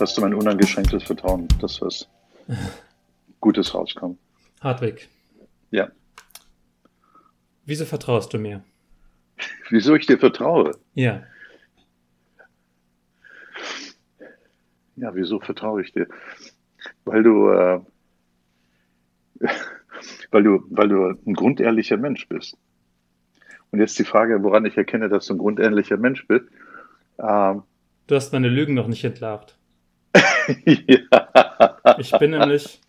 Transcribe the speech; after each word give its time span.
hast 0.00 0.16
du 0.16 0.20
mein 0.20 0.34
unangeschränktes 0.34 1.04
Vertrauen, 1.04 1.48
dass 1.60 1.80
was 1.80 2.08
Gutes 3.40 3.74
rauskommt. 3.74 4.18
Hartwig. 4.60 5.08
Ja. 5.70 5.90
Wieso 7.64 7.84
vertraust 7.84 8.32
du 8.32 8.38
mir? 8.38 8.64
Wieso 9.70 9.94
ich 9.94 10.06
dir 10.06 10.18
vertraue? 10.18 10.72
Ja. 10.94 11.22
Ja, 14.98 15.14
wieso 15.14 15.40
vertraue 15.40 15.82
ich 15.82 15.92
dir? 15.92 16.08
Weil 17.04 17.22
du, 17.22 17.50
äh, 17.50 17.80
weil 20.30 20.42
du, 20.42 20.64
weil 20.70 20.88
du 20.88 21.08
ein 21.26 21.34
grundehrlicher 21.34 21.98
Mensch 21.98 22.26
bist. 22.28 22.56
Und 23.70 23.80
jetzt 23.80 23.98
die 23.98 24.04
Frage, 24.04 24.42
woran 24.42 24.64
ich 24.64 24.76
erkenne, 24.76 25.10
dass 25.10 25.26
du 25.26 25.34
ein 25.34 25.38
grundehrlicher 25.38 25.98
Mensch 25.98 26.26
bist. 26.26 26.46
Ähm, 27.18 27.62
du 28.06 28.14
hast 28.14 28.32
meine 28.32 28.48
Lügen 28.48 28.72
noch 28.72 28.86
nicht 28.86 29.04
entlarvt. 29.04 29.55
ja. 30.64 31.96
Ich 31.98 32.10
bin 32.18 32.30
nämlich. 32.32 32.80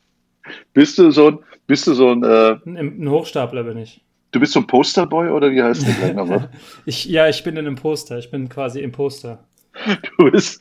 Bist 0.74 0.98
du 0.98 1.12
so 1.12 1.28
ein, 1.28 1.40
bist 1.66 1.88
du 1.88 1.94
so 1.94 2.12
ein, 2.12 2.24
äh, 2.24 2.58
ein 2.66 3.10
Hochstapler 3.10 3.64
bin 3.64 3.78
ich. 3.80 4.02
Du 4.32 4.40
bist 4.40 4.54
so 4.54 4.60
ein 4.60 4.68
Posterboy 4.68 5.30
oder 5.30 5.52
wie 5.52 5.62
heißt 5.62 5.86
der 5.88 6.14
nochmal? 6.14 6.50
ich, 6.86 7.06
ja, 7.06 7.28
ich 7.28 7.44
bin 7.44 7.58
ein 7.58 7.66
Imposter. 7.66 8.18
Ich 8.18 8.30
bin 8.30 8.50
quasi 8.50 8.82
Imposter. 8.82 9.44
Du 10.18 10.32
bist. 10.32 10.60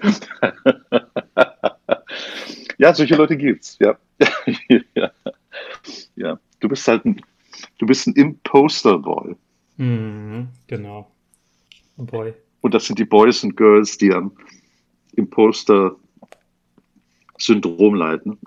ja, 2.77 2.93
solche 2.93 3.17
Leute 3.17 3.37
gibt's, 3.37 3.79
ja. 3.81 3.97
ja. 4.95 5.11
ja. 6.17 6.39
Du 6.61 6.69
bist 6.69 6.87
halt 6.87 7.07
ein, 7.07 7.23
du 7.79 7.87
bist 7.87 8.07
ein 8.07 8.15
Imposter-Boy. 8.15 9.37
Mhm, 9.79 10.49
genau. 10.67 11.11
Ein 11.99 12.07
Boy. 12.07 12.35
Und 12.61 12.75
das 12.75 12.87
sind 12.87 12.99
die 12.99 13.05
Boys 13.05 13.43
und 13.43 13.57
Girls, 13.57 13.97
die 13.97 14.13
am 14.13 14.33
Imposter-Syndrom 17.37 17.95
leiden. 17.95 18.39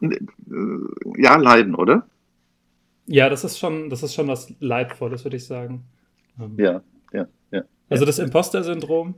Ja, 1.18 1.38
leiden, 1.38 1.76
oder? 1.76 2.08
Ja, 3.06 3.30
das 3.30 3.44
ist 3.44 3.58
schon, 3.58 3.90
das 3.90 4.04
ist 4.04 4.14
schon 4.14 4.28
was 4.28 4.54
Leidvolles, 4.60 5.24
würde 5.24 5.38
ich 5.38 5.46
sagen. 5.46 5.86
Ähm, 6.40 6.56
ja, 6.58 6.82
ja, 7.12 7.28
ja. 7.52 7.64
Also 7.90 8.06
das 8.06 8.20
Imposter-Syndrom 8.20 9.16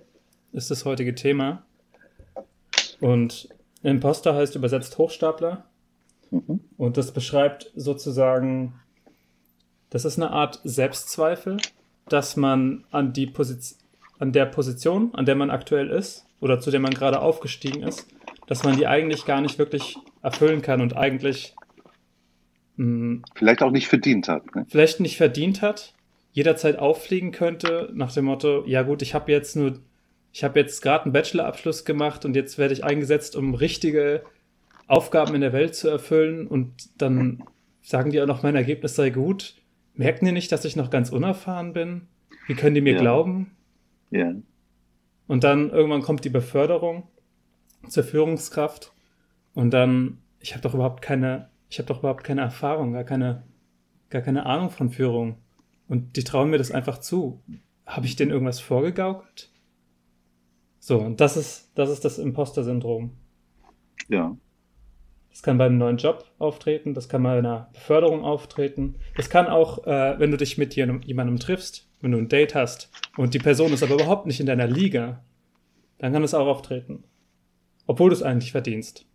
ist 0.54 0.72
das 0.72 0.86
heutige 0.86 1.14
Thema. 1.16 1.64
Und 3.00 3.50
Imposter 3.84 4.36
heißt 4.36 4.56
übersetzt 4.56 4.98
Hochstapler. 4.98 5.66
Mhm. 6.30 6.62
Und 6.78 6.98
das 6.98 7.12
beschreibt 7.12 7.72
sozusagen, 7.76 8.74
das 9.90 10.06
ist 10.06 10.18
eine 10.18 10.32
Art 10.32 10.62
Selbstzweifel, 10.64 11.58
dass 12.08 12.38
man 12.38 12.86
an, 12.92 13.12
die 13.12 13.28
Position, 13.28 13.78
an 14.20 14.32
der 14.32 14.46
Position, 14.46 15.14
an 15.16 15.26
der 15.26 15.36
man 15.36 15.50
aktuell 15.50 15.90
ist 15.90 16.26
oder 16.40 16.60
zu 16.60 16.72
der 16.72 16.80
man 16.80 16.94
gerade 16.94 17.22
aufgestiegen 17.22 17.84
ist, 17.84 18.08
dass 18.52 18.66
man 18.66 18.76
die 18.76 18.86
eigentlich 18.86 19.24
gar 19.24 19.40
nicht 19.40 19.60
wirklich 19.60 19.96
erfüllen 20.22 20.62
kann 20.62 20.82
und 20.82 20.98
eigentlich 20.98 21.56
mh, 22.76 22.86
hm, 22.86 23.24
vielleicht 23.34 23.64
auch 23.64 23.72
nicht 23.72 23.88
verdient 23.88 24.28
hat. 24.28 24.54
Ne? 24.54 24.66
Vielleicht 24.68 25.00
nicht 25.00 25.16
verdient 25.16 25.62
hat, 25.62 25.94
jederzeit 26.34 26.78
auffliegen 26.78 27.32
könnte 27.32 27.90
nach 27.94 28.14
dem 28.14 28.26
Motto, 28.26 28.66
ja 28.68 28.82
gut, 28.82 29.04
ich 29.04 29.14
habe 29.14 29.32
jetzt 29.32 29.56
nur 29.56 29.80
ich 30.34 30.44
habe 30.44 30.60
jetzt 30.60 30.82
gerade 30.82 31.06
einen 31.06 31.14
Bachelorabschluss 31.14 31.86
gemacht 31.86 32.26
und 32.26 32.36
jetzt 32.36 32.58
werde 32.58 32.74
ich 32.74 32.84
eingesetzt, 32.84 33.38
um 33.38 33.56
richtige 33.56 34.22
Aufgaben 34.86 35.34
in 35.34 35.40
der 35.40 35.54
Welt 35.54 35.74
zu 35.74 35.88
erfüllen 35.88 36.46
und 36.46 36.74
dann 37.02 37.44
sagen 37.82 38.12
die 38.12 38.22
auch 38.22 38.28
noch, 38.28 38.44
mein 38.44 38.58
Ergebnis 38.58 38.98
sei 38.98 39.12
gut. 39.12 39.56
Merken 39.94 40.26
die 40.26 40.34
nicht, 40.34 40.52
dass 40.52 40.66
ich 40.66 40.76
noch 40.76 40.90
ganz 40.90 41.10
unerfahren 41.10 41.72
bin? 41.72 42.10
Wie 42.48 42.56
können 42.56 42.76
die 42.76 42.82
mir 42.82 42.96
ja. 42.96 43.00
glauben? 43.00 43.52
Ja. 44.10 44.34
Und 45.28 45.46
dann 45.46 45.70
irgendwann 45.70 46.02
kommt 46.02 46.26
die 46.26 46.30
Beförderung 46.30 47.08
zur 47.88 48.04
Führungskraft 48.04 48.94
und 49.54 49.72
dann, 49.72 50.20
ich 50.40 50.54
habe 50.54 50.62
doch 50.62 50.74
überhaupt 50.74 51.02
keine, 51.02 51.50
ich 51.70 51.80
habe 51.80 51.88
doch 51.88 52.00
überhaupt 52.00 52.24
keine 52.24 52.42
Erfahrung, 52.42 52.94
gar 52.94 53.04
keine, 53.04 53.44
gar 54.10 54.22
keine 54.22 54.46
Ahnung 54.46 54.70
von 54.70 54.90
Führung. 54.90 55.38
Und 55.88 56.16
die 56.16 56.24
trauen 56.24 56.50
mir 56.50 56.58
das 56.58 56.72
einfach 56.72 57.00
zu. 57.00 57.42
Habe 57.86 58.06
ich 58.06 58.16
denen 58.16 58.32
irgendwas 58.32 58.60
vorgegaukelt? 58.60 59.52
So, 60.80 61.00
und 61.00 61.20
das 61.20 61.38
ist 61.38 61.72
das, 61.76 61.90
ist 61.90 62.06
das 62.06 62.18
Imposter-Syndrom. 62.18 63.12
Ja. 64.10 64.36
Das 65.30 65.44
kann 65.44 65.58
beim 65.58 65.78
neuen 65.78 65.98
Job 65.98 66.26
auftreten, 66.40 66.94
das 66.94 67.08
kann 67.08 67.24
bei 67.24 67.38
einer 67.38 67.70
Beförderung 67.74 68.24
auftreten. 68.24 68.96
Das 69.16 69.30
kann 69.30 69.48
auch, 69.48 69.86
äh, 69.86 70.20
wenn 70.20 70.32
du 70.32 70.38
dich 70.38 70.58
mit 70.58 70.76
jemandem 70.76 71.40
triffst, 71.40 71.88
wenn 72.02 72.12
du 72.12 72.18
ein 72.18 72.28
Date 72.28 72.56
hast 72.56 72.92
und 73.16 73.34
die 73.34 73.40
Person 73.40 73.72
ist 73.72 73.84
aber 73.84 73.94
überhaupt 73.94 74.26
nicht 74.26 74.40
in 74.40 74.46
deiner 74.46 74.68
Liga, 74.68 75.24
dann 76.00 76.12
kann 76.12 76.24
es 76.24 76.34
auch 76.34 76.48
auftreten. 76.48 77.04
Obwohl 77.92 78.10
du 78.10 78.16
es 78.16 78.24
eigentlich 78.24 78.52
verdienst. 78.52 79.06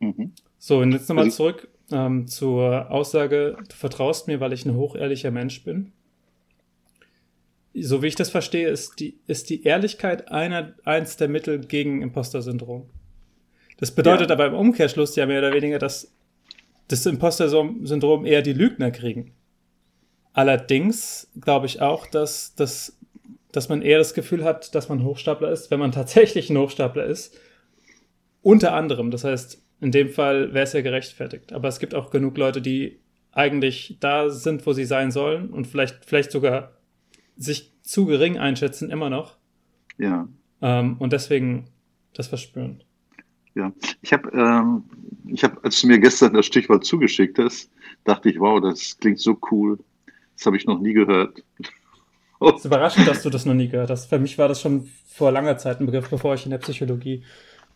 Mhm. 0.00 0.32
So, 0.58 0.78
und 0.78 0.92
jetzt 0.92 1.08
nochmal 1.08 1.26
also 1.26 1.36
zurück 1.36 1.68
ähm, 1.92 2.26
zur 2.26 2.90
Aussage, 2.90 3.56
du 3.68 3.74
vertraust 3.74 4.26
mir, 4.26 4.40
weil 4.40 4.52
ich 4.52 4.66
ein 4.66 4.74
hochehrlicher 4.74 5.30
Mensch 5.30 5.64
bin 5.64 5.92
so 7.82 8.02
wie 8.02 8.06
ich 8.06 8.14
das 8.14 8.30
verstehe, 8.30 8.68
ist 8.68 9.00
die, 9.00 9.18
ist 9.26 9.50
die 9.50 9.64
Ehrlichkeit 9.64 10.30
einer, 10.30 10.74
eins 10.84 11.16
der 11.16 11.28
Mittel 11.28 11.60
gegen 11.60 12.02
Imposter-Syndrom. 12.02 12.88
Das 13.78 13.90
bedeutet 13.90 14.30
ja. 14.30 14.34
aber 14.34 14.46
im 14.46 14.54
Umkehrschluss 14.54 15.16
ja 15.16 15.26
mehr 15.26 15.40
oder 15.40 15.52
weniger, 15.52 15.78
dass 15.78 16.12
das 16.88 17.04
Imposter-Syndrom 17.04 18.24
eher 18.24 18.42
die 18.42 18.54
Lügner 18.54 18.90
kriegen. 18.90 19.32
Allerdings 20.32 21.30
glaube 21.40 21.66
ich 21.66 21.82
auch, 21.82 22.06
dass, 22.06 22.54
dass, 22.54 22.98
dass 23.56 23.70
man 23.70 23.80
eher 23.80 23.96
das 23.96 24.12
Gefühl 24.12 24.44
hat, 24.44 24.74
dass 24.74 24.90
man 24.90 25.02
Hochstapler 25.02 25.50
ist, 25.50 25.70
wenn 25.70 25.80
man 25.80 25.90
tatsächlich 26.00 26.50
ein 26.50 26.58
Hochstapler 26.58 27.06
ist. 27.06 27.40
Unter 28.42 28.74
anderem. 28.74 29.10
Das 29.10 29.24
heißt, 29.24 29.62
in 29.80 29.90
dem 29.90 30.10
Fall 30.10 30.52
wäre 30.52 30.64
es 30.64 30.74
ja 30.74 30.82
gerechtfertigt. 30.82 31.54
Aber 31.54 31.68
es 31.68 31.78
gibt 31.78 31.94
auch 31.94 32.10
genug 32.10 32.36
Leute, 32.36 32.60
die 32.60 33.00
eigentlich 33.32 33.96
da 33.98 34.28
sind, 34.28 34.66
wo 34.66 34.74
sie 34.74 34.84
sein 34.84 35.10
sollen 35.10 35.48
und 35.50 35.66
vielleicht, 35.66 36.04
vielleicht 36.04 36.30
sogar 36.32 36.72
sich 37.36 37.72
zu 37.82 38.04
gering 38.04 38.38
einschätzen, 38.38 38.90
immer 38.90 39.08
noch. 39.08 39.38
Ja. 39.96 40.28
Ähm, 40.60 40.96
und 40.98 41.14
deswegen 41.14 41.68
das 42.12 42.28
verspüren. 42.28 42.82
Ja, 43.54 43.72
ich 44.02 44.12
habe, 44.12 44.30
ähm, 44.32 44.84
ich 45.28 45.42
habe, 45.44 45.64
als 45.64 45.80
du 45.80 45.86
mir 45.86 45.98
gestern 45.98 46.34
das 46.34 46.44
Stichwort 46.44 46.84
zugeschickt 46.84 47.38
hast, 47.38 47.70
dachte 48.04 48.28
ich, 48.28 48.38
wow, 48.38 48.60
das 48.60 48.98
klingt 48.98 49.18
so 49.18 49.38
cool. 49.50 49.78
Das 50.36 50.44
habe 50.44 50.58
ich 50.58 50.66
noch 50.66 50.78
nie 50.78 50.92
gehört. 50.92 51.42
Oh. 52.38 52.50
Es 52.50 52.60
ist 52.60 52.64
überraschend, 52.66 53.08
dass 53.08 53.22
du 53.22 53.30
das 53.30 53.46
noch 53.46 53.54
nie 53.54 53.68
gehört 53.68 53.90
hast. 53.90 54.06
Für 54.06 54.18
mich 54.18 54.36
war 54.38 54.48
das 54.48 54.60
schon 54.60 54.88
vor 55.06 55.32
langer 55.32 55.56
Zeit 55.56 55.80
ein 55.80 55.86
Begriff, 55.86 56.10
bevor 56.10 56.34
ich 56.34 56.44
in 56.44 56.50
der 56.50 56.58
Psychologie 56.58 57.22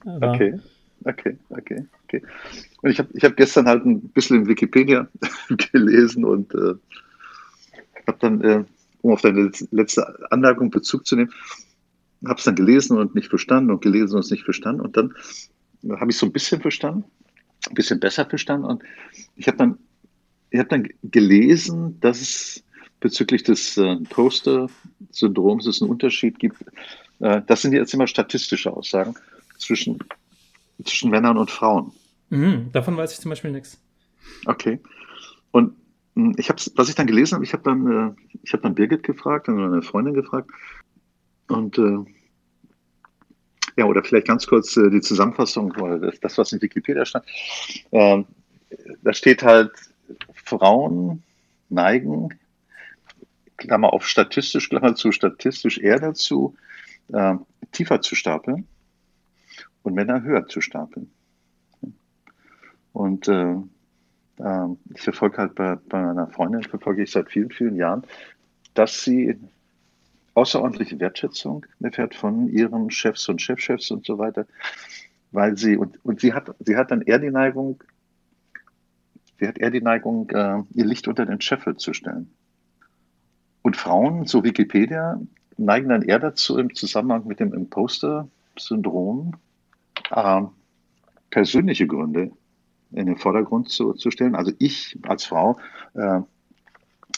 war. 0.04 0.34
Okay, 0.34 0.59
okay, 1.04 1.38
okay, 1.48 1.87
okay. 2.04 2.22
Und 2.82 2.91
ich 2.91 2.98
habe 2.98 3.09
ich 3.15 3.25
hab 3.25 3.37
gestern 3.37 3.66
halt 3.66 3.84
ein 3.84 4.00
bisschen 4.10 4.43
in 4.43 4.48
Wikipedia 4.48 5.09
gelesen 5.72 6.25
und 6.25 6.54
äh, 6.54 6.75
habe 8.06 8.19
dann 8.21 8.41
äh, 8.43 8.65
um 9.03 9.12
auf 9.12 9.22
deine 9.22 9.50
letzte 9.71 10.31
Anmerkung 10.31 10.71
Bezug 10.71 11.06
zu 11.06 11.16
nehmen, 11.16 11.32
habe 12.27 12.38
es 12.38 12.44
dann 12.44 12.54
gelesen 12.54 12.98
und 12.98 13.15
nicht 13.15 13.28
verstanden 13.28 13.71
und 13.71 13.82
gelesen 13.82 14.16
und 14.16 14.25
es 14.25 14.31
nicht 14.31 14.44
verstanden. 14.44 14.82
Und 14.82 14.97
dann 14.97 15.15
habe 15.98 16.10
ich 16.10 16.19
so 16.19 16.27
ein 16.27 16.32
bisschen 16.32 16.60
verstanden, 16.60 17.04
ein 17.69 17.75
bisschen 17.75 18.00
besser 18.00 18.27
verstanden. 18.27 18.66
Und 18.66 18.82
ich 19.37 19.47
habe 19.47 19.56
dann, 19.56 19.78
ich 20.50 20.60
hab 20.60 20.69
dann 20.69 20.88
gelesen, 21.03 21.98
dass 22.00 22.21
es 22.21 22.65
bezüglich 23.00 23.42
des 23.42 23.76
äh, 23.76 23.96
Poster-Syndroms 23.96 25.66
es 25.66 25.80
einen 25.80 25.90
Unterschied 25.90 26.38
gibt. 26.38 26.62
Äh, 27.20 27.42
das 27.46 27.62
sind 27.62 27.72
jetzt 27.72 27.94
immer 27.94 28.06
statistische 28.06 28.72
Aussagen 28.72 29.14
zwischen, 29.58 29.98
zwischen 30.84 31.10
Männern 31.10 31.38
und 31.38 31.50
Frauen. 31.50 31.92
Mhm, 32.28 32.70
davon 32.72 32.96
weiß 32.96 33.12
ich 33.12 33.20
zum 33.20 33.30
Beispiel 33.30 33.50
nichts. 33.50 33.78
Okay. 34.46 34.78
Und 35.50 35.74
hm, 36.14 36.34
ich 36.38 36.48
habe, 36.48 36.60
was 36.76 36.88
ich 36.88 36.94
dann 36.94 37.06
gelesen 37.06 37.34
habe, 37.34 37.44
ich 37.44 37.52
habe 37.52 37.62
dann, 37.64 37.86
äh, 37.90 38.38
ich 38.42 38.52
habe 38.52 38.62
dann 38.62 38.74
Birgit 38.74 39.02
gefragt, 39.02 39.48
dann 39.48 39.56
meine 39.56 39.82
Freundin 39.82 40.14
gefragt 40.14 40.50
und 41.48 41.78
äh, 41.78 41.98
ja, 43.76 43.84
oder 43.86 44.03
vielleicht 44.04 44.26
ganz 44.26 44.46
kurz 44.46 44.76
äh, 44.76 44.91
die 44.91 45.00
Zusammenfassung, 45.00 45.72
das, 46.00 46.20
das, 46.20 46.38
was 46.38 46.53
in 46.53 46.60
Wikipedia 46.60 47.04
stand. 47.04 47.24
Ähm, 47.92 48.26
da 49.03 49.12
steht 49.12 49.42
halt, 49.42 49.72
Frauen 50.34 51.22
neigen, 51.68 52.30
Klammer 53.60 53.92
auf 53.92 54.07
statistisch, 54.07 54.68
Klammer 54.68 54.95
zu 54.95 55.12
statistisch 55.12 55.78
eher 55.78 56.01
dazu, 56.01 56.57
äh, 57.12 57.34
tiefer 57.72 58.01
zu 58.01 58.15
stapeln 58.15 58.66
und 59.83 59.95
Männer 59.95 60.22
höher 60.22 60.47
zu 60.48 60.60
stapeln. 60.60 61.10
Und 62.92 63.28
äh, 63.28 63.57
ähm, 64.39 64.78
ich 64.95 65.03
verfolge 65.03 65.39
halt 65.39 65.54
bei, 65.54 65.77
bei 65.89 66.03
meiner 66.03 66.27
Freundin, 66.28 66.62
verfolge 66.62 67.03
ich 67.03 67.10
seit 67.10 67.30
vielen, 67.30 67.51
vielen 67.51 67.77
Jahren, 67.77 68.03
dass 68.74 69.04
sie 69.04 69.39
außerordentliche 70.34 70.98
Wertschätzung 70.98 71.66
erfährt 71.80 72.15
von 72.15 72.48
ihren 72.48 72.91
Chefs 72.91 73.28
und 73.28 73.42
Chefchefs 73.42 73.91
und 73.91 74.06
so 74.06 74.18
weiter, 74.18 74.47
weil 75.33 75.56
sie, 75.56 75.77
und, 75.77 76.03
und 76.04 76.21
sie 76.21 76.33
hat, 76.33 76.54
sie 76.60 76.77
hat 76.77 76.91
dann 76.91 77.03
eher 77.03 77.18
die 77.18 77.30
Neigung, 77.30 77.83
sie 79.39 79.47
hat 79.47 79.59
eher 79.59 79.71
die 79.71 79.83
Neigung, 79.83 80.30
äh, 80.30 80.63
ihr 80.72 80.86
Licht 80.86 81.09
unter 81.09 81.27
den 81.27 81.41
Scheffel 81.41 81.77
zu 81.77 81.92
stellen. 81.92 82.33
Und 83.62 83.77
Frauen, 83.77 84.27
so 84.27 84.45
Wikipedia, 84.45 85.21
neigen 85.57 85.89
dann 85.91 86.03
eher 86.03 86.18
dazu, 86.18 86.59
im 86.59 86.74
Zusammenhang 86.74 87.27
mit 87.27 87.41
dem 87.41 87.53
Imposter-Syndrom 87.53 89.34
äh, 90.10 90.42
persönliche 91.30 91.86
Gründe 91.86 92.30
in 92.92 93.07
den 93.07 93.16
Vordergrund 93.16 93.68
zu, 93.68 93.92
zu 93.92 94.10
stellen. 94.10 94.34
Also 94.34 94.53
ich 94.59 94.98
als 95.03 95.24
Frau, 95.24 95.59
äh, 95.95 96.21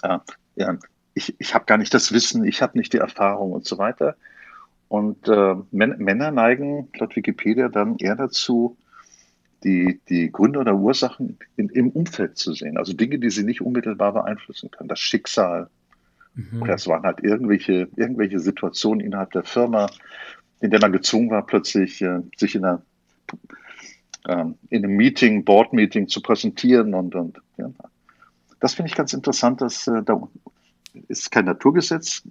äh, 0.03 0.19
ja, 0.57 0.79
ich, 1.15 1.35
ich 1.39 1.55
habe 1.55 1.65
gar 1.67 1.79
nicht 1.79 1.95
das 1.95 2.13
Wissen, 2.13 2.45
ich 2.45 2.63
habe 2.63 2.77
nicht 2.79 2.93
die 2.93 2.99
Erfahrung 2.99 3.53
und 3.53 3.67
so 3.67 3.79
weiter. 3.79 4.17
Und 4.89 5.29
äh, 5.29 5.55
Männer 5.71 6.31
neigen 6.31 6.89
laut 6.99 7.17
Wikipedia 7.17 7.69
dann 7.69 7.97
eher 7.97 8.17
dazu, 8.17 8.77
die, 9.65 10.01
die 10.09 10.31
Gründe 10.31 10.59
oder 10.59 10.75
Ursachen 10.75 11.39
in, 11.57 11.69
im 11.71 11.91
Umfeld 11.91 12.37
zu 12.37 12.53
sehen. 12.53 12.77
Also 12.77 12.93
Dinge, 12.93 13.19
die 13.19 13.31
sie 13.31 13.45
nicht 13.45 13.63
unmittelbar 13.63 14.13
beeinflussen 14.13 14.71
können. 14.71 14.89
Das 14.89 14.99
Schicksal. 14.99 15.71
Mhm. 16.35 16.63
Oder 16.63 16.75
es 16.75 16.87
waren 16.87 17.03
halt 17.03 17.23
irgendwelche, 17.23 17.89
irgendwelche 17.97 18.41
Situationen 18.41 19.01
innerhalb 19.01 19.33
der 19.33 19.45
Firma, 19.45 19.91
in 20.61 20.71
der 20.71 20.81
man 20.81 20.93
gezwungen 20.93 21.31
war, 21.31 21.45
plötzlich 21.47 22.01
äh, 22.03 22.21
sich 22.37 22.55
in, 22.55 22.65
einer, 22.65 22.83
äh, 24.27 24.45
in 24.71 24.85
einem 24.85 24.97
Meeting, 24.97 25.45
Board-Meeting 25.45 26.09
zu 26.09 26.21
präsentieren. 26.21 26.95
Und, 26.95 27.15
und 27.15 27.41
ja. 27.59 27.71
Das 28.61 28.75
finde 28.75 28.91
ich 28.91 28.97
ganz 28.97 29.13
interessant, 29.13 29.61
dass 29.61 29.87
äh, 29.87 30.03
da 30.03 30.21
ist 31.09 31.31
kein 31.31 31.47
Naturgesetz, 31.47 32.23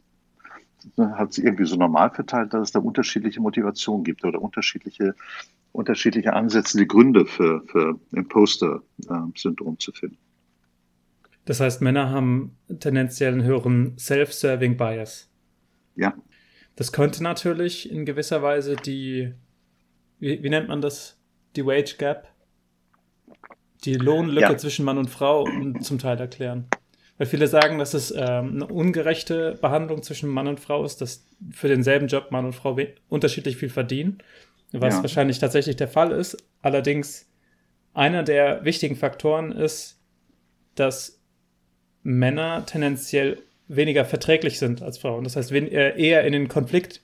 hat 0.97 1.29
es 1.31 1.37
irgendwie 1.37 1.65
so 1.65 1.75
normal 1.75 2.09
verteilt, 2.09 2.53
dass 2.53 2.69
es 2.69 2.71
da 2.71 2.79
unterschiedliche 2.79 3.39
Motivationen 3.39 4.03
gibt 4.03 4.23
oder 4.23 4.41
unterschiedliche 4.41 5.15
unterschiedliche 5.73 6.33
Ansätze, 6.33 6.77
die 6.77 6.87
Gründe 6.87 7.25
für, 7.25 7.61
für 7.67 7.99
Imposter-Syndrom 8.11 9.79
zu 9.79 9.91
finden. 9.91 10.17
Das 11.45 11.59
heißt, 11.59 11.81
Männer 11.81 12.09
haben 12.09 12.57
tendenziell 12.79 13.33
einen 13.33 13.43
höheren 13.43 13.97
Self-Serving 13.97 14.77
Bias. 14.77 15.29
Ja. 15.95 16.13
Das 16.75 16.91
könnte 16.91 17.23
natürlich 17.23 17.91
in 17.91 18.05
gewisser 18.05 18.41
Weise 18.41 18.75
die, 18.75 19.33
wie, 20.19 20.41
wie 20.43 20.49
nennt 20.49 20.67
man 20.67 20.81
das? 20.81 21.19
Die 21.55 21.65
Wage 21.65 21.95
Gap? 21.97 22.27
Die 23.83 23.95
Lohnlücke 23.95 24.51
ja. 24.51 24.57
zwischen 24.57 24.85
Mann 24.85 24.97
und 24.97 25.09
Frau 25.09 25.47
zum 25.81 25.97
Teil 25.97 26.19
erklären. 26.19 26.67
Weil 27.17 27.27
viele 27.27 27.47
sagen, 27.47 27.77
dass 27.77 27.93
es 27.93 28.11
ähm, 28.11 28.55
eine 28.55 28.67
ungerechte 28.67 29.57
Behandlung 29.59 30.01
zwischen 30.03 30.29
Mann 30.29 30.47
und 30.47 30.59
Frau 30.59 30.85
ist, 30.85 31.01
dass 31.01 31.25
für 31.51 31.67
denselben 31.67 32.07
Job 32.07 32.31
Mann 32.31 32.45
und 32.45 32.53
Frau 32.53 32.77
unterschiedlich 33.09 33.57
viel 33.57 33.69
verdienen 33.69 34.21
was 34.71 34.95
ja. 34.95 35.01
wahrscheinlich 35.01 35.39
tatsächlich 35.39 35.75
der 35.75 35.87
Fall 35.87 36.11
ist. 36.11 36.37
Allerdings 36.61 37.29
einer 37.93 38.23
der 38.23 38.63
wichtigen 38.63 38.95
Faktoren 38.95 39.51
ist, 39.51 39.99
dass 40.75 41.20
Männer 42.03 42.65
tendenziell 42.65 43.37
weniger 43.67 44.05
verträglich 44.05 44.59
sind 44.59 44.81
als 44.81 44.97
Frauen. 44.97 45.23
Das 45.23 45.35
heißt, 45.35 45.51
äh, 45.51 45.97
eher 45.97 46.23
in 46.25 46.33
den 46.33 46.47
Konflikt, 46.47 47.01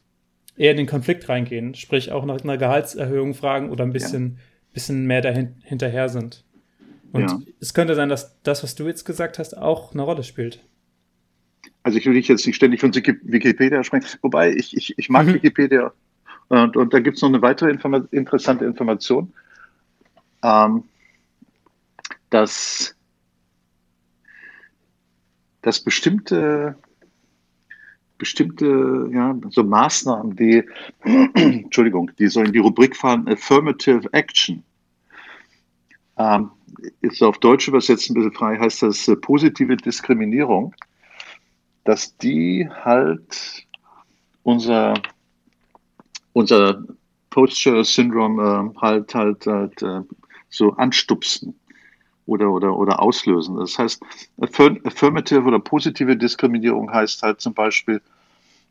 eher 0.57 0.71
in 0.71 0.77
den 0.77 0.88
Konflikt 0.88 1.29
reingehen, 1.29 1.75
sprich 1.75 2.11
auch 2.11 2.25
nach 2.25 2.41
einer 2.41 2.57
Gehaltserhöhung 2.57 3.33
fragen 3.33 3.69
oder 3.69 3.83
ein 3.83 3.94
bisschen, 3.94 4.35
ja. 4.38 4.73
bisschen 4.73 5.05
mehr 5.05 5.21
dahin, 5.21 5.55
hinterher 5.63 6.09
sind. 6.09 6.44
Und 7.13 7.29
ja. 7.29 7.39
es 7.59 7.73
könnte 7.73 7.95
sein, 7.95 8.09
dass 8.09 8.41
das, 8.44 8.63
was 8.63 8.75
du 8.75 8.88
jetzt 8.88 9.05
gesagt 9.05 9.39
hast, 9.39 9.57
auch 9.57 9.94
eine 9.94 10.01
Rolle 10.01 10.23
spielt. 10.23 10.63
Also 11.83 11.97
ich 11.97 12.05
will 12.05 12.13
dich 12.13 12.27
jetzt 12.27 12.45
nicht 12.45 12.57
ständig 12.57 12.81
von 12.81 12.93
Wikipedia 12.93 13.83
sprechen, 13.83 14.07
wobei 14.21 14.51
ich, 14.51 14.75
ich, 14.75 14.97
ich 14.97 15.09
mag 15.09 15.25
mhm. 15.25 15.35
Wikipedia 15.35 15.93
und, 16.50 16.77
und 16.77 16.93
da 16.93 17.00
gibt 17.00 17.17
es 17.17 17.21
noch 17.21 17.29
eine 17.29 17.41
weitere 17.41 17.69
Informa 17.69 18.07
interessante 18.11 18.65
Information, 18.65 19.33
ähm, 20.43 20.83
dass, 22.29 22.95
dass 25.67 25.81
bestimmte, 25.81 26.77
bestimmte 28.17 29.09
ja, 29.11 29.37
so 29.49 29.65
Maßnahmen, 29.65 30.33
die, 30.37 30.63
Entschuldigung, 31.33 32.09
die 32.17 32.27
so 32.27 32.41
in 32.41 32.53
die 32.53 32.59
Rubrik 32.59 32.95
fallen, 32.95 33.27
Affirmative 33.27 34.07
Action, 34.13 34.63
ähm, 36.17 36.51
ist 37.01 37.21
auf 37.21 37.37
Deutsch 37.39 37.67
übersetzt 37.67 38.09
ein 38.09 38.13
bisschen 38.13 38.31
frei, 38.31 38.57
heißt 38.57 38.81
das 38.81 39.09
äh, 39.09 39.17
positive 39.17 39.75
Diskriminierung, 39.75 40.73
dass 41.83 42.15
die 42.15 42.69
halt 42.69 43.67
unser 44.43 44.93
unser 46.31 46.81
Posture-Syndrom 47.29 48.39
äh, 48.39 48.79
halt 48.79 49.13
halt, 49.13 49.45
halt 49.45 49.81
äh, 49.81 50.01
so 50.47 50.71
anstupsen 50.77 51.59
oder, 52.27 52.51
oder, 52.51 52.77
oder 52.77 53.01
auslösen. 53.01 53.57
Das 53.57 53.77
heißt, 53.79 54.01
affirmative 54.39 55.44
oder 55.44 55.59
positive 55.59 56.15
Diskriminierung 56.15 56.91
heißt 56.94 57.24
halt 57.24 57.41
zum 57.41 57.53
Beispiel, 57.53 58.01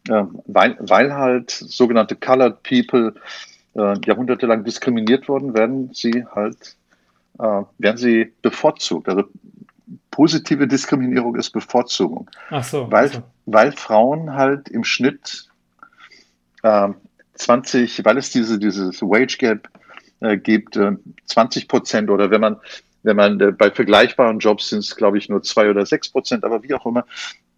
äh, 0.08 0.24
weil, 0.46 0.76
weil 0.80 1.12
halt 1.14 1.50
sogenannte 1.50 2.14
Colored 2.14 2.62
People 2.62 3.14
äh, 3.74 3.94
jahrhundertelang 4.04 4.64
diskriminiert 4.64 5.28
worden, 5.28 5.54
werden 5.54 5.90
sie 5.92 6.24
halt 6.34 6.76
äh, 7.38 7.62
werden 7.78 7.96
sie 7.96 8.32
bevorzugt. 8.42 9.08
Also 9.08 9.24
positive 10.10 10.66
Diskriminierung 10.66 11.36
ist 11.36 11.50
Bevorzugung. 11.50 12.30
Ach 12.50 12.64
so, 12.64 12.90
weil, 12.90 13.08
also. 13.08 13.22
weil 13.46 13.72
Frauen 13.72 14.34
halt 14.34 14.68
im 14.68 14.84
Schnitt 14.84 15.48
äh, 16.62 16.88
20, 17.34 18.04
weil 18.04 18.16
es 18.16 18.30
diese, 18.30 18.58
dieses 18.58 19.02
Wage 19.02 19.36
Gap 19.38 19.68
äh, 20.20 20.36
gibt, 20.38 20.76
äh, 20.76 20.92
20 21.26 21.68
Prozent 21.68 22.10
oder 22.10 22.30
wenn 22.30 22.40
man, 22.40 22.56
wenn 23.06 23.16
man 23.16 23.40
äh, 23.40 23.52
bei 23.52 23.70
vergleichbaren 23.70 24.40
Jobs 24.40 24.68
sind 24.68 24.80
es, 24.80 24.96
glaube 24.96 25.16
ich, 25.16 25.28
nur 25.28 25.42
zwei 25.42 25.70
oder 25.70 25.86
sechs 25.86 26.08
Prozent, 26.08 26.44
aber 26.44 26.62
wie 26.62 26.74
auch 26.74 26.84
immer. 26.84 27.06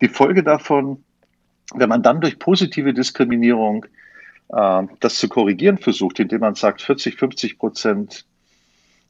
Die 0.00 0.08
Folge 0.08 0.44
davon, 0.44 1.02
wenn 1.74 1.88
man 1.88 2.02
dann 2.02 2.20
durch 2.20 2.38
positive 2.38 2.92
Diskriminierung 2.92 3.86
äh, 4.50 4.82
das 5.00 5.16
zu 5.16 5.28
korrigieren 5.28 5.78
versucht, 5.78 6.20
indem 6.20 6.40
man 6.40 6.54
sagt, 6.54 6.82
40, 6.82 7.18
50 7.18 7.58
Prozent 7.58 8.26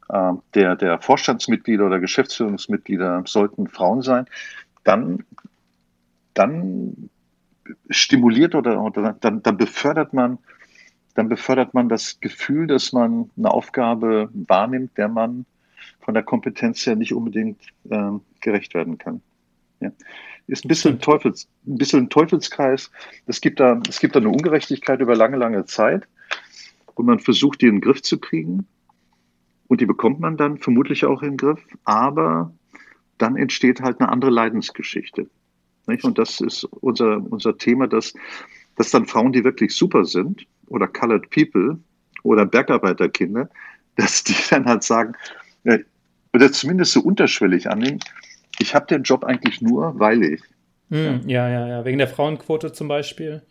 äh, 0.08 0.32
der, 0.54 0.76
der 0.76 1.00
Vorstandsmitglieder 1.00 1.84
oder 1.84 1.98
Geschäftsführungsmitglieder 1.98 3.24
sollten 3.26 3.66
Frauen 3.66 4.02
sein, 4.02 4.26
dann, 4.84 5.24
dann 6.34 7.10
stimuliert 7.90 8.54
oder, 8.54 8.80
oder 8.80 9.16
dann, 9.20 9.42
dann 9.42 9.56
befördert 9.56 10.14
man 10.14 10.38
dann 11.14 11.28
befördert 11.28 11.74
man 11.74 11.88
das 11.88 12.20
Gefühl, 12.20 12.68
dass 12.68 12.92
man 12.92 13.28
eine 13.36 13.50
Aufgabe 13.50 14.28
wahrnimmt, 14.32 14.96
der 14.96 15.08
man 15.08 15.46
von 16.00 16.14
der 16.14 16.22
Kompetenz 16.22 16.86
her 16.86 16.96
nicht 16.96 17.12
unbedingt 17.12 17.60
äh, 17.90 18.10
gerecht 18.40 18.74
werden 18.74 18.98
kann. 18.98 19.20
Ja. 19.80 19.92
Ist 20.46 20.64
ein 20.64 20.68
bisschen, 20.68 20.94
ein, 20.94 21.00
Teufels, 21.00 21.48
ein 21.66 21.76
bisschen 21.76 22.04
ein 22.04 22.10
Teufelskreis. 22.10 22.90
Es 23.26 23.40
gibt, 23.40 23.60
da, 23.60 23.80
es 23.88 24.00
gibt 24.00 24.14
da 24.14 24.20
eine 24.20 24.30
Ungerechtigkeit 24.30 25.00
über 25.00 25.14
lange, 25.14 25.36
lange 25.36 25.66
Zeit 25.66 26.08
und 26.94 27.06
man 27.06 27.20
versucht, 27.20 27.60
die 27.60 27.66
in 27.66 27.76
den 27.76 27.80
Griff 27.80 28.02
zu 28.02 28.18
kriegen. 28.18 28.66
Und 29.66 29.82
die 29.82 29.86
bekommt 29.86 30.20
man 30.20 30.38
dann 30.38 30.56
vermutlich 30.56 31.04
auch 31.04 31.22
in 31.22 31.32
den 31.32 31.36
Griff, 31.36 31.60
aber 31.84 32.54
dann 33.18 33.36
entsteht 33.36 33.82
halt 33.82 34.00
eine 34.00 34.08
andere 34.08 34.30
Leidensgeschichte. 34.30 35.28
Nicht? 35.86 36.04
Und 36.04 36.18
das 36.18 36.40
ist 36.40 36.64
unser, 36.64 37.18
unser 37.30 37.58
Thema, 37.58 37.86
dass, 37.86 38.14
dass 38.76 38.90
dann 38.90 39.06
Frauen, 39.06 39.32
die 39.32 39.44
wirklich 39.44 39.74
super 39.74 40.04
sind, 40.04 40.46
oder 40.68 40.86
Colored 40.86 41.28
People 41.30 41.78
oder 42.22 42.46
Bergarbeiterkinder, 42.46 43.50
dass 43.96 44.24
die 44.24 44.34
dann 44.50 44.66
halt 44.66 44.82
sagen, 44.82 45.14
oder 46.32 46.52
zumindest 46.52 46.92
so 46.92 47.00
unterschwellig 47.00 47.70
annehmen, 47.70 48.00
ich 48.58 48.74
habe 48.74 48.86
den 48.86 49.02
Job 49.02 49.24
eigentlich 49.24 49.60
nur, 49.60 49.98
weil 49.98 50.22
ich. 50.22 50.42
Hm, 50.90 51.28
ja, 51.28 51.48
ja, 51.48 51.68
ja, 51.68 51.84
wegen 51.84 51.98
der 51.98 52.08
Frauenquote 52.08 52.72
zum 52.72 52.88
Beispiel. 52.88 53.42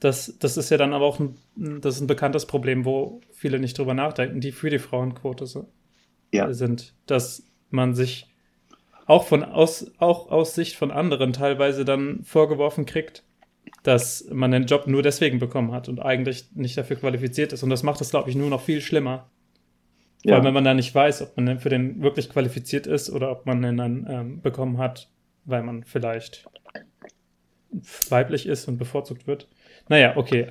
Das, 0.00 0.38
das 0.38 0.56
ist 0.56 0.70
ja 0.70 0.76
dann 0.76 0.92
aber 0.92 1.04
auch 1.04 1.18
ein, 1.18 1.36
das 1.56 1.96
ist 1.96 2.00
ein 2.02 2.06
bekanntes 2.06 2.46
Problem, 2.46 2.84
wo 2.84 3.20
viele 3.32 3.58
nicht 3.58 3.76
drüber 3.78 3.94
nachdenken, 3.94 4.40
die 4.40 4.52
für 4.52 4.70
die 4.70 4.78
Frauenquote 4.78 5.46
so, 5.46 5.68
ja. 6.32 6.52
sind. 6.52 6.94
Dass 7.06 7.42
man 7.70 7.94
sich 7.94 8.28
auch 9.06 9.26
von 9.26 9.42
aus, 9.42 9.90
auch 9.98 10.30
aus 10.30 10.54
Sicht 10.54 10.76
von 10.76 10.90
anderen 10.90 11.32
teilweise 11.32 11.84
dann 11.84 12.22
vorgeworfen 12.22 12.86
kriegt, 12.86 13.24
dass 13.82 14.28
man 14.30 14.52
den 14.52 14.66
Job 14.66 14.86
nur 14.86 15.02
deswegen 15.02 15.38
bekommen 15.38 15.72
hat 15.72 15.88
und 15.88 16.00
eigentlich 16.00 16.46
nicht 16.54 16.76
dafür 16.76 16.96
qualifiziert 16.96 17.52
ist. 17.52 17.62
Und 17.62 17.70
das 17.70 17.82
macht 17.82 18.00
es, 18.00 18.10
glaube 18.10 18.30
ich, 18.30 18.36
nur 18.36 18.50
noch 18.50 18.60
viel 18.60 18.80
schlimmer. 18.80 19.30
Ja. 20.24 20.36
Weil 20.36 20.44
wenn 20.44 20.54
man 20.54 20.64
da 20.64 20.74
nicht 20.74 20.94
weiß, 20.94 21.22
ob 21.22 21.36
man 21.36 21.60
für 21.60 21.68
den 21.68 22.02
wirklich 22.02 22.28
qualifiziert 22.28 22.86
ist 22.86 23.10
oder 23.10 23.30
ob 23.30 23.46
man 23.46 23.62
den 23.62 23.76
dann 23.76 24.06
ähm, 24.08 24.40
bekommen 24.40 24.78
hat, 24.78 25.08
weil 25.44 25.62
man 25.62 25.84
vielleicht 25.84 26.44
weiblich 28.08 28.46
ist 28.46 28.66
und 28.66 28.78
bevorzugt 28.78 29.26
wird. 29.26 29.48
Naja, 29.88 30.16
okay. 30.16 30.48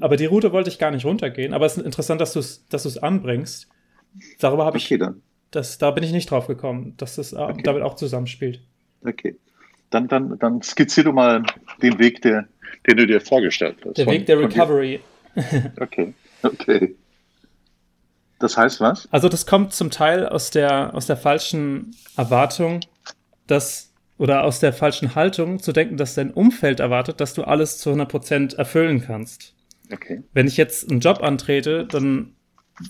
Aber 0.00 0.16
die 0.16 0.26
Route 0.26 0.52
wollte 0.52 0.70
ich 0.70 0.78
gar 0.78 0.90
nicht 0.90 1.04
runtergehen. 1.04 1.54
Aber 1.54 1.66
es 1.66 1.76
ist 1.76 1.84
interessant, 1.84 2.20
dass 2.20 2.32
du 2.32 2.40
es 2.40 2.66
dass 2.68 2.98
anbringst. 2.98 3.68
Darüber 4.38 4.64
habe 4.64 4.76
okay, 4.76 4.94
ich. 4.94 5.00
Dann. 5.00 5.22
Das, 5.50 5.78
da 5.78 5.90
bin 5.90 6.04
ich 6.04 6.12
nicht 6.12 6.30
drauf 6.30 6.46
gekommen, 6.46 6.94
dass 6.98 7.16
das 7.16 7.32
äh, 7.32 7.36
okay. 7.36 7.62
damit 7.62 7.82
auch 7.82 7.94
zusammenspielt. 7.94 8.60
Okay 9.04 9.36
dann, 9.90 10.08
dann, 10.08 10.38
dann 10.38 10.62
skizzier 10.62 11.04
du 11.04 11.12
mal 11.12 11.42
den 11.82 11.98
Weg, 11.98 12.22
der, 12.22 12.46
den 12.86 12.96
du 12.96 13.06
dir 13.06 13.20
vorgestellt 13.20 13.76
hast. 13.84 13.96
Der 13.96 14.04
von, 14.04 14.14
Weg 14.14 14.26
der 14.26 14.38
Recovery. 14.40 15.00
okay, 15.80 16.14
okay. 16.42 16.94
Das 18.38 18.56
heißt 18.56 18.80
was? 18.80 19.08
Also 19.10 19.28
das 19.28 19.46
kommt 19.46 19.72
zum 19.72 19.90
Teil 19.90 20.26
aus 20.26 20.50
der, 20.50 20.94
aus 20.94 21.06
der 21.06 21.16
falschen 21.16 21.96
Erwartung, 22.16 22.80
dass, 23.46 23.92
oder 24.16 24.44
aus 24.44 24.60
der 24.60 24.72
falschen 24.72 25.14
Haltung 25.14 25.60
zu 25.60 25.72
denken, 25.72 25.96
dass 25.96 26.14
dein 26.14 26.32
Umfeld 26.32 26.80
erwartet, 26.80 27.20
dass 27.20 27.34
du 27.34 27.44
alles 27.44 27.78
zu 27.78 27.90
100% 27.90 28.56
erfüllen 28.56 29.02
kannst. 29.04 29.54
Okay. 29.92 30.22
Wenn 30.32 30.46
ich 30.46 30.56
jetzt 30.56 30.90
einen 30.90 31.00
Job 31.00 31.22
antrete, 31.22 31.86
dann 31.86 32.34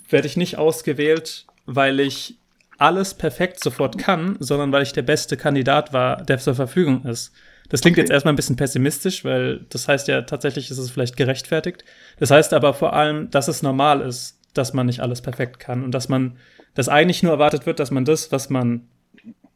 werde 0.09 0.27
ich 0.27 0.37
nicht 0.37 0.57
ausgewählt, 0.57 1.45
weil 1.65 1.99
ich 1.99 2.37
alles 2.77 3.13
perfekt 3.13 3.61
sofort 3.61 3.97
kann, 3.97 4.37
sondern 4.39 4.71
weil 4.71 4.83
ich 4.83 4.93
der 4.93 5.01
beste 5.01 5.35
Kandidat 5.35 5.93
war, 5.93 6.23
der 6.23 6.39
zur 6.39 6.55
Verfügung 6.55 7.05
ist. 7.05 7.33
Das 7.69 7.81
klingt 7.81 7.95
okay. 7.95 8.01
jetzt 8.01 8.11
erstmal 8.11 8.33
ein 8.33 8.37
bisschen 8.37 8.55
pessimistisch, 8.55 9.23
weil 9.23 9.65
das 9.69 9.87
heißt 9.87 10.07
ja 10.07 10.23
tatsächlich, 10.23 10.71
ist 10.71 10.77
es 10.77 10.89
vielleicht 10.89 11.17
gerechtfertigt. 11.17 11.83
Das 12.17 12.31
heißt 12.31 12.53
aber 12.53 12.73
vor 12.73 12.93
allem, 12.93 13.29
dass 13.29 13.47
es 13.47 13.61
normal 13.61 14.01
ist, 14.01 14.38
dass 14.53 14.73
man 14.73 14.85
nicht 14.85 14.99
alles 14.99 15.21
perfekt 15.21 15.59
kann 15.59 15.83
und 15.83 15.91
dass 15.91 16.09
man, 16.09 16.37
dass 16.73 16.89
eigentlich 16.89 17.23
nur 17.23 17.33
erwartet 17.33 17.65
wird, 17.65 17.79
dass 17.79 17.91
man 17.91 18.05
das, 18.05 18.31
was 18.31 18.49
man, 18.49 18.87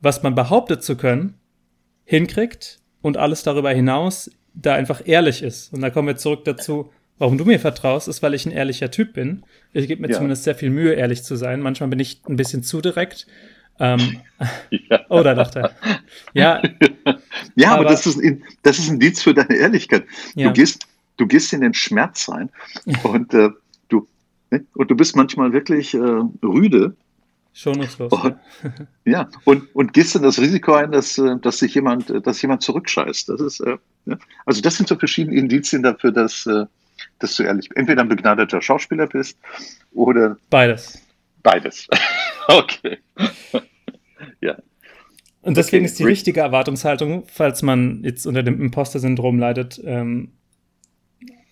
was 0.01 0.23
man 0.23 0.35
behauptet 0.35 0.83
zu 0.83 0.95
können, 0.95 1.35
hinkriegt 2.05 2.79
und 3.01 3.17
alles 3.17 3.43
darüber 3.43 3.71
hinaus 3.71 4.29
da 4.53 4.75
einfach 4.75 5.01
ehrlich 5.05 5.41
ist. 5.41 5.73
Und 5.73 5.81
da 5.81 5.89
kommen 5.89 6.07
wir 6.07 6.15
zurück 6.15 6.45
dazu, 6.45 6.91
warum 7.17 7.37
du 7.37 7.45
mir 7.45 7.59
vertraust, 7.59 8.07
ist, 8.07 8.21
weil 8.21 8.33
ich 8.33 8.45
ein 8.45 8.51
ehrlicher 8.51 8.91
Typ 8.91 9.13
bin. 9.13 9.43
Ich 9.71 9.87
gebe 9.87 10.01
mir 10.01 10.09
ja. 10.09 10.15
zumindest 10.15 10.43
sehr 10.43 10.55
viel 10.55 10.69
Mühe, 10.69 10.93
ehrlich 10.93 11.23
zu 11.23 11.35
sein. 11.35 11.61
Manchmal 11.61 11.89
bin 11.89 11.99
ich 11.99 12.21
ein 12.27 12.35
bisschen 12.35 12.63
zu 12.63 12.81
direkt. 12.81 13.27
Ähm, 13.79 14.21
ja. 14.69 14.99
Oh, 15.09 15.21
da 15.23 15.33
dachte 15.33 15.59
er. 15.59 15.71
Ja, 16.33 16.61
ja 17.55 17.71
aber, 17.71 17.81
aber 17.81 17.89
das, 17.89 18.05
ist 18.05 18.19
ein, 18.19 18.43
das 18.63 18.79
ist 18.79 18.89
ein 18.89 18.93
Indiz 18.93 19.21
für 19.21 19.33
deine 19.33 19.55
Ehrlichkeit. 19.55 20.05
Ja. 20.35 20.47
Du, 20.47 20.53
gehst, 20.53 20.87
du 21.17 21.27
gehst 21.27 21.53
in 21.53 21.61
den 21.61 21.73
Schmerz 21.73 22.29
rein 22.29 22.49
und, 23.03 23.33
äh? 23.33 23.49
und 24.73 24.91
du 24.91 24.95
bist 24.95 25.15
manchmal 25.15 25.53
wirklich 25.53 25.93
äh, 25.93 26.21
rüde. 26.43 26.95
Schonungslos. 27.53 28.11
Und, 28.11 28.35
ja, 29.05 29.29
und, 29.45 29.75
und 29.75 29.93
gehst 29.93 30.15
dann 30.15 30.23
das 30.23 30.39
Risiko 30.39 30.73
ein, 30.73 30.91
dass, 30.91 31.17
äh, 31.17 31.37
dass 31.41 31.59
sich 31.59 31.75
jemand, 31.75 32.11
dass 32.25 32.41
jemand 32.41 32.63
zurückscheißt. 32.63 33.29
Das 33.29 33.41
ist, 33.41 33.59
äh, 33.59 33.77
also 34.45 34.61
das 34.61 34.75
sind 34.75 34.89
so 34.89 34.95
verschiedene 34.95 35.37
Indizien 35.37 35.83
dafür, 35.83 36.11
dass, 36.11 36.45
äh, 36.47 36.65
dass 37.19 37.35
du 37.35 37.43
ehrlich 37.43 37.69
entweder 37.75 38.01
ein 38.01 38.09
begnadeter 38.09 38.61
Schauspieler 38.61 39.07
bist 39.07 39.37
oder 39.93 40.37
beides. 40.49 40.99
Beides. 41.43 41.87
okay. 42.47 42.99
ja. 44.41 44.57
Und 45.41 45.57
deswegen 45.57 45.83
okay. 45.83 45.91
ist 45.91 45.99
die 45.99 46.05
richtige 46.05 46.39
Erwartungshaltung, 46.39 47.25
falls 47.27 47.61
man 47.61 48.01
jetzt 48.03 48.25
unter 48.25 48.43
dem 48.43 48.61
Imposter-Syndrom 48.61 49.37
leidet, 49.37 49.79
ähm, 49.83 50.31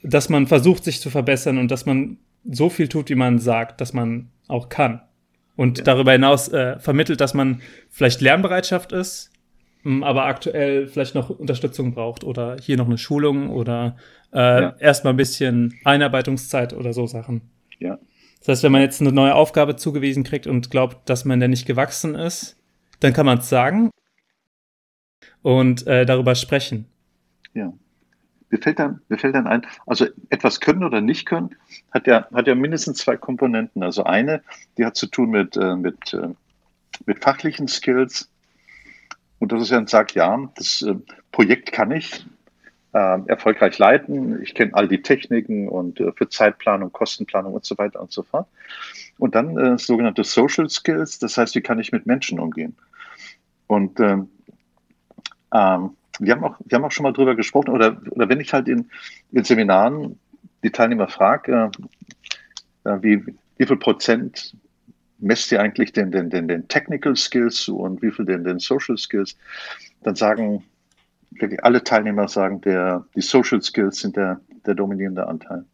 dass 0.01 0.29
man 0.29 0.47
versucht, 0.47 0.85
sich 0.85 1.01
zu 1.01 1.09
verbessern 1.09 1.57
und 1.57 1.69
dass 1.69 1.85
man 1.85 2.17
so 2.49 2.69
viel 2.69 2.87
tut, 2.87 3.09
wie 3.09 3.15
man 3.15 3.39
sagt, 3.39 3.81
dass 3.81 3.93
man 3.93 4.29
auch 4.47 4.69
kann. 4.69 5.01
Und 5.55 5.79
ja. 5.79 5.83
darüber 5.83 6.11
hinaus 6.11 6.47
äh, 6.49 6.79
vermittelt, 6.79 7.21
dass 7.21 7.33
man 7.33 7.61
vielleicht 7.89 8.21
Lernbereitschaft 8.21 8.91
ist, 8.91 9.31
aber 9.83 10.25
aktuell 10.25 10.87
vielleicht 10.87 11.15
noch 11.15 11.29
Unterstützung 11.29 11.93
braucht 11.93 12.23
oder 12.23 12.57
hier 12.61 12.77
noch 12.77 12.85
eine 12.85 12.97
Schulung 12.97 13.49
oder 13.49 13.95
äh, 14.33 14.61
ja. 14.61 14.75
erstmal 14.79 15.13
ein 15.13 15.17
bisschen 15.17 15.73
Einarbeitungszeit 15.83 16.73
oder 16.73 16.93
so 16.93 17.07
Sachen. 17.07 17.41
Ja. 17.79 17.99
Das 18.39 18.47
heißt, 18.47 18.63
wenn 18.63 18.71
man 18.71 18.81
jetzt 18.81 19.01
eine 19.01 19.11
neue 19.11 19.35
Aufgabe 19.35 19.75
zugewiesen 19.75 20.23
kriegt 20.23 20.47
und 20.47 20.71
glaubt, 20.71 21.09
dass 21.09 21.25
man 21.25 21.39
da 21.39 21.47
nicht 21.47 21.65
gewachsen 21.65 22.15
ist, 22.15 22.57
dann 22.99 23.13
kann 23.13 23.25
man 23.25 23.39
es 23.39 23.49
sagen 23.49 23.91
und 25.41 25.85
äh, 25.87 26.05
darüber 26.05 26.35
sprechen. 26.35 26.85
Ja. 27.53 27.73
Mir 28.51 28.59
fällt, 28.59 28.79
dann, 28.79 29.01
mir 29.07 29.17
fällt 29.17 29.33
dann 29.33 29.47
ein, 29.47 29.65
also 29.87 30.05
etwas 30.29 30.59
können 30.59 30.83
oder 30.83 31.01
nicht 31.01 31.25
können, 31.25 31.55
hat 31.91 32.05
ja, 32.05 32.27
hat 32.33 32.47
ja 32.47 32.55
mindestens 32.55 32.97
zwei 32.97 33.15
Komponenten. 33.17 33.81
Also 33.81 34.03
eine, 34.03 34.43
die 34.77 34.85
hat 34.85 34.95
zu 34.95 35.07
tun 35.07 35.29
mit, 35.29 35.55
äh, 35.55 35.75
mit, 35.75 36.13
äh, 36.13 36.29
mit 37.05 37.23
fachlichen 37.23 37.67
Skills. 37.67 38.29
Und 39.39 39.51
das 39.51 39.63
ist 39.63 39.71
ja 39.71 39.77
ein 39.77 39.87
Sag, 39.87 40.13
ja, 40.13 40.49
das 40.55 40.81
äh, 40.81 40.95
Projekt 41.31 41.71
kann 41.71 41.91
ich, 41.91 42.25
äh, 42.93 43.19
erfolgreich 43.27 43.77
leiten. 43.77 44.41
Ich 44.41 44.53
kenne 44.53 44.73
all 44.73 44.87
die 44.87 45.01
Techniken 45.01 45.69
und 45.69 45.99
äh, 45.99 46.11
für 46.11 46.27
Zeitplanung, 46.27 46.91
Kostenplanung 46.91 47.53
und 47.53 47.65
so 47.65 47.77
weiter 47.77 48.01
und 48.01 48.11
so 48.11 48.23
fort. 48.23 48.47
Und 49.17 49.35
dann 49.35 49.57
äh, 49.57 49.77
sogenannte 49.77 50.23
Social 50.23 50.69
Skills, 50.69 51.19
das 51.19 51.37
heißt, 51.37 51.55
wie 51.55 51.61
kann 51.61 51.79
ich 51.79 51.91
mit 51.91 52.05
Menschen 52.05 52.39
umgehen? 52.39 52.75
Und 53.67 53.99
ähm, 53.99 54.29
ähm, 55.53 55.91
wir, 56.21 56.33
haben 56.33 56.43
auch, 56.43 56.55
wir 56.63 56.75
haben 56.75 56.85
auch 56.85 56.91
schon 56.91 57.03
mal 57.03 57.13
drüber 57.13 57.35
gesprochen, 57.35 57.71
oder, 57.71 58.01
oder 58.11 58.29
wenn 58.29 58.39
ich 58.39 58.53
halt 58.53 58.67
in, 58.67 58.89
in 59.31 59.43
Seminaren 59.43 60.19
die 60.63 60.69
Teilnehmer 60.69 61.07
frage, 61.07 61.71
äh, 62.85 62.89
äh 62.89 63.03
wie, 63.03 63.25
wie 63.57 63.65
viel 63.65 63.77
Prozent 63.77 64.55
messt 65.17 65.51
ihr 65.51 65.61
eigentlich 65.61 65.93
den, 65.93 66.11
den, 66.11 66.29
den, 66.29 66.47
den 66.47 66.67
Technical 66.67 67.15
Skills 67.15 67.57
zu 67.57 67.77
und 67.79 68.01
wie 68.01 68.11
viel 68.11 68.25
den, 68.25 68.43
den 68.43 68.59
Social 68.59 68.97
Skills, 68.97 69.37
dann 70.03 70.15
sagen 70.15 70.63
wirklich 71.31 71.63
alle 71.63 71.83
Teilnehmer 71.83 72.27
sagen, 72.27 72.61
der, 72.61 73.05
die 73.15 73.21
Social 73.21 73.61
Skills 73.61 73.99
sind 73.99 74.15
der, 74.15 74.39
der 74.65 74.75
dominierende 74.75 75.27
Anteil. 75.27 75.65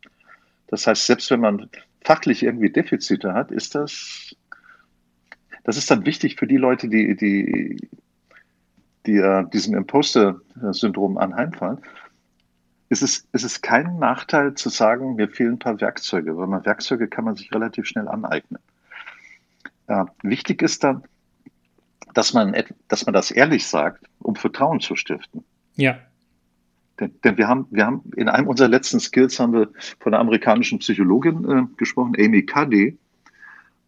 Das 0.68 0.86
heißt, 0.86 1.06
selbst 1.06 1.32
wenn 1.32 1.40
man 1.40 1.70
fachlich 2.04 2.44
irgendwie 2.44 2.70
Defizite 2.70 3.34
hat, 3.34 3.52
ist 3.52 3.76
das, 3.76 4.36
das 5.64 5.78
ist 5.78 5.90
dann 5.90 6.06
wichtig 6.06 6.38
für 6.38 6.48
die 6.48 6.58
Leute, 6.58 6.88
die, 6.88 7.16
die, 7.16 7.90
die 9.08 9.20
uh, 9.20 9.44
diesem 9.44 9.76
Imposter-Syndrom 9.76 11.18
anheimfallen. 11.18 11.80
Es 12.90 13.02
ist, 13.02 13.28
es 13.32 13.44
ist 13.44 13.64
kein 13.64 14.00
Nachteil 14.00 14.54
zu 14.54 14.70
sagen, 14.70 15.16
mir 15.16 15.28
fehlen 15.28 15.54
ein 15.54 15.60
paar 15.60 15.82
Werkzeuge, 15.82 16.38
weil 16.38 16.48
man 16.48 16.66
Werkzeuge 16.66 17.08
kann 17.08 17.26
man 17.26 17.36
sich 17.36 17.52
relativ 17.54 17.86
schnell 17.86 18.08
aneignen. 18.08 18.62
Uh, 19.90 20.06
wichtig 20.22 20.62
ist 20.62 20.84
dann, 20.84 21.04
dass 22.14 22.34
man, 22.34 22.56
dass 22.90 23.06
man 23.06 23.14
das 23.14 23.32
ehrlich 23.32 23.66
sagt, 23.66 24.06
um 24.20 24.36
Vertrauen 24.36 24.80
zu 24.80 24.96
stiften. 24.96 25.44
Ja. 25.76 25.98
Denn, 27.00 27.14
denn, 27.24 27.38
wir, 27.38 27.48
haben, 27.48 27.68
wir 27.70 27.86
haben 27.86 28.02
in 28.16 28.28
einem 28.28 28.48
unserer 28.48 28.68
letzten 28.68 29.00
Skills 29.00 29.40
haben 29.40 29.54
wir 29.54 29.70
von 30.00 30.14
einer 30.14 30.20
amerikanischen 30.20 30.80
Psychologin 30.80 31.50
äh, 31.50 31.76
gesprochen, 31.78 32.16
Amy 32.20 32.44
Cuddy, 32.44 32.98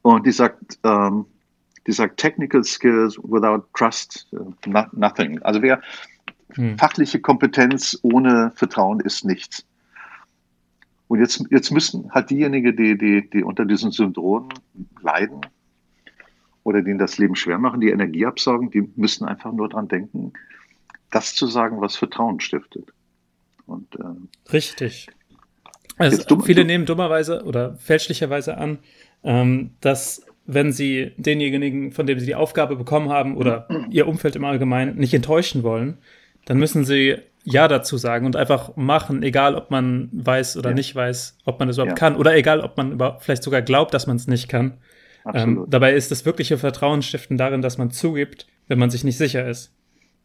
und 0.02 0.26
die 0.26 0.32
sagt, 0.32 0.80
ähm, 0.84 1.26
die 1.90 1.96
sagt, 1.96 2.18
Technical 2.18 2.64
Skills 2.64 3.18
without 3.24 3.64
trust, 3.76 4.28
uh, 4.34 4.54
nothing. 4.92 5.42
Also 5.42 5.64
wer 5.64 5.82
hm. 6.54 6.78
fachliche 6.78 7.20
Kompetenz 7.20 7.98
ohne 8.04 8.52
Vertrauen 8.56 9.00
ist 9.00 9.26
nichts. 9.26 9.66
Und 11.08 11.20
jetzt, 11.20 11.44
jetzt 11.50 11.72
müssen 11.72 12.12
halt 12.12 12.30
diejenigen, 12.30 12.76
die, 12.78 12.96
die, 12.96 13.28
die 13.28 13.44
unter 13.44 13.66
diesem 13.66 13.92
Syndrom 13.92 14.50
leiden, 15.02 15.42
oder 16.64 16.84
denen 16.84 17.00
das 17.00 17.18
Leben 17.18 17.36
schwer 17.36 17.58
machen, 17.58 17.82
die 17.82 17.90
Energie 17.90 18.28
absaugen, 18.28 18.70
die 18.70 18.88
müssen 18.96 19.26
einfach 19.26 19.52
nur 19.52 19.70
daran 19.70 19.88
denken, 19.88 20.34
das 21.10 21.34
zu 21.34 21.48
sagen, 21.48 21.82
was 21.82 21.96
Vertrauen 21.96 22.40
stiftet. 22.40 22.94
Und, 23.66 23.96
äh, 23.96 24.52
Richtig. 24.54 25.10
Also 25.98 26.24
dumm, 26.24 26.44
viele 26.44 26.62
dumm. 26.62 26.68
nehmen 26.68 26.86
dummerweise 26.86 27.44
oder 27.44 27.76
fälschlicherweise 27.78 28.58
an, 28.58 28.78
ähm, 29.24 29.72
dass 29.82 30.29
wenn 30.52 30.72
sie 30.72 31.12
denjenigen, 31.18 31.92
von 31.92 32.08
dem 32.08 32.20
sie 32.20 32.26
die 32.26 32.36
Aufgabe 32.36 32.76
bekommen 32.76 33.10
haben 33.10 33.38
oder 33.38 33.68
ihr 33.92 34.08
Umfeld 34.08 34.36
im 34.36 34.46
Allgemeinen 34.46 34.98
nicht 34.98 35.14
enttäuschen 35.14 35.64
wollen, 35.64 35.98
dann 36.46 36.58
müssen 36.58 36.86
sie 36.86 37.18
Ja 37.44 37.68
dazu 37.68 37.98
sagen 37.98 38.26
und 38.26 38.36
einfach 38.36 38.76
machen, 38.76 39.24
egal 39.24 39.56
ob 39.56 39.70
man 39.70 40.10
weiß 40.12 40.58
oder 40.58 40.70
ja. 40.70 40.76
nicht 40.76 40.96
weiß, 40.96 41.38
ob 41.46 41.60
man 41.60 41.68
das 41.68 41.78
überhaupt 41.78 41.92
ja. 41.92 41.96
kann 41.96 42.16
oder 42.16 42.36
egal, 42.36 42.62
ob 42.62 42.78
man 42.78 42.94
über, 42.94 43.18
vielleicht 43.20 43.44
sogar 43.44 43.62
glaubt, 43.62 43.94
dass 43.94 44.08
man 44.08 44.18
es 44.18 44.28
nicht 44.28 44.50
kann. 44.50 44.78
Ähm, 45.34 45.66
dabei 45.68 45.94
ist 45.94 46.12
das 46.12 46.26
wirkliche 46.26 46.58
Vertrauen 46.58 47.02
stiften 47.02 47.38
darin, 47.38 47.62
dass 47.62 47.78
man 47.78 47.92
zugibt, 47.92 48.48
wenn 48.68 48.80
man 48.80 48.90
sich 48.90 49.04
nicht 49.04 49.18
sicher 49.18 49.48
ist. 49.48 49.72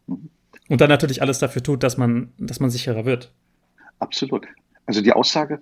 Mhm. 0.07 0.29
Und 0.67 0.81
dann 0.81 0.89
natürlich 0.89 1.21
alles 1.21 1.37
dafür 1.37 1.61
tut, 1.61 1.83
dass 1.83 1.97
man, 1.97 2.31
dass 2.39 2.59
man 2.59 2.71
sicherer 2.71 3.05
wird. 3.05 3.31
Absolut. 3.99 4.47
Also 4.87 5.01
die 5.01 5.13
Aussage, 5.13 5.59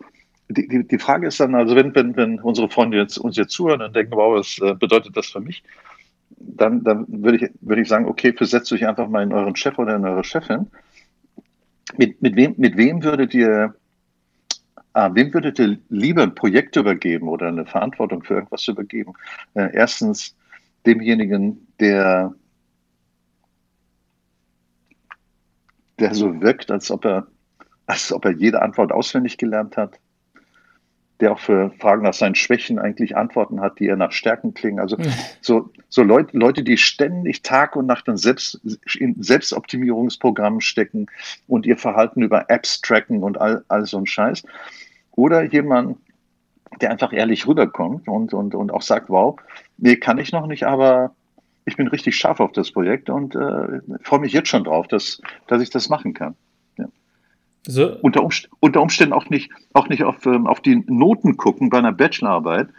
die, 0.53 0.87
die, 0.87 0.99
Frage 0.99 1.27
ist 1.27 1.39
dann, 1.39 1.55
also 1.55 1.75
wenn, 1.75 1.93
wenn, 1.95 2.15
wenn 2.15 2.39
unsere 2.39 2.69
Freunde 2.69 2.97
jetzt, 2.97 3.17
uns 3.17 3.37
jetzt 3.37 3.51
zuhören 3.51 3.81
und 3.81 3.95
denken, 3.95 4.13
wow, 4.15 4.37
was 4.37 4.59
äh, 4.59 4.75
bedeutet 4.75 5.15
das 5.17 5.27
für 5.27 5.39
mich? 5.39 5.63
Dann, 6.37 6.83
dann 6.83 7.05
würde 7.07 7.37
ich, 7.37 7.51
würde 7.61 7.81
ich 7.81 7.87
sagen, 7.87 8.05
okay, 8.07 8.33
versetzt 8.33 8.71
euch 8.73 8.87
einfach 8.87 9.07
mal 9.07 9.23
in 9.23 9.33
euren 9.33 9.55
Chef 9.55 9.77
oder 9.77 9.95
in 9.95 10.05
eure 10.05 10.23
Chefin. 10.23 10.67
Mit, 11.97 12.21
mit, 12.21 12.35
wem, 12.35 12.55
mit 12.57 12.77
wem 12.77 13.03
würdet 13.03 13.33
ihr 13.33 13.75
Ah, 14.93 15.09
wem 15.15 15.33
würdet 15.33 15.57
ihr 15.57 15.79
lieber 15.89 16.21
ein 16.21 16.35
Projekt 16.35 16.75
übergeben 16.75 17.27
oder 17.27 17.47
eine 17.47 17.65
Verantwortung 17.65 18.23
für 18.23 18.35
irgendwas 18.35 18.67
übergeben? 18.67 19.13
Äh, 19.55 19.71
erstens 19.73 20.35
demjenigen, 20.85 21.67
der, 21.79 22.35
der 25.97 26.13
so 26.13 26.39
wirkt, 26.41 26.69
als 26.69 26.91
ob 26.91 27.05
er, 27.05 27.27
als 27.87 28.13
ob 28.13 28.25
er 28.25 28.31
jede 28.33 28.61
Antwort 28.61 28.91
auswendig 28.91 29.39
gelernt 29.39 29.77
hat, 29.77 29.99
der 31.19 31.31
auch 31.31 31.39
für 31.39 31.71
Fragen 31.79 32.03
nach 32.03 32.13
seinen 32.13 32.35
Schwächen 32.35 32.79
eigentlich 32.79 33.15
Antworten 33.15 33.61
hat, 33.61 33.79
die 33.79 33.85
eher 33.85 33.95
nach 33.95 34.11
Stärken 34.11 34.53
klingen. 34.53 34.79
Also 34.79 34.97
mhm. 34.97 35.13
so, 35.41 35.69
so 35.89 36.03
Leute, 36.03 36.37
Leute, 36.37 36.63
die 36.63 36.77
ständig 36.77 37.43
Tag 37.43 37.75
und 37.75 37.85
Nacht 37.85 38.07
in, 38.07 38.17
Selbst, 38.17 38.59
in 38.97 39.21
Selbstoptimierungsprogrammen 39.21 40.61
stecken 40.61 41.07
und 41.47 41.65
ihr 41.65 41.77
Verhalten 41.77 42.21
über 42.21 42.49
Apps 42.49 42.81
tracken 42.81 43.23
und 43.23 43.39
all, 43.39 43.63
all 43.67 43.85
so 43.85 43.97
ein 43.97 44.05
Scheiß. 44.05 44.43
Oder 45.11 45.43
jemand, 45.43 45.97
der 46.81 46.91
einfach 46.91 47.13
ehrlich 47.13 47.47
rüberkommt 47.47 48.07
und, 48.07 48.33
und, 48.33 48.55
und 48.55 48.71
auch 48.71 48.81
sagt, 48.81 49.09
wow, 49.09 49.39
nee, 49.77 49.95
kann 49.95 50.17
ich 50.17 50.31
noch 50.31 50.47
nicht, 50.47 50.63
aber 50.63 51.13
ich 51.65 51.77
bin 51.77 51.87
richtig 51.87 52.15
scharf 52.15 52.39
auf 52.39 52.51
das 52.51 52.71
Projekt 52.71 53.09
und 53.09 53.35
äh, 53.35 53.79
freue 54.01 54.19
mich 54.19 54.33
jetzt 54.33 54.49
schon 54.49 54.63
drauf, 54.63 54.87
dass, 54.87 55.21
dass 55.47 55.61
ich 55.61 55.69
das 55.69 55.89
machen 55.89 56.13
kann. 56.13 56.35
So. 57.65 57.97
Unter, 58.01 58.23
Umst 58.23 58.49
unter, 58.59 58.81
Umständen 58.81 59.13
auch 59.13 59.29
nicht, 59.29 59.51
auch 59.73 59.87
nicht 59.87 60.03
auf, 60.03 60.25
ähm, 60.25 60.47
auf 60.47 60.61
die 60.61 60.83
Noten 60.87 61.37
gucken 61.37 61.69
bei 61.69 61.77
einer 61.77 61.93
Bachelorarbeit, 61.93 62.69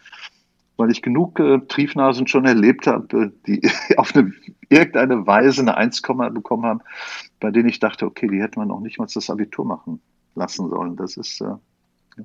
weil 0.77 0.91
ich 0.91 1.01
genug 1.01 1.41
äh, 1.41 1.61
Triefnasen 1.69 2.27
schon 2.27 2.45
erlebt 2.45 2.87
habe, 2.87 3.33
die 3.47 3.63
auf 3.97 4.15
eine, 4.15 4.33
irgendeine 4.69 5.27
Weise 5.27 5.63
eine 5.63 5.77
1, 5.77 6.03
bekommen 6.03 6.67
haben, 6.67 6.81
bei 7.41 7.51
denen 7.51 7.69
ich 7.69 7.81
dachte, 7.81 8.05
okay, 8.05 8.29
die 8.29 8.43
hätte 8.43 8.59
man 8.59 8.69
noch 8.69 8.81
nicht 8.81 8.99
mal 8.99 9.07
das 9.13 9.31
Abitur 9.31 9.65
machen 9.65 10.01
lassen 10.35 10.69
sollen. 10.69 10.97
Das 10.97 11.17
ist. 11.17 11.41
Äh, 11.41 11.45
ja. 12.17 12.25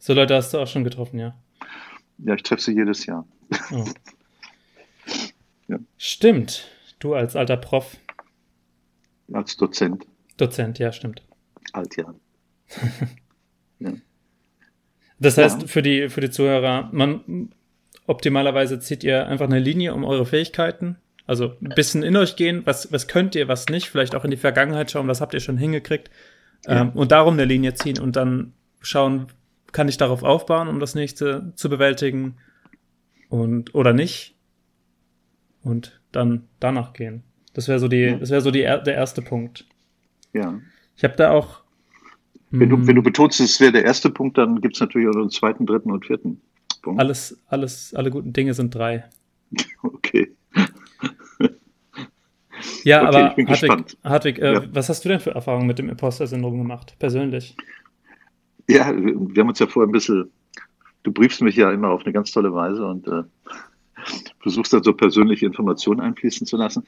So 0.00 0.14
Leute 0.14 0.34
hast 0.34 0.52
du 0.52 0.58
auch 0.58 0.66
schon 0.66 0.82
getroffen, 0.82 1.20
ja? 1.20 1.34
Ja, 2.18 2.34
ich 2.34 2.42
treffe 2.42 2.62
sie 2.62 2.72
jedes 2.72 3.06
Jahr. 3.06 3.24
Oh. 3.70 3.84
ja. 5.68 5.78
Stimmt. 5.96 6.68
Du 6.98 7.14
als 7.14 7.36
alter 7.36 7.56
Prof. 7.56 7.96
Als 9.32 9.56
Dozent. 9.56 10.06
Dozent, 10.36 10.78
ja, 10.78 10.92
stimmt. 10.92 11.22
Alt, 11.72 11.96
ja. 11.96 12.14
ja. 13.78 13.92
Das 15.18 15.38
heißt, 15.38 15.62
ja. 15.62 15.68
für, 15.68 15.82
die, 15.82 16.08
für 16.08 16.20
die 16.20 16.30
Zuhörer, 16.30 16.88
man 16.92 17.50
optimalerweise 18.06 18.80
zieht 18.80 19.04
ihr 19.04 19.26
einfach 19.26 19.46
eine 19.46 19.60
Linie 19.60 19.94
um 19.94 20.04
eure 20.04 20.26
Fähigkeiten. 20.26 20.96
Also 21.26 21.54
ein 21.62 21.72
bisschen 21.76 22.02
in 22.02 22.16
euch 22.16 22.36
gehen, 22.36 22.62
was, 22.64 22.92
was 22.92 23.06
könnt 23.06 23.34
ihr, 23.34 23.46
was 23.46 23.68
nicht, 23.68 23.88
vielleicht 23.88 24.14
auch 24.14 24.24
in 24.24 24.32
die 24.32 24.36
Vergangenheit 24.36 24.90
schauen, 24.90 25.06
was 25.06 25.20
habt 25.20 25.34
ihr 25.34 25.40
schon 25.40 25.56
hingekriegt. 25.56 26.10
Ja. 26.66 26.82
Ähm, 26.82 26.90
und 26.90 27.12
darum 27.12 27.34
eine 27.34 27.44
Linie 27.44 27.74
ziehen 27.74 28.00
und 28.00 28.16
dann 28.16 28.54
schauen, 28.80 29.28
kann 29.70 29.88
ich 29.88 29.96
darauf 29.96 30.22
aufbauen, 30.22 30.68
um 30.68 30.80
das 30.80 30.94
nächste 30.94 31.52
zu 31.54 31.70
bewältigen 31.70 32.36
und 33.28 33.74
oder 33.74 33.92
nicht. 33.92 34.36
Und 35.62 36.00
dann 36.10 36.48
danach 36.58 36.92
gehen. 36.92 37.22
Das 37.54 37.68
wäre 37.68 37.78
so 37.78 37.86
die, 37.86 38.16
das 38.18 38.30
wäre 38.30 38.40
so 38.40 38.50
die, 38.50 38.62
der 38.62 38.94
erste 38.94 39.22
Punkt. 39.22 39.64
Ja. 40.32 40.60
Ich 40.96 41.04
habe 41.04 41.16
da 41.16 41.30
auch 41.30 41.62
wenn 42.52 42.68
du, 42.68 42.86
wenn 42.86 42.96
du 42.96 43.02
betonst, 43.02 43.40
es 43.40 43.58
wäre 43.60 43.72
der 43.72 43.84
erste 43.84 44.10
Punkt, 44.10 44.36
dann 44.36 44.60
gibt 44.60 44.74
es 44.74 44.80
natürlich 44.80 45.08
auch 45.08 45.18
einen 45.18 45.30
zweiten, 45.30 45.64
dritten 45.64 45.90
und 45.90 46.04
vierten 46.04 46.42
Punkt. 46.82 47.00
Alles, 47.00 47.38
alles, 47.46 47.94
alle 47.94 48.10
guten 48.10 48.32
Dinge 48.32 48.54
sind 48.54 48.74
drei. 48.74 49.04
Okay. 49.82 50.30
ja, 52.84 52.98
okay, 52.98 53.06
aber 53.06 53.34
Hartwig, 53.48 53.96
Hartwig 54.04 54.38
äh, 54.38 54.52
ja. 54.54 54.62
was 54.72 54.88
hast 54.88 55.04
du 55.04 55.08
denn 55.08 55.20
für 55.20 55.30
Erfahrungen 55.34 55.66
mit 55.66 55.78
dem 55.78 55.88
Imposter-Syndrom 55.88 56.58
gemacht, 56.58 56.96
persönlich? 56.98 57.56
Ja, 58.68 58.92
wir 58.94 59.40
haben 59.40 59.48
uns 59.48 59.58
ja 59.58 59.66
vorher 59.66 59.88
ein 59.88 59.92
bisschen, 59.92 60.30
du 61.02 61.12
briefst 61.12 61.40
mich 61.40 61.56
ja 61.56 61.72
immer 61.72 61.88
auf 61.88 62.04
eine 62.04 62.12
ganz 62.12 62.30
tolle 62.30 62.52
Weise 62.52 62.84
und 62.86 63.08
äh, 63.08 63.22
versuchst 64.40 64.72
dann 64.72 64.82
so 64.82 64.92
persönliche 64.92 65.46
Informationen 65.46 66.00
einfließen 66.00 66.46
zu 66.46 66.56
lassen. 66.56 66.84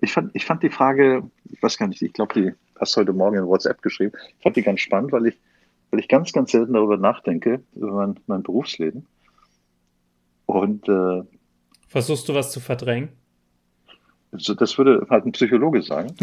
Ich 0.00 0.12
fand, 0.12 0.30
ich 0.34 0.44
fand 0.44 0.62
die 0.62 0.70
Frage, 0.70 1.28
ich 1.50 1.60
weiß 1.62 1.76
gar 1.78 1.88
nicht, 1.88 2.02
ich 2.02 2.12
glaube, 2.12 2.34
die 2.34 2.52
hast 2.80 2.96
heute 2.96 3.12
Morgen 3.12 3.36
in 3.36 3.46
WhatsApp 3.46 3.82
geschrieben. 3.82 4.12
Ich 4.36 4.42
fand 4.42 4.56
die 4.56 4.62
ganz 4.62 4.80
spannend, 4.80 5.12
weil 5.12 5.26
ich, 5.26 5.38
weil 5.90 6.00
ich 6.00 6.08
ganz, 6.08 6.32
ganz 6.32 6.52
selten 6.52 6.72
darüber 6.72 6.96
nachdenke, 6.96 7.62
über 7.74 7.92
mein, 7.92 8.18
mein 8.26 8.42
Berufsleben. 8.42 9.06
Und 10.46 10.88
äh, 10.88 11.22
versuchst 11.88 12.28
du 12.28 12.34
was 12.34 12.50
zu 12.50 12.60
verdrängen? 12.60 13.10
Also 14.32 14.54
das 14.54 14.78
würde 14.78 15.06
halt 15.10 15.26
ein 15.26 15.32
Psychologe 15.32 15.82
sagen. 15.82 16.14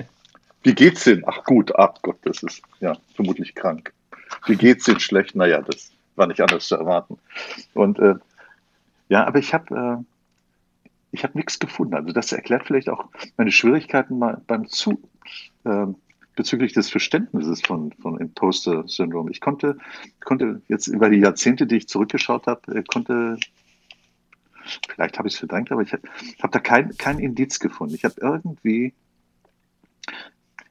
Wie 0.62 0.74
geht's 0.74 1.04
denn? 1.04 1.22
Ach 1.26 1.44
gut, 1.44 1.74
ach 1.76 1.94
Gott, 2.02 2.18
das 2.22 2.42
ist 2.42 2.62
ja 2.80 2.96
vermutlich 3.14 3.54
krank. 3.54 3.94
Wie 4.46 4.56
geht's 4.56 4.84
denn 4.84 5.00
schlecht? 5.00 5.34
Naja, 5.34 5.62
das 5.62 5.90
war 6.16 6.26
nicht 6.26 6.40
anders 6.40 6.68
zu 6.68 6.76
erwarten. 6.76 7.18
Und 7.72 7.98
äh, 7.98 8.16
ja, 9.08 9.26
aber 9.26 9.38
ich 9.38 9.54
habe 9.54 9.74
äh, 9.74 10.04
ich 11.12 11.24
habe 11.24 11.36
nichts 11.36 11.58
gefunden. 11.58 11.94
Also 11.94 12.12
das 12.12 12.32
erklärt 12.32 12.66
vielleicht 12.66 12.88
auch 12.88 13.08
meine 13.36 13.52
Schwierigkeiten 13.52 14.18
mal 14.18 14.42
beim 14.46 14.68
Zu 14.68 15.02
äh, 15.64 15.86
bezüglich 16.36 16.72
des 16.72 16.90
Verständnisses 16.90 17.60
von, 17.60 17.92
von 18.00 18.18
Imposter-Syndrom. 18.18 19.28
Ich 19.30 19.40
konnte, 19.40 19.76
konnte 20.24 20.62
jetzt 20.68 20.86
über 20.86 21.10
die 21.10 21.18
Jahrzehnte, 21.18 21.66
die 21.66 21.76
ich 21.76 21.88
zurückgeschaut 21.88 22.46
habe, 22.46 22.74
äh, 22.74 22.82
konnte, 22.82 23.36
vielleicht 24.88 25.18
habe 25.18 25.28
ich 25.28 25.34
es 25.34 25.40
verdrängt, 25.40 25.72
aber 25.72 25.82
ich 25.82 25.92
habe 25.92 26.02
hab 26.40 26.52
da 26.52 26.60
kein, 26.60 26.96
kein 26.96 27.18
Indiz 27.18 27.58
gefunden. 27.58 27.94
Ich 27.94 28.04
habe 28.04 28.14
irgendwie, 28.20 28.94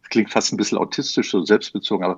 klingt 0.09 0.31
fast 0.31 0.53
ein 0.53 0.57
bisschen 0.57 0.77
autistisch, 0.77 1.29
so 1.29 1.43
selbstbezogen, 1.43 2.05
aber 2.05 2.17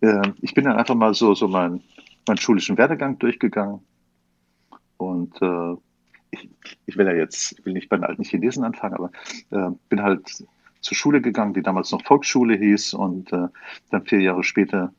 äh, 0.00 0.30
ich 0.40 0.54
bin 0.54 0.64
dann 0.64 0.76
einfach 0.76 0.94
mal 0.94 1.14
so, 1.14 1.34
so 1.34 1.48
meinen 1.48 1.82
mein 2.28 2.38
schulischen 2.38 2.78
Werdegang 2.78 3.18
durchgegangen 3.18 3.80
und 4.96 5.34
äh, 5.42 5.74
ich, 6.32 6.50
ich, 6.86 6.96
will 6.96 7.06
ja 7.06 7.12
jetzt, 7.12 7.52
ich 7.52 7.64
will 7.64 7.72
nicht 7.72 7.88
bei 7.88 7.96
den 7.96 8.04
alten 8.04 8.24
Chinesen 8.24 8.64
anfangen, 8.64 8.94
aber 8.94 9.10
äh, 9.50 9.70
bin 9.88 10.02
halt 10.02 10.44
zur 10.80 10.96
Schule 10.96 11.20
gegangen, 11.20 11.54
die 11.54 11.62
damals 11.62 11.92
noch 11.92 12.04
Volksschule 12.04 12.56
hieß 12.56 12.94
und 12.94 13.32
äh, 13.32 13.48
dann 13.90 14.04
vier 14.04 14.20
Jahre 14.20 14.42
später 14.42 14.92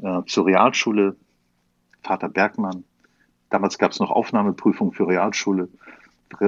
äh, 0.00 0.20
zur 0.26 0.46
Realschule, 0.46 1.16
Vater 2.02 2.28
Bergmann. 2.28 2.84
Damals 3.50 3.78
gab 3.78 3.90
es 3.90 4.00
noch 4.00 4.10
Aufnahmeprüfungen 4.10 4.92
für 4.92 5.08
Realschule. 5.08 5.68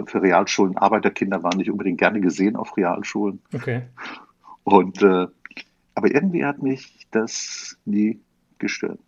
Für 0.06 0.22
Realschulen, 0.22 0.78
Arbeiterkinder 0.78 1.42
waren 1.42 1.58
nicht 1.58 1.70
unbedingt 1.70 1.98
gerne 1.98 2.20
gesehen 2.20 2.56
auf 2.56 2.76
Realschulen. 2.76 3.42
Okay. 3.52 3.82
Und 4.62 5.02
äh, 5.02 5.26
aber 5.94 6.12
irgendwie 6.12 6.44
hat 6.44 6.62
mich 6.62 7.06
das 7.10 7.76
nie 7.84 8.20
gestört. 8.58 8.98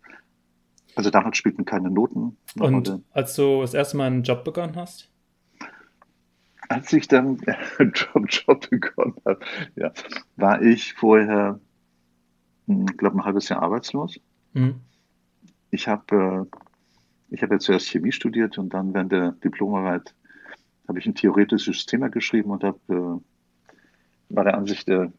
Also 0.95 1.09
damals 1.09 1.37
spielten 1.37 1.65
keine 1.65 1.89
Noten. 1.89 2.37
Und 2.59 2.89
Rolle. 2.89 3.01
als 3.11 3.35
du 3.35 3.61
das 3.61 3.73
erste 3.73 3.97
Mal 3.97 4.07
einen 4.07 4.23
Job 4.23 4.43
begonnen 4.43 4.75
hast? 4.75 5.09
Als 6.69 6.91
ich 6.93 7.07
dann 7.07 7.39
einen 7.79 7.91
Job, 7.93 8.25
Job 8.27 8.69
begonnen 8.69 9.15
habe, 9.25 9.39
ja, 9.75 9.91
war 10.35 10.61
ich 10.61 10.93
vorher, 10.93 11.59
hm, 12.67 12.85
ich 12.89 12.97
glaube, 12.97 13.17
ein 13.17 13.25
halbes 13.25 13.49
Jahr 13.49 13.61
arbeitslos. 13.61 14.19
Mhm. 14.53 14.81
Ich 15.71 15.87
habe 15.87 16.47
äh, 16.51 16.57
ich 17.29 17.43
hab 17.43 17.51
ja 17.51 17.59
zuerst 17.59 17.87
Chemie 17.87 18.11
studiert 18.11 18.57
und 18.57 18.73
dann 18.73 18.93
während 18.93 19.11
der 19.11 19.31
Diplomarbeit 19.33 20.13
habe 20.87 20.99
ich 20.99 21.05
ein 21.05 21.15
theoretisches 21.15 21.85
Thema 21.85 22.09
geschrieben 22.09 22.51
und 22.51 22.63
habe 22.63 22.79
äh, 22.87 24.33
war 24.33 24.43
der 24.43 24.57
Ansicht, 24.57 24.87
äh, 24.89 25.09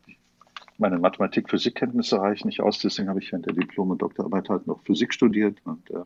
meine 0.78 0.98
Mathematik-Physik-Kenntnisse 0.98 2.20
reichen 2.20 2.46
nicht 2.46 2.60
aus, 2.60 2.78
deswegen 2.78 3.08
habe 3.08 3.20
ich 3.20 3.32
während 3.32 3.46
der 3.46 3.52
Diplom- 3.52 3.90
und 3.90 4.00
Doktorarbeit 4.00 4.48
halt 4.48 4.66
noch 4.66 4.82
Physik 4.84 5.12
studiert 5.12 5.58
und 5.64 5.90
äh, 5.90 6.04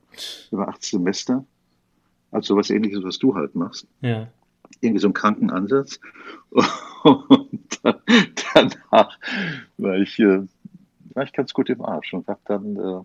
über 0.50 0.68
acht 0.68 0.82
Semester. 0.82 1.44
Also 2.30 2.56
was 2.56 2.70
ähnliches, 2.70 3.04
was 3.04 3.18
du 3.18 3.34
halt 3.34 3.54
machst. 3.54 3.86
Ja. 4.00 4.28
Irgendwie 4.80 5.00
so 5.00 5.08
einen 5.08 5.14
kranken 5.14 5.50
Ansatz. 5.50 6.00
Und 7.04 7.80
dann, 7.82 7.96
danach 8.54 9.18
war 9.76 9.96
ich, 9.96 10.18
äh, 10.20 10.42
war 11.14 11.24
ich 11.24 11.32
ganz 11.32 11.52
gut 11.52 11.68
im 11.68 11.82
Arsch 11.82 12.14
und 12.14 12.28
habe 12.28 12.40
dann, 12.44 12.76
äh, 12.76 13.00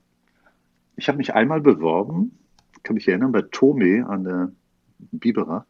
ich 0.98 1.08
habe 1.08 1.18
mich 1.18 1.34
einmal 1.34 1.62
beworben, 1.62 2.38
kann 2.84 2.94
mich 2.94 3.08
erinnern, 3.08 3.32
bei 3.32 3.42
Tome 3.42 4.08
an 4.08 4.24
der 4.24 4.52
Biberach 5.00 5.66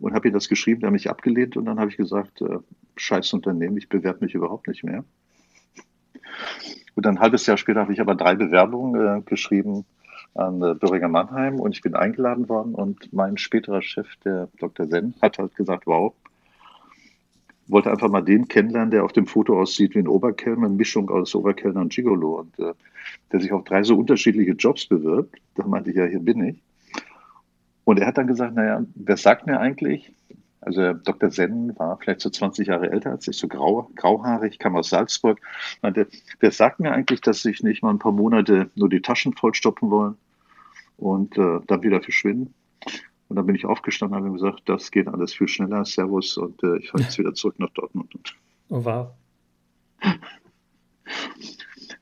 und 0.00 0.14
habe 0.14 0.28
ihm 0.28 0.34
das 0.34 0.48
geschrieben, 0.48 0.80
der 0.80 0.88
hat 0.88 0.92
mich 0.92 1.10
abgelehnt 1.10 1.56
und 1.56 1.64
dann 1.66 1.78
habe 1.78 1.90
ich 1.90 1.96
gesagt, 1.96 2.40
äh, 2.42 2.58
scheiß 2.96 3.32
Unternehmen, 3.32 3.76
ich 3.76 3.88
bewerbe 3.88 4.24
mich 4.24 4.34
überhaupt 4.34 4.68
nicht 4.68 4.84
mehr. 4.84 5.04
Und 6.94 7.06
ein 7.06 7.20
halbes 7.20 7.46
Jahr 7.46 7.56
später 7.56 7.80
habe 7.80 7.92
ich 7.92 8.00
aber 8.00 8.14
drei 8.14 8.34
Bewerbungen 8.34 9.18
äh, 9.18 9.22
geschrieben 9.22 9.84
an 10.34 10.62
äh, 10.62 10.74
Böhringer 10.74 11.08
Mannheim 11.08 11.60
und 11.60 11.74
ich 11.74 11.82
bin 11.82 11.94
eingeladen 11.94 12.48
worden 12.48 12.74
und 12.74 13.12
mein 13.12 13.38
späterer 13.38 13.82
Chef, 13.82 14.08
der 14.24 14.48
Dr. 14.58 14.86
Sen, 14.86 15.14
hat 15.20 15.38
halt 15.38 15.54
gesagt, 15.54 15.86
wow, 15.86 16.12
wollte 17.68 17.90
einfach 17.90 18.08
mal 18.08 18.22
den 18.22 18.48
kennenlernen, 18.48 18.90
der 18.90 19.04
auf 19.04 19.12
dem 19.12 19.26
Foto 19.26 19.60
aussieht 19.60 19.94
wie 19.94 20.00
ein 20.00 20.08
Oberkellner, 20.08 20.66
eine 20.66 20.74
Mischung 20.74 21.10
aus 21.10 21.34
Oberkellner 21.34 21.80
und 21.80 21.92
Gigolo 21.92 22.40
und 22.40 22.58
äh, 22.58 22.72
der 23.32 23.40
sich 23.40 23.52
auf 23.52 23.64
drei 23.64 23.82
so 23.82 23.96
unterschiedliche 23.96 24.52
Jobs 24.52 24.86
bewirbt. 24.86 25.36
Da 25.54 25.66
meinte 25.66 25.90
ich, 25.90 25.96
ja, 25.96 26.04
hier 26.04 26.20
bin 26.20 26.42
ich. 26.44 26.62
Und 27.88 27.98
er 27.98 28.06
hat 28.06 28.18
dann 28.18 28.26
gesagt, 28.26 28.54
naja, 28.54 28.84
wer 28.96 29.16
sagt 29.16 29.46
mir 29.46 29.58
eigentlich, 29.58 30.12
also 30.60 30.92
Dr. 30.92 31.30
Sen 31.30 31.72
war 31.78 31.96
vielleicht 31.96 32.20
so 32.20 32.28
20 32.28 32.68
Jahre 32.68 32.90
älter 32.90 33.12
als 33.12 33.26
ich, 33.26 33.38
so 33.38 33.48
grau, 33.48 33.90
grauhaarig, 33.94 34.58
kam 34.58 34.76
aus 34.76 34.90
Salzburg. 34.90 35.40
Meinte, 35.80 36.06
wer 36.38 36.50
sagt 36.50 36.80
mir 36.80 36.92
eigentlich, 36.92 37.22
dass 37.22 37.40
sich 37.40 37.62
nicht 37.62 37.82
mal 37.82 37.88
ein 37.88 37.98
paar 37.98 38.12
Monate 38.12 38.70
nur 38.74 38.90
die 38.90 39.00
Taschen 39.00 39.32
vollstopfen 39.32 39.90
wollen 39.90 40.18
und 40.98 41.38
äh, 41.38 41.60
dann 41.66 41.82
wieder 41.82 42.02
verschwinden? 42.02 42.52
Und 43.28 43.36
dann 43.36 43.46
bin 43.46 43.54
ich 43.54 43.64
aufgestanden 43.64 44.18
und 44.18 44.24
habe 44.26 44.34
gesagt, 44.34 44.68
das 44.68 44.90
geht 44.90 45.08
alles 45.08 45.32
viel 45.32 45.48
schneller, 45.48 45.86
Servus, 45.86 46.36
und 46.36 46.62
äh, 46.62 46.76
ich 46.76 46.90
fahre 46.90 47.04
jetzt 47.04 47.18
wieder 47.18 47.32
zurück 47.32 47.58
nach 47.58 47.70
Dortmund. 47.70 48.36
Oh, 48.68 48.84
wow. 48.84 49.12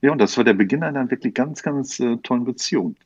Ja, 0.00 0.10
und 0.10 0.18
das 0.18 0.36
war 0.36 0.42
der 0.42 0.54
Beginn 0.54 0.82
einer 0.82 1.08
wirklich 1.08 1.32
ganz, 1.32 1.62
ganz 1.62 2.00
äh, 2.00 2.16
tollen 2.16 2.44
Beziehung 2.44 2.96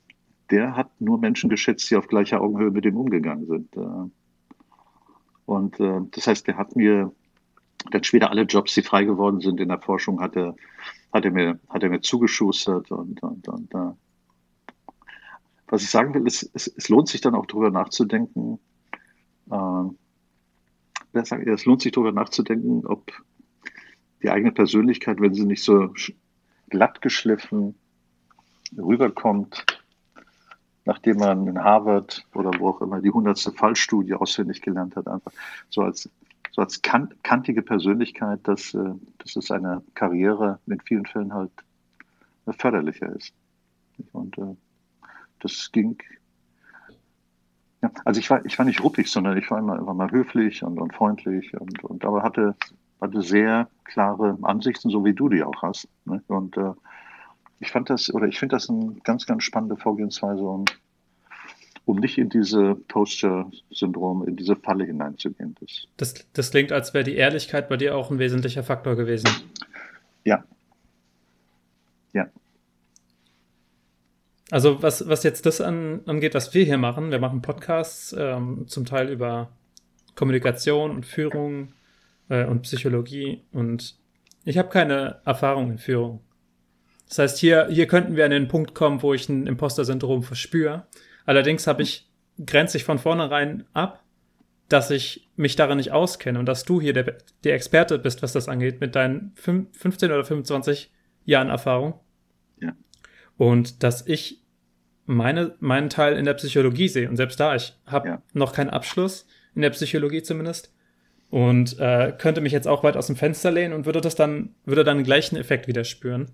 der 0.50 0.76
hat 0.76 1.00
nur 1.00 1.18
Menschen 1.18 1.50
geschätzt, 1.50 1.90
die 1.90 1.96
auf 1.96 2.08
gleicher 2.08 2.40
Augenhöhe 2.40 2.70
mit 2.70 2.84
ihm 2.84 2.96
umgegangen 2.96 3.46
sind. 3.46 3.76
Äh. 3.76 4.10
Und 5.46 5.80
äh, 5.80 6.00
das 6.12 6.26
heißt, 6.26 6.46
der 6.46 6.56
hat 6.56 6.76
mir 6.76 7.12
dann 7.90 8.04
später 8.04 8.30
alle 8.30 8.42
Jobs, 8.42 8.74
die 8.74 8.82
frei 8.82 9.04
geworden 9.04 9.40
sind 9.40 9.60
in 9.60 9.68
der 9.68 9.80
Forschung, 9.80 10.20
hat 10.20 10.36
er, 10.36 10.54
hat 11.12 11.24
er, 11.24 11.30
mir, 11.30 11.58
hat 11.68 11.82
er 11.82 11.88
mir 11.88 12.00
zugeschustert. 12.00 12.90
Und, 12.90 13.22
und, 13.22 13.48
und 13.48 13.74
uh, 13.74 13.96
was 15.68 15.82
ich 15.82 15.90
sagen 15.90 16.12
will, 16.14 16.26
ist, 16.26 16.50
es, 16.52 16.66
es, 16.66 16.88
lohnt 16.88 17.08
sich 17.08 17.20
dann 17.20 17.34
auch 17.34 17.46
darüber 17.46 17.70
nachzudenken, 17.70 18.58
äh, 19.50 19.84
es 21.12 21.64
lohnt 21.64 21.82
sich 21.82 21.92
darüber 21.92 22.12
nachzudenken, 22.12 22.86
ob 22.86 23.10
die 24.22 24.30
eigene 24.30 24.52
Persönlichkeit, 24.52 25.20
wenn 25.20 25.34
sie 25.34 25.46
nicht 25.46 25.62
so 25.62 25.92
glatt 26.68 27.00
geschliffen 27.00 27.74
rüberkommt, 28.76 29.64
nachdem 30.84 31.18
man 31.18 31.46
in 31.46 31.62
Harvard 31.62 32.26
oder 32.34 32.50
wo 32.58 32.70
auch 32.70 32.80
immer 32.80 33.00
die 33.00 33.10
hundertste 33.10 33.52
Fallstudie 33.52 34.14
auswendig 34.14 34.62
gelernt 34.62 34.96
hat, 34.96 35.08
einfach 35.08 35.32
so 35.68 35.82
als, 35.82 36.08
so 36.52 36.62
als 36.62 36.82
kan 36.82 37.12
kantige 37.22 37.62
Persönlichkeit, 37.62 38.40
dass, 38.44 38.74
äh, 38.74 38.94
dass 39.18 39.36
es 39.36 39.50
eine 39.50 39.82
Karriere 39.94 40.58
in 40.66 40.80
vielen 40.80 41.06
Fällen 41.06 41.32
halt 41.34 41.52
förderlicher 42.58 43.14
ist. 43.14 43.32
Und 44.12 44.38
äh, 44.38 44.56
das 45.40 45.70
ging. 45.72 45.98
Ja, 47.82 47.90
also 48.04 48.20
ich 48.20 48.28
war, 48.28 48.44
ich 48.44 48.58
war 48.58 48.66
nicht 48.66 48.82
ruppig, 48.82 49.10
sondern 49.10 49.38
ich 49.38 49.50
war 49.50 49.58
immer, 49.58 49.78
immer 49.78 49.94
mal 49.94 50.10
höflich 50.10 50.62
und, 50.62 50.78
und 50.78 50.94
freundlich 50.94 51.58
und, 51.58 51.82
und 51.82 52.04
aber 52.04 52.22
hatte, 52.22 52.54
hatte 53.00 53.22
sehr 53.22 53.68
klare 53.84 54.36
Ansichten, 54.42 54.90
so 54.90 55.04
wie 55.04 55.14
du 55.14 55.28
die 55.28 55.42
auch 55.42 55.62
hast. 55.62 55.88
Ne? 56.04 56.22
Und 56.28 56.56
äh, 56.56 56.72
ich 57.60 57.70
fand 57.70 57.90
das, 57.90 58.12
oder 58.12 58.26
ich 58.26 58.38
finde 58.38 58.56
das 58.56 58.68
eine 58.68 58.94
ganz, 59.04 59.26
ganz 59.26 59.44
spannende 59.44 59.76
Vorgehensweise, 59.76 60.42
um, 60.42 60.64
um 61.84 61.98
nicht 61.98 62.16
in 62.16 62.30
diese 62.30 62.74
Poster-Syndrom, 62.74 64.26
in 64.26 64.36
diese 64.36 64.56
Falle 64.56 64.84
hineinzugehen. 64.84 65.54
Das, 65.60 65.86
das, 65.98 66.26
das 66.32 66.50
klingt, 66.50 66.72
als 66.72 66.94
wäre 66.94 67.04
die 67.04 67.16
Ehrlichkeit 67.16 67.68
bei 67.68 67.76
dir 67.76 67.94
auch 67.96 68.10
ein 68.10 68.18
wesentlicher 68.18 68.62
Faktor 68.62 68.96
gewesen. 68.96 69.28
Ja. 70.24 70.42
Ja. 72.14 72.28
Also 74.50 74.82
was, 74.82 75.06
was 75.06 75.22
jetzt 75.22 75.44
das 75.44 75.60
an, 75.60 76.00
angeht, 76.06 76.34
was 76.34 76.54
wir 76.54 76.64
hier 76.64 76.78
machen, 76.78 77.10
wir 77.10 77.20
machen 77.20 77.42
Podcasts 77.42 78.16
ähm, 78.18 78.64
zum 78.68 78.86
Teil 78.86 79.10
über 79.10 79.50
Kommunikation 80.14 80.90
und 80.90 81.04
Führung 81.04 81.74
äh, 82.30 82.46
und 82.46 82.62
Psychologie 82.62 83.42
und 83.52 83.96
ich 84.44 84.56
habe 84.56 84.70
keine 84.70 85.20
Erfahrung 85.26 85.70
in 85.70 85.78
Führung. 85.78 86.20
Das 87.10 87.18
heißt, 87.18 87.38
hier, 87.38 87.66
hier 87.68 87.88
könnten 87.88 88.14
wir 88.14 88.24
an 88.24 88.30
den 88.30 88.46
Punkt 88.46 88.72
kommen, 88.72 89.02
wo 89.02 89.12
ich 89.12 89.28
ein 89.28 89.48
Imposter-Syndrom 89.48 90.22
verspüre. 90.22 90.86
Allerdings 91.26 91.66
habe 91.66 91.82
ich, 91.82 92.08
grenze 92.46 92.76
ich 92.76 92.84
von 92.84 93.00
vornherein 93.00 93.64
ab, 93.72 94.04
dass 94.68 94.92
ich 94.92 95.28
mich 95.34 95.56
darin 95.56 95.78
nicht 95.78 95.90
auskenne 95.90 96.38
und 96.38 96.46
dass 96.46 96.64
du 96.64 96.80
hier 96.80 96.92
der, 96.92 97.18
der 97.42 97.54
Experte 97.56 97.98
bist, 97.98 98.22
was 98.22 98.32
das 98.32 98.48
angeht, 98.48 98.80
mit 98.80 98.94
deinen 98.94 99.32
15 99.34 100.12
oder 100.12 100.24
25 100.24 100.92
Jahren 101.24 101.50
Erfahrung. 101.50 101.94
Ja. 102.60 102.76
Und 103.36 103.82
dass 103.82 104.06
ich 104.06 104.44
meine, 105.04 105.56
meinen 105.58 105.90
Teil 105.90 106.16
in 106.16 106.26
der 106.26 106.34
Psychologie 106.34 106.86
sehe. 106.86 107.08
Und 107.08 107.16
selbst 107.16 107.40
da, 107.40 107.56
ich 107.56 107.76
habe 107.86 108.08
ja. 108.08 108.22
noch 108.34 108.52
keinen 108.52 108.70
Abschluss, 108.70 109.26
in 109.56 109.62
der 109.62 109.70
Psychologie 109.70 110.22
zumindest. 110.22 110.72
Und 111.28 111.76
äh, 111.80 112.12
könnte 112.16 112.40
mich 112.40 112.52
jetzt 112.52 112.68
auch 112.68 112.84
weit 112.84 112.96
aus 112.96 113.08
dem 113.08 113.16
Fenster 113.16 113.50
lehnen 113.50 113.74
und 113.74 113.84
würde 113.84 114.00
das 114.00 114.14
dann, 114.14 114.54
würde 114.64 114.84
dann 114.84 114.98
den 114.98 115.04
gleichen 115.04 115.36
Effekt 115.36 115.66
wieder 115.66 115.82
spüren. 115.82 116.30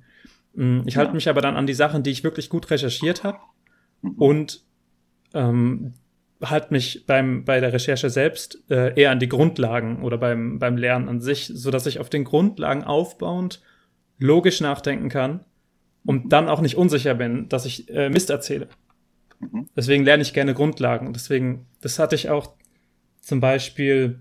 Mm, 0.57 0.81
ich 0.87 0.97
halte 0.97 1.15
mich 1.15 1.29
aber 1.29 1.41
dann 1.41 1.57
an 1.57 1.67
die 1.67 1.75
Sachen, 1.75 2.03
die 2.03 2.11
ich 2.11 2.25
wirklich 2.25 2.49
gut 2.49 2.71
recherchiert 2.71 3.25
habe 3.25 3.39
mhm. 4.03 4.15
und 4.15 4.65
ähm, 5.35 5.95
halt 6.43 6.71
mich 6.71 7.07
beim, 7.07 7.45
bei 7.45 7.61
der 7.61 7.73
Recherche 7.73 8.11
selbst 8.11 8.63
äh, 8.71 8.99
eher 9.01 9.11
an 9.11 9.21
die 9.21 9.29
Grundlagen 9.29 10.03
oder 10.03 10.19
beim, 10.19 10.59
beim 10.59 10.77
Lernen 10.77 11.09
an 11.09 11.21
sich, 11.21 11.51
so 11.55 11.71
dass 11.71 11.87
ich 11.87 12.01
auf 12.01 12.11
den 12.11 12.25
Grundlagen 12.25 12.85
aufbauend 12.85 13.63
logisch 14.19 14.61
nachdenken 14.61 15.09
kann 15.09 15.45
und 16.05 16.33
dann 16.33 16.49
auch 16.49 16.61
nicht 16.61 16.77
unsicher 16.77 17.15
bin, 17.15 17.49
dass 17.49 17.67
ich 17.67 17.91
äh, 17.91 18.09
Mist 18.09 18.31
erzähle. 18.31 18.69
Mhm. 19.41 19.69
Deswegen 19.77 20.05
lerne 20.05 20.23
ich 20.23 20.33
gerne 20.33 20.55
Grundlagen. 20.55 21.13
Deswegen, 21.13 21.67
das 21.81 21.99
hatte 21.99 22.15
ich 22.15 22.31
auch 22.31 22.55
zum 23.21 23.41
Beispiel 23.41 24.21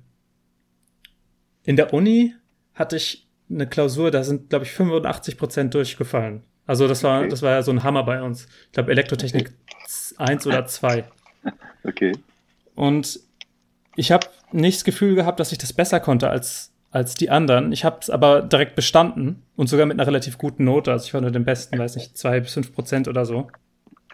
in 1.63 1.75
der 1.75 1.93
Uni 1.93 2.35
hatte 2.73 2.97
ich 2.97 3.24
eine 3.49 3.67
Klausur, 3.67 4.11
da 4.11 4.23
sind, 4.23 4.49
glaube 4.49 4.65
ich, 4.65 4.71
85 4.71 5.37
Prozent 5.37 5.73
durchgefallen. 5.73 6.43
Also 6.67 6.87
das 6.87 7.03
war, 7.03 7.19
okay. 7.19 7.29
das 7.29 7.41
war 7.41 7.51
ja 7.51 7.61
so 7.61 7.71
ein 7.71 7.83
Hammer 7.83 8.03
bei 8.03 8.21
uns. 8.21 8.47
Ich 8.67 8.71
glaube, 8.71 8.91
Elektrotechnik 8.91 9.53
okay. 10.17 10.31
1 10.31 10.47
oder 10.47 10.65
2. 10.65 11.05
Okay. 11.87 12.13
Und 12.73 13.19
ich 13.95 14.11
habe 14.11 14.25
nicht 14.51 14.77
das 14.77 14.83
Gefühl 14.83 15.13
gehabt, 15.13 15.39
dass 15.39 15.51
ich 15.51 15.59
das 15.59 15.71
besser 15.71 15.99
konnte 15.99 16.31
als, 16.31 16.73
als 16.89 17.13
die 17.13 17.29
anderen. 17.29 17.71
Ich 17.71 17.85
habe 17.85 17.99
es 18.01 18.09
aber 18.09 18.41
direkt 18.41 18.75
bestanden 18.75 19.43
und 19.55 19.67
sogar 19.67 19.85
mit 19.85 19.99
einer 19.99 20.07
relativ 20.07 20.39
guten 20.39 20.63
Note. 20.63 20.91
Also 20.91 21.05
ich 21.05 21.13
war 21.13 21.21
nur 21.21 21.29
den 21.29 21.45
besten, 21.45 21.77
weiß 21.77 21.95
nicht, 21.95 22.17
2 22.17 22.39
bis 22.39 22.53
5 22.53 22.73
Prozent 22.73 23.07
oder 23.07 23.23
so. 23.25 23.51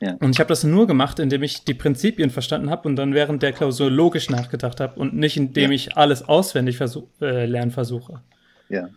Ja. 0.01 0.17
Und 0.19 0.31
ich 0.31 0.39
habe 0.39 0.49
das 0.49 0.63
nur 0.63 0.87
gemacht, 0.87 1.19
indem 1.19 1.43
ich 1.43 1.63
die 1.63 1.75
Prinzipien 1.75 2.31
verstanden 2.31 2.71
habe 2.71 2.89
und 2.89 2.95
dann 2.95 3.13
während 3.13 3.43
der 3.43 3.53
Klausur 3.53 3.89
logisch 3.89 4.29
nachgedacht 4.29 4.79
habe 4.79 4.99
und 4.99 5.13
nicht 5.13 5.37
indem 5.37 5.71
ja. 5.71 5.75
ich 5.75 5.95
alles 5.95 6.27
auswendig 6.27 6.77
versuch, 6.77 7.07
äh, 7.21 7.45
lernen 7.45 7.71
versuche. 7.71 8.21
Ja. 8.67 8.89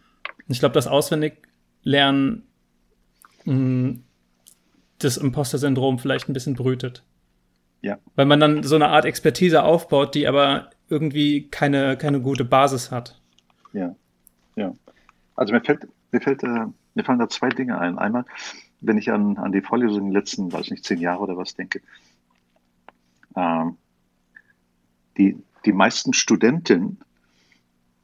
Ich 0.49 0.61
glaube, 0.61 0.75
das 0.75 0.87
Auswendiglernen 0.87 2.47
hm, 3.45 4.05
das 4.99 5.17
Imposter-Syndrom 5.17 5.99
vielleicht 5.99 6.29
ein 6.29 6.33
bisschen 6.33 6.55
brütet. 6.55 7.05
Ja. 7.83 7.99
Weil 8.15 8.27
man 8.27 8.41
dann 8.41 8.63
so 8.63 8.77
eine 8.77 8.89
Art 8.89 9.05
Expertise 9.05 9.63
aufbaut, 9.63 10.15
die 10.15 10.27
aber 10.27 10.71
irgendwie 10.89 11.49
keine, 11.49 11.97
keine 11.97 12.21
gute 12.21 12.45
Basis 12.45 12.91
hat. 12.91 13.21
Ja, 13.73 13.95
ja. 14.57 14.73
Also 15.37 15.53
mir 15.53 15.61
fällt, 15.61 15.87
mir 16.11 16.21
fällt, 16.21 16.43
äh, 16.43 16.67
mir 16.95 17.05
fallen 17.05 17.19
da 17.19 17.29
zwei 17.29 17.51
Dinge 17.51 17.79
ein. 17.79 17.99
Einmal, 17.99 18.25
wenn 18.81 18.99
ich 18.99 19.11
an, 19.11 19.37
an 19.37 19.53
die 19.53 19.61
Vorlesungen 19.61 20.13
der 20.13 20.21
letzten, 20.21 20.53
weiß 20.53 20.71
nicht, 20.71 20.85
zehn 20.85 21.01
Jahre 21.01 21.23
oder 21.23 21.37
was 21.37 21.55
denke, 21.55 21.83
ähm, 23.37 23.77
die, 25.19 25.37
die 25.65 25.73
meisten 25.73 26.13
Studenten 26.13 27.01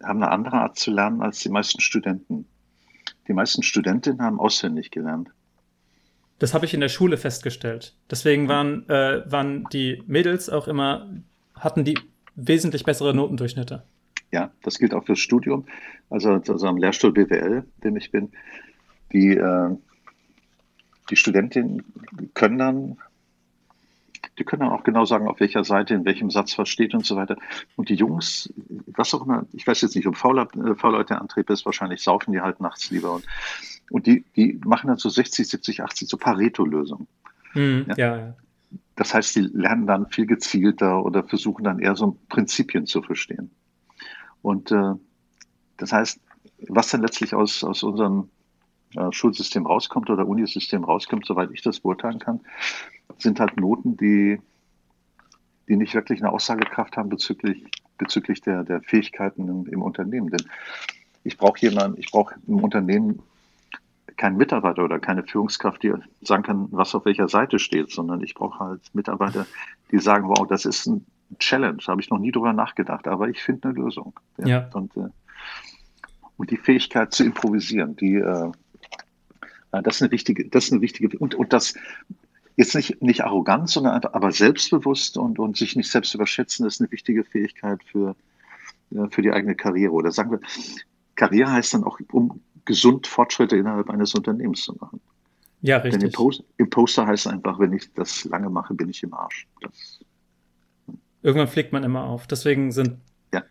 haben 0.02 0.22
eine 0.22 0.32
andere 0.32 0.56
Art 0.56 0.78
zu 0.78 0.90
lernen 0.90 1.22
als 1.22 1.40
die 1.40 1.48
meisten 1.48 1.80
Studenten. 1.80 2.46
Die 3.28 3.32
meisten 3.32 3.62
Studentinnen 3.62 4.22
haben 4.22 4.40
auswendig 4.40 4.90
gelernt. 4.90 5.30
Das 6.38 6.54
habe 6.54 6.64
ich 6.64 6.72
in 6.72 6.80
der 6.80 6.88
Schule 6.88 7.18
festgestellt. 7.18 7.94
Deswegen 8.10 8.48
waren, 8.48 8.88
äh, 8.88 9.30
waren 9.30 9.66
die 9.72 10.02
Mädels 10.06 10.48
auch 10.48 10.68
immer, 10.68 11.10
hatten 11.54 11.84
die 11.84 11.98
wesentlich 12.34 12.84
bessere 12.84 13.14
Notendurchschnitte. 13.14 13.84
Ja, 14.32 14.50
das 14.62 14.78
gilt 14.78 14.94
auch 14.94 15.04
fürs 15.04 15.18
Studium. 15.18 15.66
Also, 16.08 16.30
also 16.32 16.66
am 16.66 16.78
Lehrstuhl 16.78 17.12
BWL, 17.12 17.64
dem 17.84 17.96
ich 17.96 18.10
bin, 18.10 18.30
die, 19.12 19.36
äh, 19.36 19.76
die 21.10 21.16
Studentinnen 21.16 21.84
können 22.34 22.58
dann 22.58 22.96
die 24.38 24.44
können 24.44 24.60
dann 24.60 24.70
auch 24.70 24.84
genau 24.84 25.04
sagen, 25.04 25.28
auf 25.28 25.40
welcher 25.40 25.64
Seite, 25.64 25.94
in 25.94 26.04
welchem 26.04 26.30
Satz 26.30 26.58
was 26.58 26.68
steht 26.68 26.94
und 26.94 27.04
so 27.04 27.16
weiter. 27.16 27.36
Und 27.76 27.88
die 27.88 27.94
Jungs, 27.94 28.52
was 28.86 29.14
auch 29.14 29.24
immer, 29.24 29.46
ich 29.52 29.66
weiß 29.66 29.80
jetzt 29.82 29.96
nicht, 29.96 30.06
ob 30.06 30.16
V-Leute-Antrieb 30.16 31.50
ist, 31.50 31.66
wahrscheinlich 31.66 32.02
saufen 32.02 32.32
die 32.32 32.40
halt 32.40 32.60
nachts 32.60 32.90
lieber. 32.90 33.12
Und, 33.12 33.26
und 33.90 34.06
die, 34.06 34.24
die 34.36 34.60
machen 34.64 34.88
dann 34.88 34.98
so 34.98 35.08
60, 35.08 35.48
70, 35.48 35.82
80 35.82 36.08
so 36.08 36.16
Pareto-Lösungen. 36.16 37.06
Mhm, 37.54 37.86
ja. 37.88 37.96
ja, 37.96 38.16
ja. 38.16 38.34
Das 38.96 39.14
heißt, 39.14 39.36
die 39.36 39.40
lernen 39.40 39.86
dann 39.86 40.08
viel 40.08 40.26
gezielter 40.26 41.04
oder 41.04 41.24
versuchen 41.24 41.64
dann 41.64 41.78
eher 41.78 41.96
so 41.96 42.18
Prinzipien 42.28 42.86
zu 42.86 43.02
verstehen. 43.02 43.50
Und 44.42 44.70
äh, 44.72 44.92
das 45.76 45.92
heißt, 45.92 46.20
was 46.68 46.88
dann 46.90 47.00
letztlich 47.00 47.34
aus, 47.34 47.64
aus 47.64 47.82
unserem 47.82 48.28
äh, 48.94 49.10
Schulsystem 49.10 49.66
rauskommt 49.66 50.10
oder 50.10 50.26
Unisystem 50.26 50.84
rauskommt, 50.84 51.26
soweit 51.26 51.50
ich 51.52 51.62
das 51.62 51.80
beurteilen 51.80 52.18
kann, 52.18 52.40
sind 53.18 53.40
halt 53.40 53.58
Noten, 53.58 53.96
die, 53.96 54.40
die 55.68 55.76
nicht 55.76 55.94
wirklich 55.94 56.20
eine 56.20 56.32
Aussagekraft 56.32 56.96
haben 56.96 57.08
bezüglich, 57.08 57.64
bezüglich 57.98 58.40
der, 58.40 58.64
der 58.64 58.80
Fähigkeiten 58.82 59.48
im, 59.48 59.66
im 59.66 59.82
Unternehmen. 59.82 60.28
Denn 60.28 60.44
ich 61.24 61.36
brauche 61.36 61.60
jemanden, 61.60 61.98
ich 61.98 62.10
brauche 62.10 62.34
im 62.46 62.62
Unternehmen 62.62 63.22
keinen 64.16 64.36
Mitarbeiter 64.36 64.84
oder 64.84 64.98
keine 64.98 65.22
Führungskraft, 65.22 65.82
die 65.82 65.92
sagen 66.20 66.42
kann, 66.42 66.68
was 66.72 66.94
auf 66.94 67.06
welcher 67.06 67.28
Seite 67.28 67.58
steht, 67.58 67.90
sondern 67.90 68.22
ich 68.22 68.34
brauche 68.34 68.58
halt 68.58 68.94
Mitarbeiter, 68.94 69.46
die 69.90 69.98
sagen, 69.98 70.28
wow, 70.28 70.46
das 70.46 70.66
ist 70.66 70.86
ein 70.86 71.06
Challenge, 71.38 71.78
habe 71.86 72.00
ich 72.00 72.10
noch 72.10 72.18
nie 72.18 72.32
drüber 72.32 72.52
nachgedacht, 72.52 73.08
aber 73.08 73.28
ich 73.28 73.42
finde 73.42 73.68
eine 73.68 73.78
Lösung. 73.78 74.12
Ja. 74.38 74.46
ja. 74.46 74.70
Und, 74.74 74.96
äh, 74.96 75.08
und 76.36 76.50
die 76.50 76.56
Fähigkeit 76.56 77.12
zu 77.12 77.24
improvisieren, 77.24 77.96
die 77.96 78.16
äh, 78.16 78.50
das 79.70 79.96
ist 79.96 80.02
eine 80.02 80.10
wichtige, 80.10 80.48
das 80.48 80.64
ist 80.64 80.72
eine 80.72 80.80
wichtige 80.80 81.16
und, 81.18 81.34
und 81.34 81.52
das 81.52 81.74
jetzt 82.56 82.74
nicht, 82.74 83.00
nicht 83.02 83.24
arrogant, 83.24 83.68
sondern 83.68 83.94
einfach, 83.94 84.14
aber 84.14 84.32
selbstbewusst 84.32 85.16
und, 85.16 85.38
und 85.38 85.56
sich 85.56 85.76
nicht 85.76 85.90
selbst 85.90 86.14
überschätzen, 86.14 86.66
ist 86.66 86.80
eine 86.80 86.90
wichtige 86.90 87.24
Fähigkeit 87.24 87.82
für, 87.84 88.16
für 89.10 89.22
die 89.22 89.30
eigene 89.30 89.54
Karriere. 89.54 89.92
Oder 89.92 90.12
sagen 90.12 90.32
wir, 90.32 90.40
Karriere 91.14 91.52
heißt 91.52 91.74
dann 91.74 91.84
auch, 91.84 91.98
um 92.12 92.40
gesund 92.64 93.06
Fortschritte 93.06 93.56
innerhalb 93.56 93.90
eines 93.90 94.14
Unternehmens 94.14 94.62
zu 94.62 94.74
machen. 94.80 95.00
Ja, 95.62 95.78
richtig. 95.78 96.00
Denn 96.00 96.08
Imposter, 96.08 96.44
Imposter 96.56 97.06
heißt 97.06 97.26
einfach, 97.26 97.58
wenn 97.58 97.72
ich 97.72 97.92
das 97.94 98.24
lange 98.24 98.48
mache, 98.48 98.74
bin 98.74 98.88
ich 98.88 99.02
im 99.02 99.12
Arsch. 99.12 99.46
Das, 99.60 100.00
Irgendwann 101.22 101.48
fliegt 101.48 101.72
man 101.72 101.84
immer 101.84 102.04
auf. 102.04 102.26
Deswegen 102.26 102.72
sind 102.72 102.98
ja. 103.32 103.42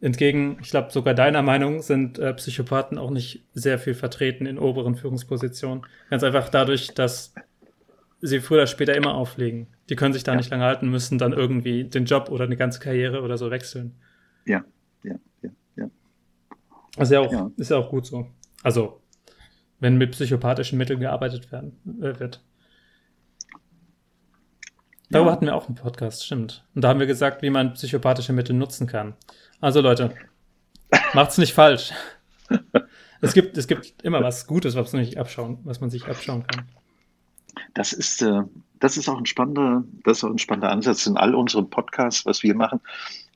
entgegen, 0.00 0.58
ich 0.62 0.70
glaube 0.70 0.92
sogar 0.92 1.14
deiner 1.14 1.42
Meinung, 1.42 1.82
sind 1.82 2.18
äh, 2.18 2.32
Psychopathen 2.34 2.96
auch 2.96 3.10
nicht 3.10 3.44
sehr 3.54 3.78
viel 3.78 3.94
vertreten 3.94 4.46
in 4.46 4.58
oberen 4.58 4.94
Führungspositionen. 4.94 5.84
Ganz 6.10 6.22
einfach 6.22 6.48
dadurch, 6.48 6.94
dass 6.94 7.34
sie 8.20 8.40
früher 8.40 8.58
oder 8.58 8.66
später 8.66 8.94
immer 8.94 9.14
auflegen. 9.14 9.68
Die 9.88 9.96
können 9.96 10.12
sich 10.12 10.24
da 10.24 10.32
ja. 10.32 10.36
nicht 10.38 10.50
lange 10.50 10.64
halten, 10.64 10.90
müssen 10.90 11.18
dann 11.18 11.32
irgendwie 11.32 11.84
den 11.84 12.04
Job 12.04 12.30
oder 12.30 12.44
eine 12.44 12.56
ganze 12.56 12.80
Karriere 12.80 13.22
oder 13.22 13.38
so 13.38 13.50
wechseln. 13.50 13.94
Ja, 14.44 14.64
ja, 15.02 15.14
ja, 15.42 15.50
ja. 15.76 15.90
Also 16.96 17.14
ja 17.14 17.20
auch, 17.20 17.32
ja. 17.32 17.50
ist 17.56 17.70
ja 17.70 17.76
auch 17.76 17.90
gut 17.90 18.06
so. 18.06 18.26
Also, 18.62 19.00
wenn 19.80 19.96
mit 19.96 20.12
psychopathischen 20.12 20.78
Mitteln 20.78 21.00
gearbeitet 21.00 21.52
werden, 21.52 21.78
äh, 22.00 22.18
wird. 22.18 22.42
Darüber 25.10 25.30
ja. 25.30 25.36
hatten 25.36 25.46
wir 25.46 25.54
auch 25.54 25.68
einen 25.68 25.76
Podcast, 25.76 26.26
stimmt. 26.26 26.66
Und 26.74 26.82
da 26.82 26.88
haben 26.88 27.00
wir 27.00 27.06
gesagt, 27.06 27.40
wie 27.42 27.50
man 27.50 27.74
psychopathische 27.74 28.32
Mittel 28.32 28.54
nutzen 28.54 28.86
kann. 28.86 29.14
Also 29.60 29.80
Leute, 29.80 30.14
macht's 31.14 31.38
nicht 31.38 31.54
falsch. 31.54 31.92
Es 33.20 33.32
gibt, 33.32 33.56
es 33.56 33.66
gibt 33.66 34.02
immer 34.02 34.22
was 34.22 34.46
Gutes, 34.46 34.74
was 34.76 34.92
man, 34.92 35.02
nicht 35.02 35.18
abschauen, 35.18 35.58
was 35.64 35.80
man 35.80 35.90
sich 35.90 36.06
abschauen 36.06 36.46
kann. 36.46 36.66
Das 37.74 37.92
ist, 37.92 38.22
äh, 38.22 38.42
das 38.80 38.96
ist 38.96 39.08
auch 39.08 39.18
ein 39.18 39.26
spannender, 39.26 39.84
das 40.04 40.18
ist 40.18 40.24
auch 40.24 40.30
ein 40.30 40.38
spannender 40.38 40.70
Ansatz 40.70 41.06
in 41.06 41.16
all 41.16 41.34
unseren 41.34 41.70
Podcasts, 41.70 42.26
was 42.26 42.42
wir 42.42 42.54
machen. 42.54 42.80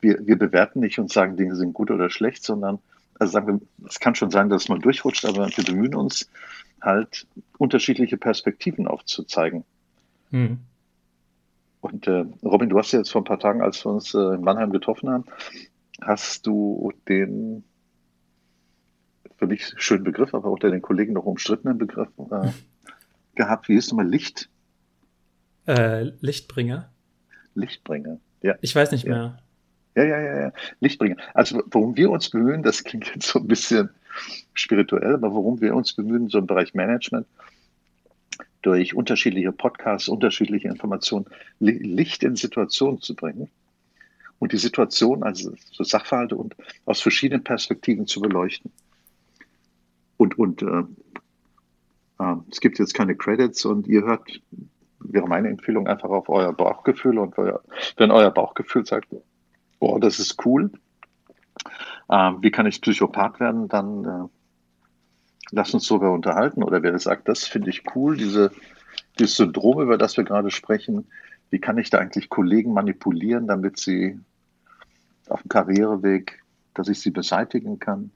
Wir, 0.00 0.18
wir 0.26 0.36
bewerten 0.36 0.80
nicht 0.80 0.98
und 0.98 1.12
sagen, 1.12 1.36
Dinge 1.36 1.56
sind 1.56 1.72
gut 1.72 1.90
oder 1.90 2.10
schlecht, 2.10 2.44
sondern 2.44 2.78
also 3.18 3.32
sagen 3.32 3.46
wir, 3.46 3.88
es 3.88 4.00
kann 4.00 4.14
schon 4.14 4.30
sein, 4.30 4.48
dass 4.48 4.68
man 4.68 4.80
durchrutscht, 4.80 5.24
aber 5.24 5.48
wir 5.48 5.64
bemühen 5.64 5.94
uns 5.94 6.28
halt 6.80 7.26
unterschiedliche 7.58 8.16
Perspektiven 8.16 8.88
aufzuzeigen. 8.88 9.64
Hm. 10.30 10.58
Und 11.80 12.06
äh, 12.06 12.24
Robin, 12.42 12.68
du 12.68 12.78
hast 12.78 12.92
ja 12.92 12.98
jetzt 12.98 13.10
vor 13.10 13.20
ein 13.20 13.26
paar 13.26 13.38
Tagen, 13.38 13.62
als 13.62 13.84
wir 13.84 13.92
uns 13.92 14.14
äh, 14.14 14.18
in 14.18 14.42
Mannheim 14.42 14.72
getroffen 14.72 15.10
haben, 15.10 15.24
hast 16.00 16.46
du 16.46 16.92
den 17.08 17.64
für 19.36 19.46
mich 19.46 19.72
schönen 19.76 20.04
Begriff, 20.04 20.34
aber 20.34 20.50
unter 20.50 20.70
den 20.70 20.82
Kollegen 20.82 21.14
noch 21.14 21.24
umstrittenen 21.24 21.78
Begriff 21.78 22.08
äh, 22.18 22.50
gehabt. 23.34 23.68
Wie 23.68 23.74
ist 23.74 23.90
nochmal 23.90 24.08
Licht? 24.08 24.48
Äh, 25.66 26.10
Lichtbringer. 26.20 26.90
Lichtbringer, 27.54 28.18
ja. 28.42 28.56
Ich 28.60 28.74
weiß 28.74 28.92
nicht 28.92 29.06
mehr. 29.06 29.38
Ja, 29.94 30.04
ja, 30.04 30.20
ja, 30.20 30.40
ja. 30.40 30.52
Lichtbringer. 30.80 31.16
Also, 31.34 31.62
worum 31.66 31.96
wir 31.96 32.10
uns 32.10 32.30
bemühen, 32.30 32.62
das 32.62 32.82
klingt 32.82 33.06
jetzt 33.14 33.28
so 33.28 33.38
ein 33.38 33.46
bisschen 33.46 33.90
spirituell, 34.54 35.14
aber 35.14 35.32
worum 35.32 35.60
wir 35.60 35.74
uns 35.74 35.92
bemühen, 35.92 36.28
so 36.28 36.38
im 36.38 36.46
Bereich 36.46 36.74
Management, 36.74 37.26
durch 38.62 38.94
unterschiedliche 38.94 39.52
Podcasts, 39.52 40.08
unterschiedliche 40.08 40.68
Informationen, 40.68 41.26
Licht 41.58 42.22
in 42.22 42.36
Situationen 42.36 43.00
zu 43.00 43.14
bringen 43.14 43.50
und 44.38 44.52
die 44.52 44.58
Situation, 44.58 45.22
also 45.22 45.54
so 45.70 45.84
Sachverhalte 45.84 46.36
und 46.36 46.56
aus 46.84 47.00
verschiedenen 47.00 47.44
Perspektiven 47.44 48.06
zu 48.06 48.20
beleuchten. 48.20 48.72
Und, 50.16 50.38
und 50.38 50.62
äh, 50.62 50.84
es 52.50 52.60
gibt 52.60 52.78
jetzt 52.78 52.94
keine 52.94 53.16
Credits 53.16 53.64
und 53.64 53.86
ihr 53.86 54.02
hört, 54.02 54.40
wäre 55.00 55.28
meine 55.28 55.48
Empfehlung, 55.48 55.86
einfach 55.86 56.10
auf 56.10 56.28
euer 56.28 56.52
Bauchgefühl 56.52 57.18
und 57.18 57.36
wenn 57.36 58.10
euer 58.10 58.30
Bauchgefühl 58.30 58.86
sagt, 58.86 59.08
boah, 59.80 59.98
das 59.98 60.18
ist 60.18 60.44
cool, 60.46 60.70
äh, 62.08 62.32
wie 62.40 62.50
kann 62.50 62.66
ich 62.66 62.80
Psychopath 62.80 63.40
werden, 63.40 63.68
dann 63.68 64.04
äh, 64.04 64.28
lasst 65.50 65.74
uns 65.74 65.86
darüber 65.88 66.12
unterhalten. 66.12 66.62
Oder 66.62 66.82
wer 66.82 66.98
sagt, 66.98 67.28
das 67.28 67.46
finde 67.46 67.70
ich 67.70 67.84
cool, 67.94 68.16
diese, 68.16 68.50
dieses 69.18 69.36
Syndrom, 69.36 69.80
über 69.80 69.98
das 69.98 70.16
wir 70.16 70.24
gerade 70.24 70.50
sprechen, 70.50 71.06
wie 71.50 71.60
kann 71.60 71.78
ich 71.78 71.90
da 71.90 71.98
eigentlich 71.98 72.28
Kollegen 72.28 72.72
manipulieren, 72.72 73.46
damit 73.46 73.78
sie 73.78 74.18
auf 75.28 75.42
dem 75.42 75.48
Karriereweg, 75.48 76.42
dass 76.74 76.88
ich 76.88 77.00
sie 77.00 77.10
beseitigen 77.10 77.78
kann? 77.78 78.10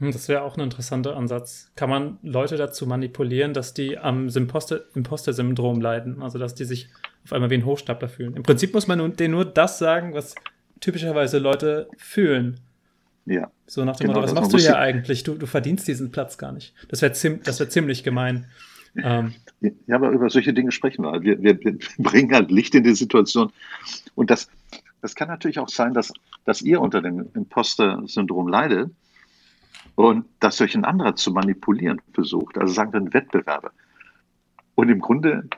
Hm, 0.00 0.12
das 0.12 0.28
wäre 0.28 0.42
auch 0.42 0.56
ein 0.56 0.60
interessanter 0.60 1.16
Ansatz. 1.16 1.70
Kann 1.76 1.88
man 1.88 2.18
Leute 2.22 2.56
dazu 2.56 2.86
manipulieren, 2.86 3.54
dass 3.54 3.74
die 3.74 3.98
am 3.98 4.28
Imposter-Syndrom 4.28 5.80
leiden? 5.80 6.22
Also, 6.22 6.38
dass 6.38 6.54
die 6.54 6.64
sich 6.64 6.88
auf 7.24 7.32
einmal 7.32 7.50
wie 7.50 7.54
ein 7.54 7.64
Hochstapler 7.64 8.08
fühlen. 8.08 8.34
Im 8.34 8.42
Prinzip 8.42 8.74
muss 8.74 8.86
man 8.86 9.16
denen 9.16 9.34
nur 9.34 9.44
das 9.44 9.78
sagen, 9.78 10.12
was 10.14 10.34
typischerweise 10.80 11.38
Leute 11.38 11.88
fühlen. 11.96 12.60
Ja. 13.24 13.50
So 13.66 13.84
nach 13.84 13.96
dem 13.96 14.08
genau, 14.08 14.20
Motto, 14.20 14.32
was 14.32 14.34
machst 14.34 14.52
du 14.52 14.58
hier 14.58 14.78
eigentlich? 14.78 15.22
Du, 15.22 15.34
du 15.34 15.46
verdienst 15.46 15.88
diesen 15.88 16.10
Platz 16.10 16.36
gar 16.36 16.52
nicht. 16.52 16.74
Das 16.88 17.00
wäre 17.00 17.12
zim 17.12 17.40
wär 17.44 17.70
ziemlich 17.70 18.02
gemein. 18.02 18.46
Ähm, 18.96 19.34
ja, 19.60 19.96
aber 19.96 20.10
über 20.10 20.28
solche 20.28 20.52
Dinge 20.52 20.72
sprechen 20.72 21.02
wir. 21.04 21.22
wir. 21.22 21.42
Wir, 21.42 21.58
wir 21.64 21.78
bringen 21.98 22.32
halt 22.34 22.50
Licht 22.50 22.74
in 22.74 22.84
die 22.84 22.94
Situation. 22.94 23.52
Und 24.14 24.30
das, 24.30 24.48
das 25.00 25.14
kann 25.14 25.28
natürlich 25.28 25.58
auch 25.58 25.68
sein, 25.68 25.94
dass, 25.94 26.12
dass 26.44 26.60
ihr 26.62 26.80
unter 26.80 27.00
dem 27.00 27.28
Imposter-Syndrom 27.34 28.48
leidet 28.48 28.90
und 29.96 30.26
das 30.40 30.56
durch 30.56 30.74
ein 30.74 30.84
anderer 30.84 31.16
zu 31.16 31.32
manipulieren 31.32 32.00
versucht. 32.12 32.58
Also 32.58 32.72
sagen 32.72 32.92
wir 32.92 33.00
ein 33.00 33.14
Wettbewerber. 33.14 33.72
Und 34.74 34.88
im 34.88 35.00
Grunde 35.00 35.48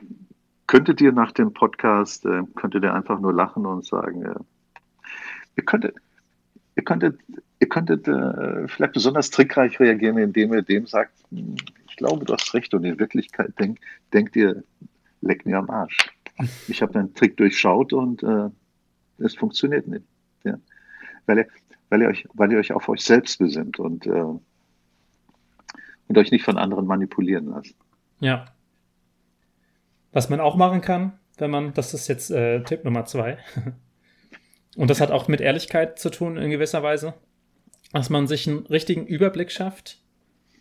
könntet 0.67 1.01
ihr 1.01 1.11
nach 1.11 1.31
dem 1.31 1.53
Podcast, 1.53 2.25
äh, 2.25 2.43
könntet 2.55 2.83
ihr 2.83 2.93
einfach 2.93 3.19
nur 3.19 3.33
lachen 3.33 3.65
und 3.65 3.85
sagen, 3.85 4.23
äh, 4.23 4.35
ihr 5.55 5.63
könntet, 5.63 5.95
ihr 6.75 6.83
könntet, 6.83 7.19
ihr 7.59 7.69
könntet 7.69 8.07
äh, 8.07 8.67
vielleicht 8.67 8.93
besonders 8.93 9.29
trickreich 9.31 9.79
reagieren, 9.79 10.17
indem 10.17 10.53
ihr 10.53 10.61
dem 10.61 10.85
sagt, 10.85 11.13
hm, 11.31 11.55
ich 11.87 11.95
glaube, 11.95 12.25
du 12.25 12.33
hast 12.33 12.53
recht 12.53 12.73
und 12.73 12.83
in 12.83 12.99
Wirklichkeit 12.99 13.57
denk, 13.59 13.79
denkt 14.13 14.35
ihr, 14.35 14.63
leck 15.21 15.45
mir 15.45 15.57
am 15.57 15.69
Arsch. 15.69 15.97
Ich 16.67 16.83
habe 16.83 16.93
deinen 16.93 17.15
Trick 17.15 17.37
durchschaut 17.37 17.93
und 17.93 18.21
äh, 18.21 18.49
es 19.17 19.35
funktioniert 19.35 19.87
nicht. 19.87 20.05
Ja? 20.43 20.59
Weil, 21.25 21.39
ihr, 21.39 21.47
weil, 21.89 22.01
ihr 22.01 22.07
euch, 22.07 22.27
weil 22.33 22.51
ihr 22.51 22.59
euch 22.59 22.73
auf 22.73 22.89
euch 22.89 23.03
selbst 23.03 23.39
besinnt 23.39 23.79
und, 23.79 24.05
äh, 24.05 24.09
und 24.09 24.41
euch 26.17 26.31
nicht 26.31 26.43
von 26.43 26.57
anderen 26.57 26.85
manipulieren 26.85 27.47
lasst. 27.47 27.75
Ja. 28.19 28.45
Was 30.11 30.29
man 30.29 30.39
auch 30.39 30.55
machen 30.55 30.81
kann, 30.81 31.19
wenn 31.37 31.51
man, 31.51 31.73
das 31.73 31.93
ist 31.93 32.07
jetzt 32.07 32.31
äh, 32.31 32.63
Tipp 32.63 32.83
Nummer 32.83 33.05
zwei, 33.05 33.37
und 34.75 34.89
das 34.89 35.01
hat 35.01 35.11
auch 35.11 35.27
mit 35.27 35.41
Ehrlichkeit 35.41 35.99
zu 35.99 36.09
tun 36.09 36.37
in 36.37 36.49
gewisser 36.49 36.83
Weise, 36.83 37.13
dass 37.93 38.09
man 38.09 38.27
sich 38.27 38.47
einen 38.47 38.65
richtigen 38.67 39.05
Überblick 39.05 39.51
schafft 39.51 40.01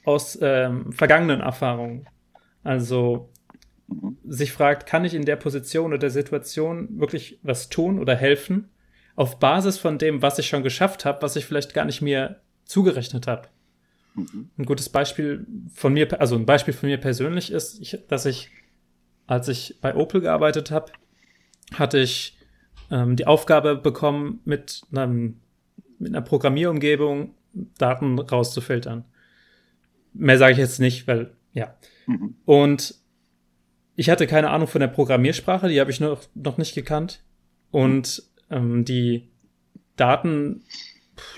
aus 0.04 0.38
ähm, 0.40 0.92
vergangenen 0.92 1.40
Erfahrungen. 1.40 2.08
Also 2.62 3.30
sich 4.24 4.52
fragt, 4.52 4.86
kann 4.86 5.04
ich 5.04 5.14
in 5.14 5.24
der 5.24 5.36
Position 5.36 5.86
oder 5.86 5.98
der 5.98 6.10
Situation 6.10 6.98
wirklich 6.98 7.38
was 7.42 7.68
tun 7.68 7.98
oder 7.98 8.16
helfen, 8.16 8.68
auf 9.16 9.38
Basis 9.38 9.79
von 9.79 9.98
dem, 9.98 10.22
was 10.22 10.38
ich 10.38 10.46
schon 10.46 10.62
geschafft 10.62 11.05
habe, 11.05 11.22
was 11.22 11.37
ich 11.37 11.46
vielleicht 11.46 11.74
gar 11.74 11.87
nicht 11.87 12.02
mir 12.02 12.40
zugerechnet 12.64 13.26
habe. 13.26 13.48
Mhm. 14.14 14.50
Ein 14.59 14.66
gutes 14.66 14.88
Beispiel 14.90 15.46
von 15.72 15.94
mir, 15.94 16.20
also 16.20 16.37
ein 16.37 16.46
Beispiel 16.46 16.74
von 16.74 16.88
mir 16.88 16.98
persönlich 16.98 17.50
ist, 17.50 17.81
ich, 17.81 17.98
dass 18.09 18.26
ich, 18.26 18.50
als 19.26 19.48
ich 19.48 19.79
bei 19.81 19.94
Opel 19.94 20.20
gearbeitet 20.20 20.70
habe, 20.70 20.92
hatte 21.74 21.98
ich 21.98 22.38
ähm, 22.90 23.16
die 23.16 23.26
Aufgabe 23.26 23.76
bekommen, 23.76 24.40
mit, 24.44 24.83
einem, 24.94 25.40
mit 25.98 26.14
einer 26.14 26.22
Programmierumgebung 26.22 27.35
Daten 27.79 28.18
rauszufiltern. 28.18 29.05
Mehr 30.12 30.38
sage 30.38 30.52
ich 30.52 30.59
jetzt 30.59 30.79
nicht, 30.79 31.07
weil, 31.07 31.33
ja. 31.52 31.74
Mhm. 32.07 32.37
Und 32.44 32.94
ich 33.96 34.11
hatte 34.11 34.26
keine 34.26 34.50
Ahnung 34.50 34.68
von 34.68 34.81
der 34.81 34.88
Programmiersprache, 34.88 35.68
die 35.68 35.81
habe 35.81 35.90
ich 35.90 36.00
noch, 36.00 36.22
noch 36.35 36.59
nicht 36.59 36.74
gekannt. 36.74 37.22
Und 37.70 38.22
ähm, 38.50 38.85
die 38.85 39.28
Daten, 39.96 40.64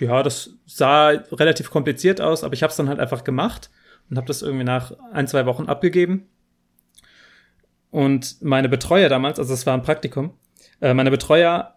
ja, 0.01 0.23
das 0.23 0.51
sah 0.67 1.09
relativ 1.09 1.71
kompliziert 1.71 2.21
aus, 2.21 2.45
aber 2.45 2.55
ich 2.55 2.63
habe 2.63 2.71
es 2.71 2.77
dann 2.77 2.89
halt 2.89 3.01
einfach 3.01 3.25
gemacht 3.25 3.71
und 4.11 4.17
habe 4.17 4.27
das 4.27 4.43
irgendwie 4.43 4.65
nach 4.65 4.93
ein, 5.13 5.27
zwei 5.27 5.47
Wochen 5.47 5.67
abgegeben. 5.67 6.29
Und 7.91 8.43
meine 8.43 8.69
Betreuer 8.69 9.09
damals, 9.09 9.39
also 9.39 9.55
es 9.55 9.67
war 9.67 9.75
ein 9.75 9.83
Praktikum, 9.83 10.35
äh, 10.81 10.95
meine 10.95 11.11
Betreuer 11.11 11.75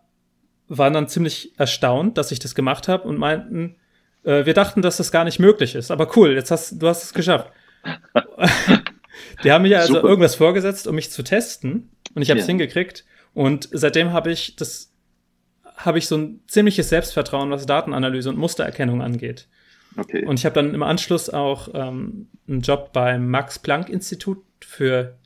waren 0.67 0.93
dann 0.93 1.07
ziemlich 1.07 1.57
erstaunt, 1.59 2.17
dass 2.17 2.31
ich 2.31 2.39
das 2.39 2.55
gemacht 2.55 2.87
habe 2.87 3.07
und 3.07 3.17
meinten, 3.17 3.75
äh, 4.23 4.45
wir 4.45 4.53
dachten, 4.53 4.81
dass 4.81 4.97
das 4.97 5.11
gar 5.11 5.23
nicht 5.23 5.39
möglich 5.39 5.75
ist. 5.75 5.91
Aber 5.91 6.15
cool, 6.17 6.33
jetzt 6.33 6.51
hast 6.51 6.81
du 6.81 6.87
hast 6.87 7.03
es 7.03 7.13
geschafft. 7.13 7.51
Die 9.43 9.51
haben 9.51 9.63
mir 9.63 9.79
also 9.79 9.95
Super. 9.95 10.07
irgendwas 10.07 10.35
vorgesetzt, 10.35 10.87
um 10.87 10.95
mich 10.95 11.11
zu 11.11 11.23
testen 11.23 11.91
und 12.15 12.21
ich 12.21 12.29
habe 12.29 12.39
es 12.39 12.45
ja. 12.45 12.51
hingekriegt. 12.51 13.05
Und 13.33 13.69
seitdem 13.71 14.13
habe 14.13 14.31
ich 14.31 14.55
das 14.55 14.90
habe 15.85 15.97
ich 15.97 16.07
so 16.07 16.17
ein 16.17 16.41
ziemliches 16.47 16.89
Selbstvertrauen, 16.89 17.51
was 17.51 17.65
Datenanalyse 17.65 18.29
und 18.29 18.37
Mustererkennung 18.37 19.01
angeht. 19.01 19.47
Okay. 19.97 20.25
Und 20.25 20.39
ich 20.39 20.45
habe 20.45 20.55
dann 20.55 20.73
im 20.73 20.83
Anschluss 20.83 21.29
auch 21.29 21.69
ähm, 21.73 22.27
einen 22.47 22.61
Job 22.61 22.93
beim 22.93 23.29
Max 23.29 23.59
Planck 23.59 23.89
Institut 23.89 24.43
für 24.61 25.17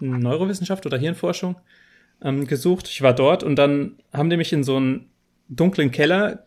Neurowissenschaft 0.00 0.86
oder 0.86 0.98
Hirnforschung 0.98 1.56
ähm, 2.22 2.46
gesucht. 2.46 2.88
Ich 2.88 3.02
war 3.02 3.14
dort 3.14 3.42
und 3.42 3.56
dann 3.56 3.98
haben 4.12 4.30
die 4.30 4.36
mich 4.36 4.52
in 4.52 4.64
so 4.64 4.76
einen 4.76 5.10
dunklen 5.48 5.90
Keller 5.90 6.42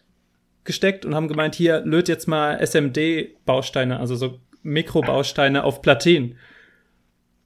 gesteckt 0.63 1.05
und 1.05 1.15
haben 1.15 1.27
gemeint, 1.27 1.55
hier 1.55 1.81
löt 1.81 2.10
jetzt 2.10 2.27
mal 2.27 2.60
SMD-Bausteine, 2.65 3.99
also 3.99 4.15
so 4.15 4.39
Mikrobausteine 4.63 5.63
auf 5.63 5.81
Platinen. 5.81 6.38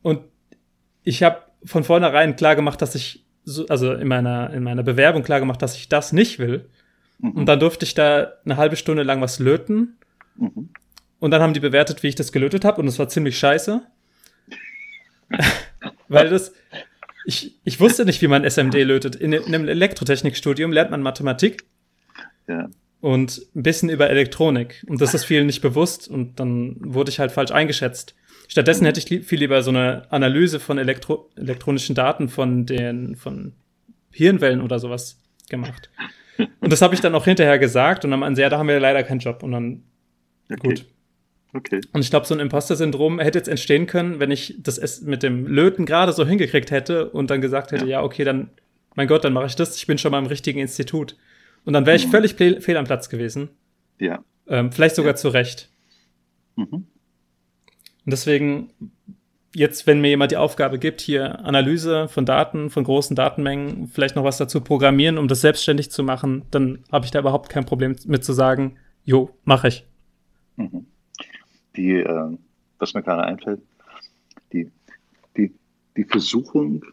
Und 0.01 0.23
ich 1.03 1.21
habe 1.21 1.43
von 1.65 1.83
vornherein 1.83 2.35
klar 2.35 2.55
gemacht, 2.55 2.81
dass 2.81 2.95
ich, 2.95 3.25
so, 3.49 3.67
also 3.67 3.93
in 3.93 4.07
meiner, 4.07 4.51
in 4.51 4.63
meiner 4.63 4.83
Bewerbung 4.83 5.23
klar 5.23 5.39
gemacht, 5.39 5.61
dass 5.61 5.75
ich 5.75 5.89
das 5.89 6.13
nicht 6.13 6.39
will. 6.39 6.69
Mhm. 7.19 7.31
Und 7.31 7.45
dann 7.47 7.59
durfte 7.59 7.85
ich 7.85 7.93
da 7.93 8.33
eine 8.45 8.57
halbe 8.57 8.75
Stunde 8.75 9.03
lang 9.03 9.21
was 9.21 9.39
löten. 9.39 9.97
Mhm. 10.37 10.69
Und 11.19 11.31
dann 11.31 11.41
haben 11.41 11.53
die 11.53 11.59
bewertet, 11.59 12.03
wie 12.03 12.07
ich 12.07 12.15
das 12.15 12.31
gelötet 12.31 12.63
habe. 12.63 12.81
Und 12.81 12.87
es 12.87 12.99
war 12.99 13.09
ziemlich 13.09 13.37
scheiße. 13.37 13.81
Weil 16.07 16.29
das, 16.29 16.53
ich, 17.25 17.59
ich 17.63 17.79
wusste 17.79 18.05
nicht, 18.05 18.21
wie 18.21 18.27
man 18.27 18.49
SMD 18.49 18.75
lötet. 18.75 19.15
In, 19.15 19.33
in 19.33 19.45
einem 19.45 19.67
Elektrotechnikstudium 19.67 20.71
lernt 20.71 20.91
man 20.91 21.01
Mathematik. 21.01 21.65
Ja. 22.47 22.69
Und 23.01 23.45
ein 23.55 23.63
bisschen 23.63 23.89
über 23.89 24.09
Elektronik. 24.09 24.85
Und 24.87 25.01
das 25.01 25.13
ist 25.13 25.25
vielen 25.25 25.47
nicht 25.47 25.61
bewusst. 25.61 26.07
Und 26.07 26.39
dann 26.39 26.77
wurde 26.79 27.09
ich 27.09 27.19
halt 27.19 27.31
falsch 27.31 27.51
eingeschätzt. 27.51 28.15
Stattdessen 28.49 28.83
hätte 28.85 28.99
ich 28.99 29.25
viel 29.25 29.39
lieber 29.39 29.61
so 29.61 29.69
eine 29.69 30.11
Analyse 30.11 30.59
von 30.59 30.79
Elektro 30.79 31.29
elektronischen 31.35 31.93
Daten 31.93 32.29
von 32.29 32.65
den, 32.65 33.15
von 33.15 33.53
Hirnwellen 34.11 34.61
oder 34.61 34.79
sowas 34.79 35.21
gemacht. 35.49 35.91
Und 36.59 36.73
das 36.73 36.81
habe 36.81 36.95
ich 36.95 36.99
dann 36.99 37.13
auch 37.13 37.25
hinterher 37.25 37.59
gesagt 37.59 38.05
und 38.05 38.11
dann 38.11 38.21
meinen 38.21 38.35
sie, 38.35 38.41
ja, 38.41 38.49
da 38.49 38.57
haben 38.57 38.67
wir 38.67 38.79
leider 38.79 39.03
keinen 39.03 39.19
Job. 39.19 39.43
Und 39.43 39.51
dann, 39.51 39.83
okay. 40.51 40.67
gut. 40.67 40.85
Okay. 41.53 41.81
Und 41.93 42.01
ich 42.01 42.09
glaube, 42.09 42.25
so 42.25 42.33
ein 42.33 42.39
Imposter-Syndrom 42.39 43.19
hätte 43.19 43.37
jetzt 43.37 43.47
entstehen 43.47 43.85
können, 43.85 44.19
wenn 44.19 44.31
ich 44.31 44.55
das 44.59 45.01
mit 45.01 45.21
dem 45.21 45.45
Löten 45.45 45.85
gerade 45.85 46.11
so 46.13 46.25
hingekriegt 46.25 46.71
hätte 46.71 47.09
und 47.09 47.29
dann 47.29 47.41
gesagt 47.41 47.71
hätte, 47.71 47.85
ja, 47.85 47.99
ja 47.99 48.03
okay, 48.03 48.23
dann, 48.23 48.49
mein 48.95 49.07
Gott, 49.07 49.23
dann 49.23 49.33
mache 49.33 49.47
ich 49.47 49.55
das, 49.55 49.75
ich 49.75 49.85
bin 49.85 49.97
schon 49.97 50.11
mal 50.11 50.19
im 50.19 50.27
richtigen 50.27 50.59
Institut. 50.59 51.17
Und 51.65 51.73
dann 51.73 51.85
wäre 51.85 51.97
ich 51.97 52.07
völlig 52.07 52.33
fehl 52.35 52.77
am 52.77 52.85
Platz 52.85 53.09
gewesen. 53.09 53.49
Ja. 53.99 54.23
Ähm, 54.47 54.71
vielleicht 54.71 54.95
sogar 54.95 55.11
ja. 55.11 55.17
zu 55.17 55.29
Recht. 55.29 55.69
Mhm. 56.55 56.87
Und 58.09 58.11
deswegen, 58.11 58.71
jetzt, 59.53 59.87
wenn 59.87 60.01
mir 60.01 60.09
jemand 60.09 60.31
die 60.31 60.37
Aufgabe 60.37 60.79
gibt, 60.79 61.01
hier 61.01 61.39
Analyse 61.45 62.07
von 62.07 62.25
Daten, 62.25 62.69
von 62.69 62.83
großen 62.83 63.15
Datenmengen, 63.15 63.87
vielleicht 63.87 64.15
noch 64.15 64.23
was 64.23 64.37
dazu 64.37 64.61
programmieren, 64.61 65.17
um 65.17 65.27
das 65.27 65.41
selbstständig 65.41 65.91
zu 65.91 66.03
machen, 66.03 66.43
dann 66.51 66.83
habe 66.91 67.05
ich 67.05 67.11
da 67.11 67.19
überhaupt 67.19 67.49
kein 67.49 67.65
Problem 67.65 67.95
mit 68.05 68.23
zu 68.23 68.33
sagen, 68.33 68.77
jo, 69.05 69.29
mache 69.43 69.67
ich. 69.69 69.85
Mhm 70.55 70.85
die, 71.79 71.91
äh, 71.93 72.37
was 72.77 72.93
mir 72.93 73.03
gerade 73.03 73.23
einfällt, 73.23 73.61
die, 74.51 74.69
die, 75.37 75.53
die 75.95 76.03
Versuchung, 76.03 76.83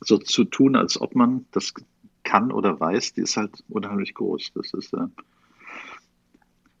so 0.00 0.18
zu 0.18 0.44
tun, 0.44 0.76
als 0.76 1.00
ob 1.00 1.14
man 1.14 1.46
das 1.52 1.72
kann 2.22 2.52
oder 2.52 2.78
weiß, 2.78 3.14
die 3.14 3.22
ist 3.22 3.36
halt 3.36 3.64
unheimlich 3.68 4.14
groß. 4.14 4.52
Das 4.54 4.74
ist 4.74 4.92
äh, 4.92 5.06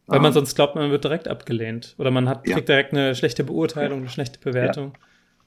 weil 0.06 0.20
man 0.20 0.30
ähm, 0.30 0.34
sonst 0.34 0.54
glaubt, 0.54 0.76
man 0.76 0.90
wird 0.90 1.04
direkt 1.04 1.28
abgelehnt. 1.28 1.94
Oder 1.98 2.10
man 2.10 2.28
hat, 2.28 2.44
kriegt 2.44 2.58
ja. 2.58 2.64
direkt 2.64 2.92
eine 2.92 3.14
schlechte 3.14 3.44
Beurteilung, 3.44 4.00
eine 4.00 4.08
schlechte 4.08 4.38
Bewertung. 4.38 4.92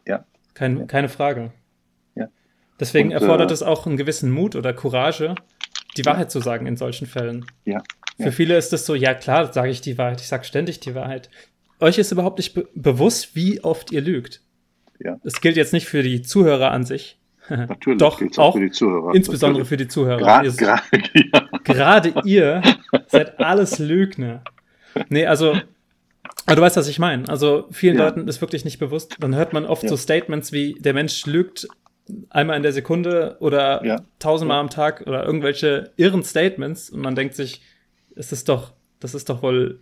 Ja. 0.05 0.17
ja. 0.17 0.25
Kein, 0.53 0.87
keine 0.87 1.07
Frage. 1.07 1.51
Ja. 2.15 2.27
Deswegen 2.79 3.09
Und, 3.09 3.15
erfordert 3.15 3.51
äh, 3.51 3.53
es 3.53 3.63
auch 3.63 3.85
einen 3.85 3.97
gewissen 3.97 4.31
Mut 4.31 4.55
oder 4.55 4.73
Courage, 4.73 5.35
die 5.95 6.05
Wahrheit 6.05 6.29
zu 6.31 6.41
sagen 6.41 6.65
in 6.65 6.75
solchen 6.75 7.07
Fällen. 7.07 7.45
Ja. 7.65 7.81
Für 8.19 8.33
viele 8.33 8.57
ist 8.57 8.73
es 8.73 8.85
so, 8.85 8.95
ja 8.95 9.13
klar, 9.13 9.53
sage 9.53 9.69
ich 9.69 9.79
die 9.79 9.97
Wahrheit, 9.97 10.19
ich 10.19 10.27
sage 10.27 10.43
ständig 10.43 10.81
die 10.81 10.93
Wahrheit. 10.93 11.29
Euch 11.79 11.97
ist 11.97 12.11
überhaupt 12.11 12.37
nicht 12.37 12.53
be 12.53 12.67
bewusst, 12.75 13.35
wie 13.35 13.63
oft 13.63 13.91
ihr 13.91 14.01
lügt. 14.01 14.41
Ja. 14.99 15.17
Das 15.23 15.39
gilt 15.39 15.55
jetzt 15.55 15.71
nicht 15.71 15.87
für 15.87 16.03
die 16.03 16.21
Zuhörer 16.21 16.71
an 16.71 16.83
sich. 16.83 17.18
Natürlich 17.49 17.99
Doch, 17.99 18.21
auch, 18.21 18.37
auch, 18.37 18.53
für 18.53 18.61
die 18.61 18.71
Zuhörer. 18.71 19.15
Insbesondere 19.15 19.63
Natürlich. 19.63 19.69
für 19.69 19.77
die 19.77 19.87
Zuhörer. 19.87 20.19
Gra 20.19 20.43
ihr, 20.43 20.51
gra 20.51 20.81
ja. 21.13 21.47
Gerade 21.63 22.13
ihr 22.25 22.61
seid 23.07 23.39
alles 23.39 23.79
Lügner. 23.79 24.43
Nee, 25.09 25.25
also, 25.25 25.55
aber 26.45 26.55
du 26.55 26.61
weißt, 26.61 26.77
was 26.77 26.87
ich 26.87 26.99
meine. 26.99 27.27
Also, 27.29 27.67
vielen 27.71 27.97
ja. 27.97 28.05
Leuten 28.05 28.27
ist 28.27 28.41
wirklich 28.41 28.65
nicht 28.65 28.79
bewusst. 28.79 29.15
Dann 29.19 29.35
hört 29.35 29.53
man 29.53 29.65
oft 29.65 29.83
ja. 29.83 29.89
so 29.89 29.97
Statements 29.97 30.51
wie, 30.51 30.75
der 30.75 30.93
Mensch 30.93 31.25
lügt 31.25 31.67
einmal 32.29 32.57
in 32.57 32.63
der 32.63 32.73
Sekunde 32.73 33.37
oder 33.39 33.85
ja. 33.85 34.01
tausendmal 34.19 34.59
am 34.59 34.69
Tag 34.69 35.05
oder 35.05 35.25
irgendwelche 35.25 35.91
irren 35.95 36.23
Statements 36.23 36.89
und 36.89 37.01
man 37.01 37.15
denkt 37.15 37.35
sich, 37.35 37.61
es 38.15 38.31
ist 38.31 38.49
doch, 38.49 38.73
das 38.99 39.13
ist 39.13 39.29
doch 39.29 39.41
wohl, 39.43 39.79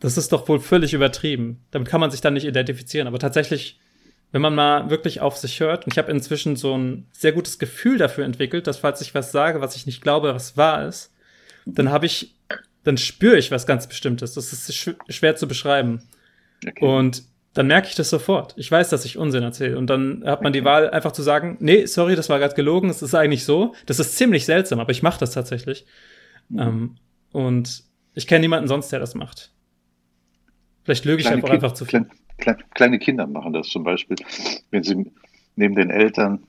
das 0.00 0.16
ist 0.16 0.32
doch 0.32 0.48
wohl 0.48 0.60
völlig 0.60 0.94
übertrieben. 0.94 1.64
Damit 1.70 1.88
kann 1.88 2.00
man 2.00 2.10
sich 2.10 2.20
dann 2.20 2.34
nicht 2.34 2.46
identifizieren. 2.46 3.08
Aber 3.08 3.18
tatsächlich, 3.18 3.80
wenn 4.36 4.42
man 4.42 4.54
mal 4.54 4.90
wirklich 4.90 5.22
auf 5.22 5.38
sich 5.38 5.60
hört, 5.60 5.86
und 5.86 5.94
ich 5.94 5.98
habe 5.98 6.10
inzwischen 6.10 6.56
so 6.56 6.76
ein 6.76 7.06
sehr 7.10 7.32
gutes 7.32 7.58
Gefühl 7.58 7.96
dafür 7.96 8.26
entwickelt, 8.26 8.66
dass 8.66 8.76
falls 8.76 9.00
ich 9.00 9.14
was 9.14 9.32
sage, 9.32 9.62
was 9.62 9.76
ich 9.76 9.86
nicht 9.86 10.02
glaube, 10.02 10.34
was 10.34 10.58
wahr 10.58 10.86
ist, 10.86 11.10
dann 11.64 11.90
habe 11.90 12.04
ich, 12.04 12.36
dann 12.84 12.98
spüre 12.98 13.38
ich 13.38 13.50
was 13.50 13.66
ganz 13.66 13.86
Bestimmtes. 13.86 14.34
Das 14.34 14.52
ist 14.52 14.74
sch 14.74 14.90
schwer 15.08 15.36
zu 15.36 15.48
beschreiben. 15.48 16.02
Okay. 16.66 16.84
Und 16.84 17.22
dann 17.54 17.66
merke 17.66 17.88
ich 17.88 17.94
das 17.94 18.10
sofort. 18.10 18.52
Ich 18.58 18.70
weiß, 18.70 18.90
dass 18.90 19.06
ich 19.06 19.16
Unsinn 19.16 19.42
erzähle. 19.42 19.78
Und 19.78 19.86
dann 19.86 20.22
hat 20.26 20.42
man 20.42 20.50
okay. 20.50 20.60
die 20.60 20.64
Wahl, 20.66 20.90
einfach 20.90 21.12
zu 21.12 21.22
sagen, 21.22 21.56
nee, 21.60 21.86
sorry, 21.86 22.14
das 22.14 22.28
war 22.28 22.38
gerade 22.38 22.54
gelogen, 22.54 22.90
es 22.90 23.00
ist 23.00 23.14
eigentlich 23.14 23.46
so. 23.46 23.74
Das 23.86 24.00
ist 24.00 24.18
ziemlich 24.18 24.44
seltsam, 24.44 24.80
aber 24.80 24.90
ich 24.90 25.02
mache 25.02 25.18
das 25.18 25.30
tatsächlich. 25.30 25.86
Mhm. 26.50 26.60
Ähm, 26.60 26.96
und 27.32 27.84
ich 28.12 28.26
kenne 28.26 28.40
niemanden 28.40 28.68
sonst, 28.68 28.92
der 28.92 29.00
das 29.00 29.14
macht. 29.14 29.50
Vielleicht 30.84 31.06
lüge 31.06 31.22
ich 31.22 31.28
einfach, 31.28 31.48
kind, 31.48 31.64
einfach 31.64 31.72
zu 31.72 31.86
viel. 31.86 32.00
Kleine, 32.00 32.25
kleine 32.38 32.98
Kinder 32.98 33.26
machen 33.26 33.52
das 33.52 33.68
zum 33.68 33.84
Beispiel, 33.84 34.16
wenn 34.70 34.82
sie 34.82 35.10
neben 35.56 35.74
den 35.74 35.90
Eltern 35.90 36.44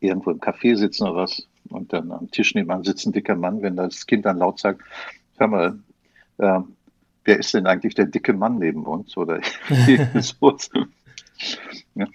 irgendwo 0.00 0.30
im 0.30 0.40
Café 0.40 0.76
sitzen 0.76 1.04
oder 1.04 1.16
was 1.16 1.46
und 1.68 1.92
dann 1.92 2.10
am 2.12 2.30
Tisch 2.30 2.54
nebenan 2.54 2.84
sitzt 2.84 3.06
ein 3.06 3.12
dicker 3.12 3.36
Mann, 3.36 3.62
wenn 3.62 3.76
das 3.76 4.06
Kind 4.06 4.26
dann 4.26 4.38
laut 4.38 4.58
sagt, 4.58 4.82
hör 5.38 5.46
mal, 5.46 5.78
äh, 6.38 6.60
wer 7.24 7.38
ist 7.38 7.54
denn 7.54 7.66
eigentlich 7.66 7.94
der 7.94 8.06
dicke 8.06 8.32
Mann 8.32 8.58
neben 8.58 8.84
uns 8.84 9.16
oder 9.16 9.40
so. 10.20 10.56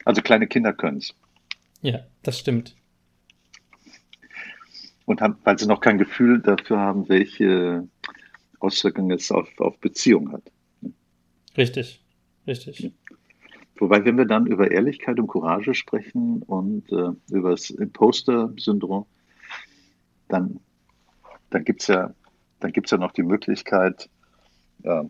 also 0.04 0.22
kleine 0.22 0.48
Kinder 0.48 0.74
können 0.74 0.98
es. 0.98 1.14
Ja, 1.82 2.00
das 2.24 2.40
stimmt 2.40 2.76
und 5.06 5.22
haben, 5.22 5.38
weil 5.44 5.58
sie 5.58 5.68
noch 5.68 5.82
kein 5.82 5.98
Gefühl 5.98 6.42
dafür 6.42 6.80
haben, 6.80 7.08
welche 7.10 7.88
Auswirkungen 8.60 9.12
es 9.12 9.32
auf, 9.32 9.48
auf 9.60 9.80
Beziehungen 9.80 10.34
hat. 10.34 10.52
Richtig, 11.58 12.04
richtig. 12.48 12.92
Wobei, 13.78 14.06
wenn 14.06 14.18
wir 14.18 14.26
dann 14.26 14.48
über 14.48 14.72
Ehrlichkeit 14.72 15.20
und 15.20 15.28
Courage 15.28 15.74
sprechen 15.74 16.42
und 16.44 16.90
äh, 16.92 17.12
über 17.30 17.52
das 17.52 17.70
Imposter-Syndrom, 17.70 19.06
dann, 20.30 20.60
dann 21.50 21.64
gibt 21.66 21.82
es 21.82 21.88
ja, 21.88 22.14
ja 22.62 22.98
noch 22.98 23.12
die 23.12 23.24
Möglichkeit, 23.24 24.10
äh, 24.84 25.04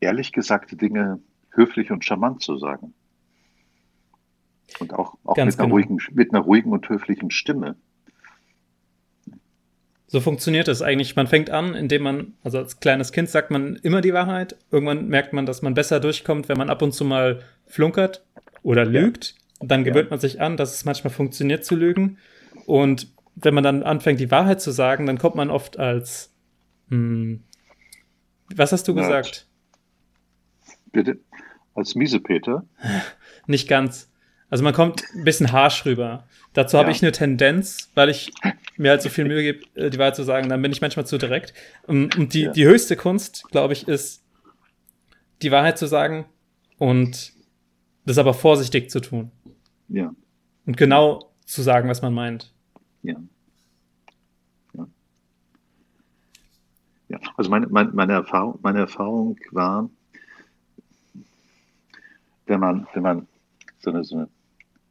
ehrlich 0.00 0.32
gesagte 0.32 0.76
Dinge 0.76 1.20
höflich 1.50 1.90
und 1.90 2.04
charmant 2.04 2.42
zu 2.42 2.56
sagen. 2.58 2.94
Und 4.78 4.94
auch, 4.94 5.14
auch 5.24 5.36
mit, 5.36 5.38
einer 5.38 5.56
genau. 5.56 5.74
ruhigen, 5.74 5.98
mit 6.12 6.32
einer 6.32 6.42
ruhigen 6.42 6.72
und 6.72 6.88
höflichen 6.88 7.30
Stimme. 7.30 7.76
So 10.10 10.20
funktioniert 10.20 10.68
es 10.68 10.80
eigentlich. 10.80 11.16
Man 11.16 11.26
fängt 11.26 11.50
an, 11.50 11.74
indem 11.74 12.02
man, 12.02 12.32
also 12.42 12.58
als 12.58 12.80
kleines 12.80 13.12
Kind 13.12 13.28
sagt 13.28 13.50
man 13.50 13.76
immer 13.76 14.00
die 14.00 14.14
Wahrheit. 14.14 14.56
Irgendwann 14.70 15.06
merkt 15.08 15.34
man, 15.34 15.44
dass 15.44 15.60
man 15.60 15.74
besser 15.74 16.00
durchkommt, 16.00 16.48
wenn 16.48 16.56
man 16.56 16.70
ab 16.70 16.80
und 16.80 16.92
zu 16.92 17.04
mal 17.04 17.42
flunkert 17.66 18.24
oder 18.62 18.86
lügt. 18.86 19.34
Und 19.58 19.70
dann 19.70 19.84
gewöhnt 19.84 20.06
ja. 20.06 20.10
man 20.10 20.20
sich 20.20 20.40
an, 20.40 20.56
dass 20.56 20.74
es 20.74 20.86
manchmal 20.86 21.12
funktioniert 21.12 21.64
zu 21.64 21.76
lügen. 21.76 22.16
Und 22.64 23.08
wenn 23.34 23.52
man 23.52 23.62
dann 23.62 23.82
anfängt, 23.82 24.18
die 24.18 24.30
Wahrheit 24.30 24.62
zu 24.62 24.70
sagen, 24.70 25.04
dann 25.04 25.18
kommt 25.18 25.34
man 25.34 25.50
oft 25.50 25.78
als, 25.78 26.32
hm, 26.88 27.42
was 28.54 28.72
hast 28.72 28.88
du 28.88 28.94
ja. 28.94 29.02
gesagt? 29.02 29.46
Bitte? 30.90 31.18
Als 31.74 31.94
Miesepeter? 31.94 32.64
Nicht 33.46 33.68
ganz. 33.68 34.10
Also 34.48 34.64
man 34.64 34.72
kommt 34.72 35.04
ein 35.14 35.24
bisschen 35.24 35.52
harsch 35.52 35.84
rüber. 35.84 36.26
Dazu 36.54 36.76
ja. 36.76 36.82
habe 36.82 36.90
ich 36.90 37.02
eine 37.02 37.12
Tendenz, 37.12 37.90
weil 37.94 38.08
ich 38.08 38.32
mir 38.78 38.90
halt 38.90 39.02
so 39.02 39.08
viel 39.08 39.24
Mühe 39.24 39.42
gebe, 39.42 39.64
äh, 39.74 39.90
die 39.90 39.98
Wahrheit 39.98 40.16
zu 40.16 40.22
sagen, 40.22 40.48
dann 40.48 40.62
bin 40.62 40.72
ich 40.72 40.80
manchmal 40.80 41.06
zu 41.06 41.18
direkt. 41.18 41.54
Und 41.86 42.32
die, 42.34 42.42
ja. 42.42 42.52
die 42.52 42.64
höchste 42.64 42.96
Kunst, 42.96 43.44
glaube 43.50 43.72
ich, 43.72 43.88
ist, 43.88 44.24
die 45.42 45.50
Wahrheit 45.50 45.78
zu 45.78 45.86
sagen 45.86 46.26
und 46.78 47.32
das 48.04 48.18
aber 48.18 48.34
vorsichtig 48.34 48.90
zu 48.90 49.00
tun. 49.00 49.30
Ja. 49.88 50.14
Und 50.66 50.76
genau 50.76 51.32
zu 51.44 51.62
sagen, 51.62 51.88
was 51.88 52.02
man 52.02 52.12
meint. 52.12 52.52
Ja. 53.02 53.14
Ja. 54.74 54.86
ja. 57.08 57.18
Also 57.36 57.50
meine, 57.50 57.68
meine, 57.68 57.90
meine, 57.92 58.14
Erfahrung, 58.14 58.58
meine 58.62 58.80
Erfahrung 58.80 59.38
war, 59.52 59.88
wenn 62.46 62.60
man, 62.60 62.86
wenn 62.94 63.02
man 63.02 63.28
so 63.78 63.90
eine, 63.90 64.04
so 64.04 64.16
eine 64.16 64.28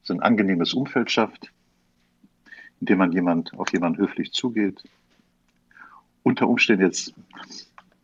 so 0.07 0.13
ein 0.13 0.21
angenehmes 0.21 0.73
Umfeld 0.73 1.11
schafft, 1.11 1.51
in 2.81 2.87
dem 2.87 2.97
man 2.97 3.11
jemand, 3.11 3.53
auf 3.57 3.71
jemanden 3.71 3.99
höflich 3.99 4.31
zugeht. 4.31 4.83
Unter 6.23 6.47
Umständen 6.47 6.83
jetzt, 6.83 7.13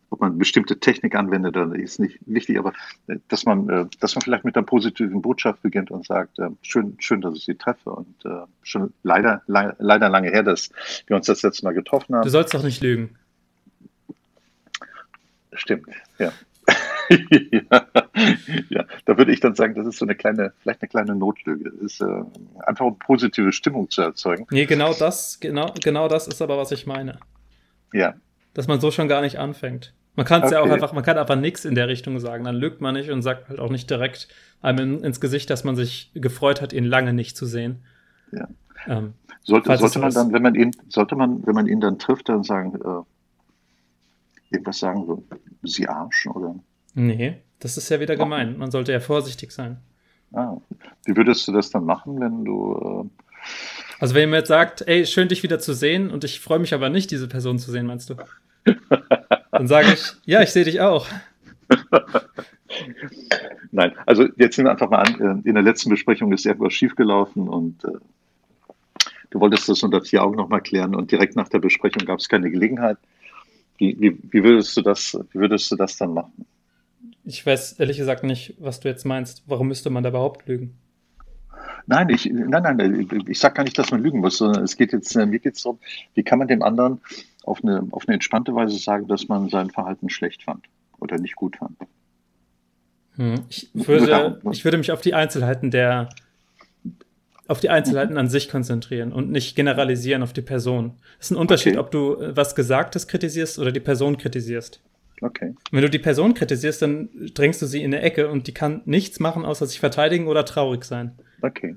ob 0.10 0.22
man 0.22 0.38
bestimmte 0.38 0.80
Technik 0.80 1.16
anwendet, 1.16 1.56
dann 1.56 1.74
ist 1.74 2.00
nicht 2.00 2.20
wichtig, 2.26 2.58
aber 2.58 2.74
äh, 3.08 3.18
dass 3.28 3.46
man, 3.46 3.70
äh, 3.70 3.86
dass 4.00 4.16
man 4.16 4.22
vielleicht 4.22 4.46
mit 4.46 4.56
einer 4.56 4.66
positiven 4.66 5.22
Botschaft 5.22 5.62
beginnt 5.62 5.92
und 5.92 6.06
sagt, 6.06 6.40
äh, 6.40 6.50
schön, 6.62 6.96
schön, 7.00 7.22
dass 7.22 7.36
ich 7.36 7.46
Sie 7.46 7.56
treffe 7.56 7.92
und 7.92 8.16
schon 8.62 8.94
leider, 9.04 9.42
leider 9.48 10.10
lange 10.10 10.30
her, 10.30 10.44
dass 10.44 10.70
wir 11.08 11.16
uns 11.16 11.26
das 11.26 11.42
letzte 11.44 11.66
Mal 11.66 11.74
getroffen 11.74 12.16
haben. 12.16 12.24
Du 12.24 12.30
sollst 12.30 12.54
doch 12.54 12.64
nicht 12.64 12.82
lügen. 12.82 13.18
Stimmt, 15.54 15.88
ja. 16.18 16.32
ja, 17.52 17.86
ja, 18.70 18.86
da 19.06 19.18
würde 19.18 19.32
ich 19.32 19.40
dann 19.40 19.56
sagen, 19.56 19.74
das 19.76 19.88
ist 19.88 19.98
so 19.98 20.06
eine 20.06 20.16
kleine, 20.16 20.54
vielleicht 20.60 20.82
eine 20.82 20.90
kleine 20.90 21.16
Notlüge. 21.16 21.72
Das 21.72 21.82
ist 21.82 22.02
äh, 22.02 22.24
einfach 22.66 22.86
um 22.86 23.00
positive 23.00 23.52
Stimmung 23.52 23.90
zu 23.90 24.02
erzeugen. 24.02 24.46
Nee, 24.52 24.66
genau 24.66 24.94
das, 24.94 25.40
genau, 25.40 25.74
genau 25.84 26.08
das 26.08 26.28
ist 26.28 26.42
aber, 26.42 26.58
was 26.58 26.72
ich 26.72 26.86
meine. 26.86 27.20
Ja. 27.92 28.16
Dass 28.54 28.68
man 28.68 28.80
so 28.80 28.92
schon 28.92 29.08
gar 29.08 29.22
nicht 29.22 29.40
anfängt. 29.40 29.94
Man 30.16 30.28
kann 30.28 30.42
es 30.42 30.48
okay. 30.48 30.56
ja 30.56 30.62
auch 30.62 30.70
einfach, 30.70 30.94
man 30.94 31.04
kann 31.04 31.18
einfach 31.18 31.36
nichts 31.36 31.66
in 31.66 31.74
der 31.74 31.88
Richtung 31.88 32.20
sagen. 32.20 32.44
Dann 32.44 32.56
lügt 32.56 32.82
man 32.82 32.94
nicht 32.94 33.10
und 33.10 33.24
sagt 33.24 33.50
halt 33.50 33.60
auch 33.60 33.72
nicht 33.72 33.90
direkt 33.90 34.28
einem 34.62 34.98
in, 34.98 35.04
ins 35.04 35.20
Gesicht, 35.20 35.50
dass 35.50 35.64
man 35.64 35.76
sich 35.76 36.12
gefreut 36.14 36.62
hat, 36.62 36.72
ihn 36.72 36.84
lange 36.84 37.14
nicht 37.14 37.36
zu 37.36 37.48
sehen. 37.48 37.84
Ja. 38.32 38.48
Ähm, 38.86 39.14
sollte, 39.42 39.76
sollte 39.78 40.00
man 40.00 40.14
dann, 40.14 40.34
wenn 40.34 40.42
man 40.44 40.56
ihn, 40.56 40.72
sollte 40.90 41.16
man, 41.16 41.46
wenn 41.48 41.56
man 41.56 41.68
ihn 41.68 41.80
dann 41.80 41.98
trifft, 41.98 42.30
dann 42.30 42.44
sagen, 42.44 42.76
äh, 42.76 44.54
irgendwas 44.54 44.80
sagen, 44.80 45.06
so, 45.08 45.24
Sie 45.64 45.88
Arsch 45.88 46.28
oder? 46.28 46.56
Nee, 46.94 47.42
das 47.64 47.78
ist 47.78 47.88
ja 47.90 48.02
wieder 48.02 48.18
gemein. 48.18 48.58
Man 48.58 48.72
sollte 48.72 48.92
ja 48.92 49.00
vorsichtig 49.00 49.54
sein. 49.54 49.78
Ah, 50.34 50.58
wie 51.06 51.16
würdest 51.16 51.48
du 51.48 51.54
das 51.54 51.70
dann 51.70 51.86
machen, 51.86 52.20
wenn 52.20 52.44
du, 52.44 53.10
äh, 53.10 53.24
Also 54.00 54.16
wenn 54.16 54.24
jemand 54.24 54.42
jetzt 54.42 54.50
sagt, 54.50 54.82
ey, 54.86 55.06
schön 55.06 55.30
dich 55.30 55.44
wieder 55.44 55.60
zu 55.60 55.74
sehen 55.74 56.12
und 56.12 56.26
ich 56.26 56.42
freue 56.42 56.60
mich 56.60 56.74
aber 56.74 56.90
nicht, 56.90 57.10
diese 57.10 57.30
Person 57.30 57.60
zu 57.60 57.72
sehen, 57.72 57.86
meinst 57.86 58.10
du? 58.10 58.16
Dann 59.52 59.68
sage 59.68 59.94
ich, 59.94 60.12
ja, 60.26 60.42
ich 60.42 60.50
sehe 60.50 60.66
dich 60.66 60.82
auch. 60.82 61.08
Nein, 63.72 63.94
also 64.06 64.28
jetzt 64.36 64.58
nehmen 64.58 64.68
wir 64.68 64.72
einfach 64.72 64.90
mal 64.90 65.04
an, 65.04 65.44
äh, 65.46 65.48
in 65.48 65.54
der 65.56 65.64
letzten 65.64 65.90
Besprechung 65.90 66.34
ist 66.34 66.46
irgendwas 66.46 66.74
schiefgelaufen 66.74 67.48
und 67.48 67.86
äh, 67.86 67.92
du 69.30 69.40
wolltest 69.40 69.70
das 69.70 69.84
unter 69.84 70.02
vier 70.02 70.22
Augen 70.24 70.36
nochmal 70.36 70.62
klären 70.62 70.96
und 70.96 71.12
direkt 71.12 71.38
nach 71.38 71.48
der 71.48 71.60
Besprechung 71.60 72.06
gab 72.06 72.20
es 72.20 72.28
keine 72.28 72.52
Gelegenheit. 72.52 72.98
Wie, 73.78 73.96
wie, 74.00 74.18
wie, 74.32 74.44
würdest 74.44 74.76
du 74.76 74.82
das, 74.82 75.18
wie 75.32 75.40
würdest 75.40 75.72
du 75.72 75.76
das 75.78 75.96
dann 75.98 76.14
machen? 76.14 76.46
Ich 77.26 77.46
weiß 77.46 77.80
ehrlich 77.80 77.98
gesagt 77.98 78.24
nicht, 78.24 78.56
was 78.60 78.80
du 78.80 78.90
jetzt 78.90 79.06
meinst. 79.06 79.44
Warum 79.46 79.68
müsste 79.68 79.90
man 79.90 80.04
da 80.04 80.10
überhaupt 80.10 80.48
lügen? 80.48 80.78
Nein, 81.86 82.10
ich, 82.10 82.30
nein, 82.32 82.64
nein, 82.64 83.08
ich 83.28 83.40
sage 83.40 83.56
gar 83.56 83.64
nicht, 83.64 83.78
dass 83.78 83.92
man 83.92 84.02
lügen 84.02 84.20
muss, 84.20 84.38
sondern 84.38 84.64
es 84.64 84.78
geht 84.78 84.94
jetzt, 84.94 85.16
äh, 85.16 85.26
mir 85.26 85.40
geht 85.40 85.56
es 85.56 85.64
darum, 85.64 85.80
wie 86.14 86.24
kann 86.24 86.40
man 86.40 86.48
dem 86.48 86.62
anderen 86.62 87.02
auf 87.44 87.64
eine, 87.64 87.86
auf 87.92 88.08
eine 88.08 88.16
entspannte 88.16 88.56
Weise 88.56 88.78
sagen, 88.78 89.08
dass 89.08 89.28
man 89.28 89.50
sein 89.50 89.70
Verhalten 89.70 90.10
schlecht 90.10 90.44
fand 90.44 90.66
oder 91.00 91.18
nicht 91.18 91.36
gut 91.36 91.58
fand. 91.58 91.78
Hm. 93.16 93.44
Ich, 93.50 93.70
würde, 93.74 94.06
ne? 94.06 94.40
ich 94.52 94.64
würde 94.64 94.78
mich 94.78 94.92
auf 94.92 95.02
die 95.02 95.14
Einzelheiten 95.14 95.72
der, 95.72 96.10
auf 97.48 97.60
die 97.60 97.70
Einzelheiten 97.70 98.18
an 98.18 98.30
sich 98.30 98.50
konzentrieren 98.50 99.12
und 99.12 99.30
nicht 99.30 99.56
generalisieren 99.56 100.24
auf 100.24 100.34
die 100.34 100.42
Person. 100.42 100.94
Es 101.20 101.28
ist 101.28 101.32
ein 101.32 101.38
Unterschied, 101.38 101.74
okay. 101.74 101.80
ob 101.80 101.92
du 101.92 102.16
äh, 102.16 102.36
was 102.36 102.56
Gesagtes 102.56 103.08
kritisierst 103.08 103.60
oder 103.60 103.72
die 103.72 103.82
Person 103.82 104.18
kritisierst. 104.18 104.82
Okay. 105.22 105.56
Wenn 105.72 105.82
du 105.82 105.90
die 105.90 106.00
Person 106.00 106.34
kritisierst, 106.34 106.82
dann 106.82 107.10
drängst 107.34 107.62
du 107.62 107.66
sie 107.66 107.82
in 107.82 107.94
eine 107.94 108.02
Ecke 108.02 108.30
und 108.30 108.48
die 108.48 108.54
kann 108.54 108.82
nichts 108.86 109.20
machen, 109.20 109.46
außer 109.46 109.66
sich 109.66 109.80
verteidigen 109.80 110.28
oder 110.28 110.46
traurig 110.46 110.84
sein. 110.84 111.12
Okay. 111.42 111.76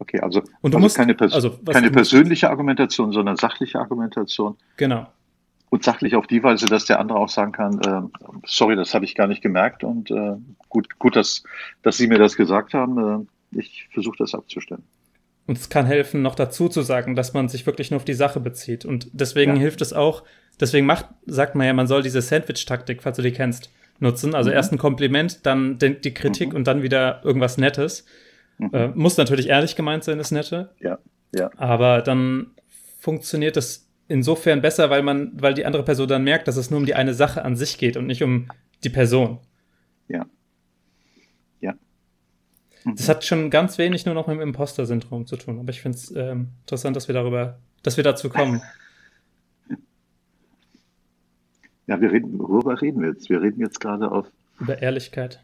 Okay, 0.00 0.20
also, 0.20 0.40
und 0.60 0.72
du 0.72 0.76
also 0.76 0.78
musst, 0.78 0.96
keine, 0.96 1.14
Pers 1.14 1.32
also, 1.32 1.58
keine 1.66 1.90
persönliche 1.90 2.50
Argumentation, 2.50 3.10
sondern 3.10 3.36
sachliche 3.36 3.80
Argumentation. 3.80 4.56
Genau. 4.76 5.08
Und 5.70 5.82
sachlich 5.82 6.14
auf 6.14 6.26
die 6.26 6.42
Weise, 6.42 6.66
dass 6.66 6.84
der 6.84 7.00
andere 7.00 7.18
auch 7.18 7.28
sagen 7.28 7.52
kann, 7.52 7.80
äh, 7.80 8.20
sorry, 8.46 8.76
das 8.76 8.94
habe 8.94 9.04
ich 9.04 9.14
gar 9.16 9.26
nicht 9.26 9.42
gemerkt 9.42 9.82
und 9.82 10.10
äh, 10.10 10.36
gut, 10.68 10.98
gut, 10.98 11.16
dass, 11.16 11.42
dass 11.82 11.96
Sie 11.96 12.06
mir 12.06 12.18
das 12.18 12.36
gesagt 12.36 12.74
haben. 12.74 13.26
Äh, 13.52 13.58
ich 13.58 13.88
versuche 13.92 14.16
das 14.18 14.34
abzustellen. 14.34 14.84
Und 15.46 15.56
es 15.56 15.70
kann 15.70 15.86
helfen, 15.86 16.20
noch 16.20 16.34
dazu 16.34 16.68
zu 16.68 16.82
sagen, 16.82 17.14
dass 17.14 17.32
man 17.32 17.48
sich 17.48 17.64
wirklich 17.64 17.90
nur 17.90 17.96
auf 17.96 18.04
die 18.04 18.14
Sache 18.14 18.38
bezieht. 18.38 18.84
Und 18.84 19.08
deswegen 19.12 19.56
ja. 19.56 19.60
hilft 19.60 19.80
es 19.80 19.94
auch, 19.94 20.22
deswegen 20.60 20.86
macht, 20.86 21.06
sagt 21.26 21.54
man 21.54 21.66
ja, 21.66 21.72
man 21.72 21.86
soll 21.86 22.02
diese 22.02 22.22
Sandwich-Taktik, 22.22 23.02
falls 23.02 23.16
du 23.16 23.22
die 23.22 23.32
kennst, 23.32 23.70
nutzen. 24.00 24.34
Also 24.34 24.50
mhm. 24.50 24.56
erst 24.56 24.72
ein 24.72 24.78
Kompliment, 24.78 25.44
dann 25.46 25.78
die 25.78 26.14
Kritik 26.14 26.50
mhm. 26.50 26.56
und 26.56 26.66
dann 26.66 26.82
wieder 26.82 27.20
irgendwas 27.24 27.58
Nettes. 27.58 28.04
Mhm. 28.58 28.70
Äh, 28.72 28.88
muss 28.88 29.16
natürlich 29.16 29.48
ehrlich 29.48 29.76
gemeint 29.76 30.04
sein, 30.04 30.18
das 30.18 30.30
Nette. 30.30 30.70
Ja, 30.80 30.98
ja. 31.34 31.50
Aber 31.56 32.02
dann 32.02 32.52
funktioniert 33.00 33.56
das 33.56 33.88
insofern 34.08 34.62
besser, 34.62 34.90
weil 34.90 35.02
man, 35.02 35.32
weil 35.34 35.54
die 35.54 35.66
andere 35.66 35.84
Person 35.84 36.08
dann 36.08 36.24
merkt, 36.24 36.48
dass 36.48 36.56
es 36.56 36.70
nur 36.70 36.80
um 36.80 36.86
die 36.86 36.94
eine 36.94 37.14
Sache 37.14 37.44
an 37.44 37.56
sich 37.56 37.78
geht 37.78 37.96
und 37.96 38.06
nicht 38.06 38.22
um 38.22 38.48
die 38.84 38.88
Person. 38.88 39.38
Ja. 40.08 40.26
Ja. 41.60 41.74
Mhm. 42.84 42.96
Das 42.96 43.08
hat 43.08 43.24
schon 43.24 43.50
ganz 43.50 43.78
wenig 43.78 44.06
nur 44.06 44.14
noch 44.14 44.26
mit 44.26 44.36
dem 44.36 44.42
Imposter-Syndrom 44.42 45.26
zu 45.26 45.36
tun. 45.36 45.58
Aber 45.58 45.70
ich 45.70 45.80
finde 45.80 45.98
es 45.98 46.14
ähm, 46.16 46.48
interessant, 46.62 46.96
dass 46.96 47.08
wir 47.08 47.14
darüber, 47.14 47.58
dass 47.82 47.96
wir 47.96 48.04
dazu 48.04 48.28
kommen. 48.28 48.62
Ja, 51.88 52.00
wir 52.00 52.12
reden, 52.12 52.38
worüber 52.38 52.80
reden 52.80 53.00
wir 53.00 53.08
jetzt? 53.08 53.30
Wir 53.30 53.40
reden 53.40 53.60
jetzt 53.60 53.80
gerade 53.80 54.12
auf. 54.12 54.30
Über 54.60 54.80
Ehrlichkeit. 54.80 55.40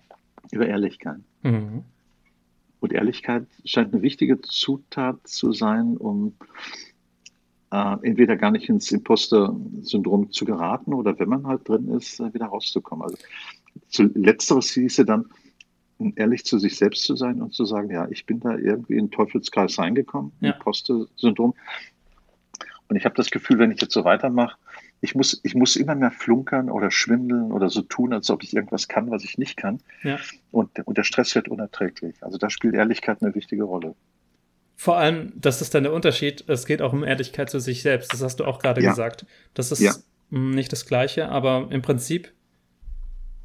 Über 0.53 0.67
Ehrlichkeit. 0.67 1.19
Mhm. 1.43 1.85
Und 2.81 2.93
Ehrlichkeit 2.93 3.47
scheint 3.65 3.95
eine 3.95 4.03
wichtige 4.03 4.41
Zutat 4.43 5.27
zu 5.27 5.53
sein, 5.53 5.97
um 5.97 6.35
äh, 7.73 7.97
entweder 8.03 8.37
gar 8.37 8.51
nicht 8.51 8.69
ins 8.69 8.93
Imposter-Syndrom 8.93 10.31
zu 10.33 10.45
geraten 10.45 10.93
oder 10.93 11.19
wenn 11.19 11.31
man 11.31 11.47
halt 11.47 11.67
drin 11.67 11.89
ist, 11.89 12.21
äh, 12.21 12.35
wieder 12.35 12.47
rauszukommen. 12.47 13.05
Also 13.05 13.17
zu, 13.89 14.03
letzteres 14.15 14.71
hieße 14.73 15.07
dann, 15.07 15.25
ehrlich 16.17 16.45
zu 16.45 16.59
sich 16.59 16.77
selbst 16.77 17.05
zu 17.05 17.17
sein 17.17 17.41
und 17.41 17.55
zu 17.55 17.65
sagen, 17.65 17.91
ja, 17.91 18.07
ich 18.11 18.27
bin 18.27 18.41
da 18.41 18.55
irgendwie 18.55 18.95
in 18.95 19.07
den 19.07 19.11
Teufelskreis 19.11 19.79
reingekommen, 19.79 20.33
ja. 20.41 20.53
Imposter-Syndrom. 20.53 21.55
Und 22.89 22.97
ich 22.97 23.07
habe 23.07 23.15
das 23.15 23.31
Gefühl, 23.31 23.59
wenn 23.59 23.71
ich 23.71 23.81
jetzt 23.81 23.95
so 23.95 24.05
weitermache, 24.05 24.59
ich 25.05 25.15
muss, 25.15 25.39
ich 25.43 25.55
muss 25.55 25.77
immer 25.77 25.95
mehr 25.95 26.11
flunkern 26.11 26.71
oder 26.71 26.91
schwindeln 26.91 27.53
oder 27.53 27.69
so 27.69 27.83
tun, 27.83 28.15
als 28.15 28.31
ob 28.31 28.43
ich 28.43 28.55
irgendwas 28.55 28.89
kann, 28.89 29.11
was 29.11 29.23
ich 29.23 29.37
nicht 29.37 29.59
kann. 29.59 29.81
Ja. 30.03 30.19
Und, 30.51 30.71
und 30.87 30.97
der 30.97 31.05
Stress 31.05 31.35
wird 31.35 31.49
unerträglich. 31.49 32.17
Also 32.23 32.39
da 32.39 32.49
spielt 32.49 32.75
Ehrlichkeit 32.75 33.19
eine 33.21 33.35
wichtige 33.35 33.65
Rolle. 33.65 33.95
Vor 34.77 34.97
allem, 34.97 35.35
das 35.37 35.61
ist 35.61 35.75
dann 35.75 35.83
der 35.83 35.93
Unterschied, 35.93 36.49
es 36.49 36.65
geht 36.65 36.81
auch 36.81 36.95
um 36.95 37.05
Ehrlichkeit 37.05 37.51
zu 37.51 37.61
sich 37.61 37.83
selbst. 37.83 38.15
Das 38.15 38.23
hast 38.23 38.41
du 38.41 38.47
auch 38.47 38.59
gerade 38.59 38.83
ja. 38.83 38.91
gesagt. 38.91 39.27
Das 39.53 39.71
ist 39.73 39.81
ja. 39.81 39.93
nicht 40.31 40.73
das 40.73 40.87
Gleiche, 40.87 41.29
aber 41.29 41.69
im 41.71 41.83
Prinzip 41.83 42.33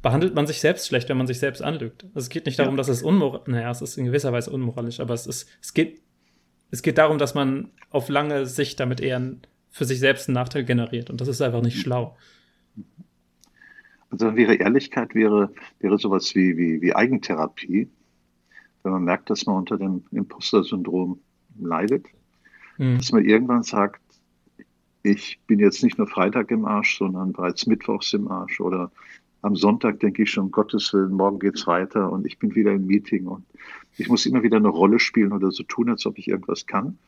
behandelt 0.00 0.34
man 0.34 0.46
sich 0.46 0.60
selbst 0.60 0.88
schlecht, 0.88 1.10
wenn 1.10 1.18
man 1.18 1.26
sich 1.26 1.40
selbst 1.40 1.60
anlügt. 1.60 2.04
Also 2.14 2.20
es 2.20 2.28
geht 2.30 2.46
nicht 2.46 2.58
darum, 2.58 2.72
ja. 2.72 2.78
dass 2.78 2.88
es 2.88 3.02
unmoralisch, 3.02 3.48
naja, 3.48 3.70
es 3.70 3.82
ist 3.82 3.98
in 3.98 4.06
gewisser 4.06 4.32
Weise 4.32 4.50
unmoralisch, 4.50 4.98
aber 4.98 5.12
es 5.12 5.26
ist, 5.26 5.46
es 5.60 5.74
geht, 5.74 6.00
es 6.70 6.80
geht 6.80 6.96
darum, 6.96 7.18
dass 7.18 7.34
man 7.34 7.70
auf 7.90 8.08
lange 8.08 8.46
Sicht 8.46 8.80
damit 8.80 9.00
eher 9.00 9.20
für 9.70 9.84
sich 9.84 10.00
selbst 10.00 10.28
einen 10.28 10.34
Nachteil 10.34 10.64
generiert 10.64 11.10
und 11.10 11.20
das 11.20 11.28
ist 11.28 11.40
einfach 11.40 11.62
nicht 11.62 11.80
schlau. 11.80 12.16
Also 14.10 14.34
wäre 14.36 14.54
Ehrlichkeit 14.54 15.14
wäre, 15.14 15.52
wäre 15.78 15.98
sowas 15.98 16.34
wie, 16.34 16.56
wie, 16.56 16.82
wie 16.82 16.94
Eigentherapie, 16.94 17.88
wenn 18.82 18.92
man 18.92 19.04
merkt, 19.04 19.30
dass 19.30 19.46
man 19.46 19.56
unter 19.56 19.78
dem 19.78 20.04
Imposter-Syndrom 20.10 21.20
leidet, 21.60 22.06
mhm. 22.78 22.98
dass 22.98 23.12
man 23.12 23.24
irgendwann 23.24 23.62
sagt, 23.62 24.02
ich 25.02 25.40
bin 25.46 25.60
jetzt 25.60 25.82
nicht 25.82 25.96
nur 25.96 26.08
Freitag 26.08 26.50
im 26.50 26.64
Arsch, 26.64 26.98
sondern 26.98 27.32
bereits 27.32 27.66
Mittwochs 27.66 28.12
im 28.12 28.28
Arsch 28.28 28.60
oder 28.60 28.90
am 29.42 29.56
Sonntag 29.56 30.00
denke 30.00 30.24
ich 30.24 30.30
schon, 30.30 30.46
um 30.46 30.50
Gottes 30.50 30.92
Willen, 30.92 31.12
morgen 31.12 31.38
geht's 31.38 31.66
weiter 31.66 32.12
und 32.12 32.26
ich 32.26 32.38
bin 32.38 32.54
wieder 32.54 32.72
im 32.72 32.86
Meeting 32.86 33.26
und 33.26 33.44
ich 33.96 34.08
muss 34.08 34.26
immer 34.26 34.42
wieder 34.42 34.58
eine 34.58 34.68
Rolle 34.68 34.98
spielen 34.98 35.32
oder 35.32 35.50
so 35.50 35.62
tun, 35.62 35.88
als 35.88 36.04
ob 36.04 36.18
ich 36.18 36.28
irgendwas 36.28 36.66
kann. 36.66 36.98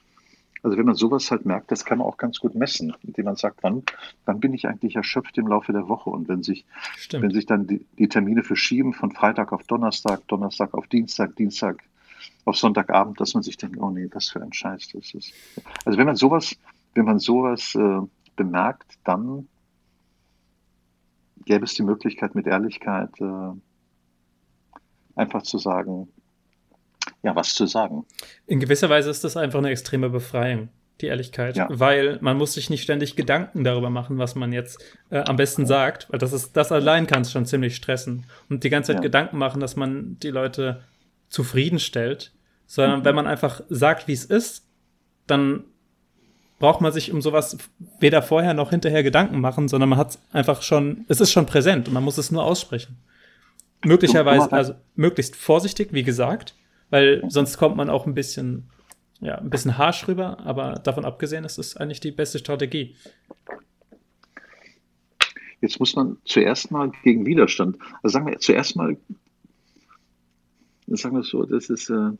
Also 0.63 0.79
wenn 0.79 0.87
man 0.87 0.95
sowas 0.95 1.31
halt 1.31 1.45
merkt, 1.45 1.73
das 1.73 1.85
kann 1.85 1.99
man 1.99 2.07
auch 2.07 2.17
ganz 2.17 2.39
gut 2.39 2.55
messen, 2.55 2.95
indem 3.03 3.25
man 3.25 3.37
sagt, 3.37 3.63
wann, 3.63 3.83
wann 4.25 4.39
bin 4.39 4.55
ich 4.55 4.69
eigentlich 4.69 4.95
erschöpft 4.95 5.37
im 5.39 5.49
Laufe 5.49 5.73
der 5.73 5.89
Woche? 5.89 6.11
Und 6.11 6.29
wenn 6.29 6.43
sich, 6.43 6.65
wenn 7.11 7.33
sich 7.33 7.47
dann 7.47 7.67
die, 7.67 7.85
die 7.99 8.09
Termine 8.09 8.45
verschieben 8.45 8.93
von 8.93 9.11
Freitag 9.11 9.53
auf 9.53 9.65
Donnerstag, 9.65 10.27
Donnerstag 10.29 10.75
auf 10.75 10.87
Dienstag, 10.87 11.35
Dienstag 11.35 11.83
auf 12.45 12.57
Sonntagabend, 12.57 13.21
dass 13.21 13.35
man 13.35 13.43
sich 13.43 13.57
denkt, 13.57 13.77
oh 13.79 13.91
nee, 13.91 14.09
was 14.13 14.29
für 14.29 14.41
ein 14.41 14.53
Scheiß 14.53 14.91
das 14.93 15.15
ist. 15.15 15.33
Also 15.85 15.99
wenn 15.99 16.07
man 16.07 16.17
sowas, 16.17 16.57
wenn 16.95 17.07
man 17.07 17.19
sowas 17.19 17.75
äh, 17.75 18.01
bemerkt, 18.37 18.99
dann 19.05 19.49
gäbe 21.45 21.65
es 21.65 21.75
die 21.75 21.83
Möglichkeit 21.83 22.37
mit 22.37 22.47
Ehrlichkeit 22.47 23.11
äh, 23.21 23.53
einfach 25.17 25.43
zu 25.43 25.59
sagen, 25.59 26.09
ja, 27.23 27.35
was 27.37 27.55
zu 27.55 27.67
sagen. 27.67 28.05
In 28.47 28.61
gewisser 28.61 28.91
Weise 28.91 29.11
ist 29.11 29.25
das 29.25 29.37
einfach 29.37 29.59
eine 29.59 29.71
extreme 29.71 30.11
Befreiung, 30.11 30.69
die 31.01 31.07
Ehrlichkeit, 31.07 31.57
ja. 31.57 31.69
weil 31.71 32.19
man 32.21 32.37
muss 32.37 32.55
sich 32.55 32.71
nicht 32.71 32.83
ständig 32.83 33.17
Gedanken 33.17 33.65
darüber 33.65 33.91
machen, 33.91 34.19
was 34.19 34.35
man 34.35 34.53
jetzt 34.53 34.83
äh, 35.11 35.19
am 35.19 35.37
besten 35.37 35.67
sagt, 35.67 36.11
weil 36.11 36.19
das 36.19 36.33
ist, 36.33 36.57
das 36.57 36.73
allein 36.73 37.07
kann 37.07 37.23
es 37.23 37.33
schon 37.33 37.47
ziemlich 37.47 37.77
stressen 37.77 38.27
und 38.49 38.65
die 38.65 38.71
ganze 38.71 38.89
Zeit 38.89 38.97
ja. 38.97 39.03
Gedanken 39.03 39.39
machen, 39.39 39.61
dass 39.61 39.77
man 39.77 40.19
die 40.21 40.31
Leute 40.31 40.83
zufriedenstellt, 41.29 42.33
sondern 42.67 43.01
mhm. 43.01 43.05
wenn 43.05 43.15
man 43.15 43.27
einfach 43.27 43.63
sagt, 43.69 44.09
wie 44.09 44.13
es 44.13 44.25
ist, 44.25 44.67
dann 45.27 45.65
braucht 46.59 46.81
man 46.81 46.93
sich 46.93 47.13
um 47.13 47.21
sowas 47.21 47.59
weder 47.99 48.23
vorher 48.23 48.55
noch 48.55 48.71
hinterher 48.71 49.03
Gedanken 49.03 49.41
machen, 49.41 49.67
sondern 49.67 49.89
man 49.89 49.99
hat 49.99 50.19
einfach 50.33 50.63
schon, 50.63 51.05
es 51.09 51.21
ist 51.21 51.33
schon 51.33 51.47
präsent 51.47 51.89
und 51.89 51.95
man 51.95 52.05
muss 52.05 52.19
es 52.19 52.31
nur 52.31 52.45
aussprechen. 52.45 52.99
Möglicherweise, 53.85 54.53
also 54.53 54.75
möglichst 54.95 55.35
vorsichtig, 55.35 55.89
wie 55.93 56.05
gesagt, 56.05 56.55
weil 56.93 57.25
sonst 57.29 57.57
kommt 57.57 57.75
man 57.75 57.89
auch 57.89 58.07
ein 58.07 58.13
bisschen, 58.13 58.69
ja, 59.21 59.39
ein 59.39 59.49
bisschen 59.49 59.79
harsch 59.79 60.07
rüber, 60.09 60.39
aber 60.41 60.75
davon 60.75 61.07
abgesehen 61.07 61.43
ist 61.45 61.57
es 61.57 61.75
eigentlich 61.75 62.01
die 62.01 62.13
beste 62.13 62.39
Strategie. 62.39 62.95
Jetzt 65.63 65.81
muss 65.81 65.97
man 65.97 66.19
zuerst 66.27 66.71
mal 66.71 66.93
gegen 67.03 67.25
Widerstand, 67.25 67.79
also 68.03 68.13
sagen 68.13 68.27
wir 68.27 68.39
zuerst 68.41 68.77
mal, 68.77 68.99
sagen 70.89 71.17
wir 71.17 71.23
so, 71.23 71.45
das 71.45 71.71
ist, 71.71 71.89
äh, 71.89 72.11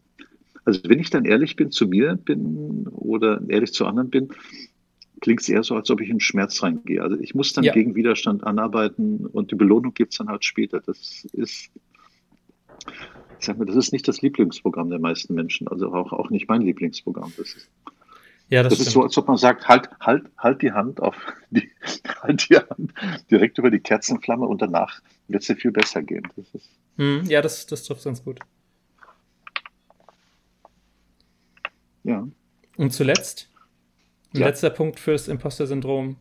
also 0.65 0.81
wenn 0.85 1.01
ich 1.01 1.11
dann 1.11 1.27
ehrlich 1.27 1.55
bin 1.55 1.71
zu 1.71 1.87
mir 1.87 2.17
bin 2.17 2.89
oder 2.89 3.43
ehrlich 3.49 3.75
zu 3.75 3.85
anderen 3.85 4.09
bin, 4.09 4.31
klingt 5.21 5.43
es 5.43 5.51
eher 5.51 5.65
so, 5.65 5.75
als 5.77 5.91
ob 5.91 6.01
ich 6.01 6.09
in 6.09 6.19
Schmerz 6.19 6.63
reingehe. 6.63 7.03
Also 7.03 7.19
ich 7.19 7.35
muss 7.35 7.53
dann 7.53 7.65
ja. 7.65 7.75
gegen 7.75 7.95
Widerstand 7.95 8.43
anarbeiten 8.45 9.27
und 9.27 9.51
die 9.51 9.57
Belohnung 9.57 9.93
gibt 9.93 10.15
es 10.15 10.19
dann 10.19 10.29
halt 10.29 10.47
später. 10.47 10.81
Das 10.81 11.27
ist 11.33 11.71
ich 13.43 13.47
sag 13.47 13.59
mal, 13.59 13.65
das 13.65 13.75
ist 13.75 13.93
nicht 13.93 14.07
das 14.07 14.23
Lieblingsprogramm 14.23 14.89
der 14.89 15.01
meisten 15.01 15.35
Menschen, 15.35 15.67
also 15.67 15.93
auch, 15.93 16.13
auch 16.13 16.31
nicht 16.31 16.49
mein 16.49 16.63
Lieblingsprogramm. 16.63 17.33
Das 17.37 17.55
ist, 17.55 17.69
ja, 18.49 18.63
das, 18.63 18.79
das 18.79 18.87
ist 18.87 18.93
so, 18.93 19.03
als 19.03 19.19
ob 19.19 19.27
man 19.27 19.37
sagt, 19.37 19.67
halt, 19.67 19.91
halt, 19.99 20.27
halt 20.39 20.63
die 20.63 20.71
Hand 20.71 21.01
auf 21.01 21.17
die, 21.51 21.69
halt 22.23 22.49
die 22.49 22.57
Hand 22.57 22.95
direkt 23.33 23.59
über 23.59 23.73
die 23.73 23.81
Kerzenflamme 23.81 24.47
und 24.47 24.63
danach 24.63 25.03
wird 25.27 25.43
es 25.43 25.49
dir 25.49 25.57
viel 25.57 25.73
besser 25.73 26.03
gehen. 26.03 26.23
Das 26.37 26.55
ist, 26.55 26.71
hm, 26.99 27.25
ja, 27.25 27.43
das, 27.43 27.67
das 27.67 27.83
trifft 27.83 28.05
ganz 28.05 28.23
gut. 28.23 28.39
Ja. 32.05 32.29
Und 32.77 32.93
zuletzt, 32.93 33.51
ja. 34.35 34.47
letzter 34.47 34.71
Punkt 34.71 35.01
fürs 35.01 35.27
Imposter-Syndrom. 35.27 36.15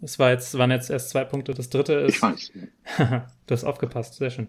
Es 0.00 0.18
war 0.18 0.30
jetzt, 0.30 0.56
waren 0.56 0.70
jetzt 0.70 0.88
erst 0.88 1.10
zwei 1.10 1.24
Punkte. 1.24 1.52
Das 1.52 1.68
dritte 1.68 1.92
ist. 1.92 2.16
Ich 2.16 2.22
weiß. 2.22 2.52
du 2.96 3.52
hast 3.52 3.64
aufgepasst, 3.64 4.14
sehr 4.14 4.30
schön. 4.30 4.48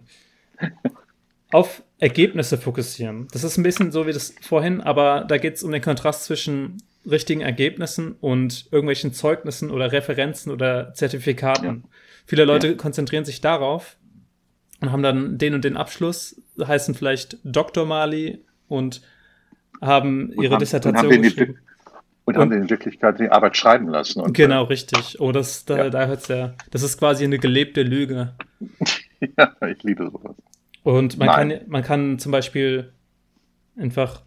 Auf 1.52 1.82
Ergebnisse 1.98 2.56
fokussieren. 2.58 3.28
Das 3.32 3.44
ist 3.44 3.56
ein 3.56 3.62
bisschen 3.62 3.92
so 3.92 4.06
wie 4.06 4.12
das 4.12 4.34
vorhin, 4.40 4.80
aber 4.80 5.24
da 5.28 5.38
geht 5.38 5.56
es 5.56 5.62
um 5.62 5.70
den 5.70 5.82
Kontrast 5.82 6.24
zwischen 6.24 6.82
richtigen 7.08 7.40
Ergebnissen 7.40 8.12
und 8.20 8.66
irgendwelchen 8.70 9.12
Zeugnissen 9.12 9.70
oder 9.70 9.92
Referenzen 9.92 10.52
oder 10.52 10.92
Zertifikaten. 10.94 11.64
Ja. 11.64 11.76
Viele 12.26 12.44
Leute 12.44 12.68
ja. 12.68 12.74
konzentrieren 12.74 13.24
sich 13.24 13.40
darauf 13.40 13.96
und 14.80 14.92
haben 14.92 15.02
dann 15.02 15.38
den 15.38 15.54
und 15.54 15.64
den 15.64 15.76
Abschluss, 15.76 16.40
heißen 16.62 16.94
vielleicht 16.94 17.38
Dr. 17.44 17.86
Mali 17.86 18.44
und 18.68 19.02
haben 19.80 20.32
ihre 20.40 20.54
und 20.54 20.60
Dissertation 20.60 21.12
haben, 21.12 21.22
geschrieben. 21.22 21.58
Und, 22.24 22.36
und 22.36 22.40
haben 22.40 22.52
in 22.52 22.70
Wirklichkeit 22.70 23.18
die 23.18 23.30
Arbeit 23.30 23.56
schreiben 23.56 23.88
lassen. 23.88 24.20
Und, 24.20 24.34
genau, 24.34 24.64
richtig. 24.64 25.20
Oh, 25.20 25.32
das, 25.32 25.64
da, 25.64 25.76
ja. 25.76 25.90
da 25.90 26.06
hört's 26.06 26.28
ja. 26.28 26.54
Das 26.70 26.82
ist 26.82 26.98
quasi 26.98 27.24
eine 27.24 27.38
gelebte 27.38 27.82
Lüge. 27.82 28.34
ja, 29.38 29.54
ich 29.66 29.82
liebe 29.82 30.04
sowas. 30.10 30.36
Und 30.82 31.18
man 31.18 31.28
kann, 31.28 31.60
man 31.68 31.82
kann 31.82 32.18
zum 32.18 32.32
Beispiel 32.32 32.92
einfach 33.76 34.22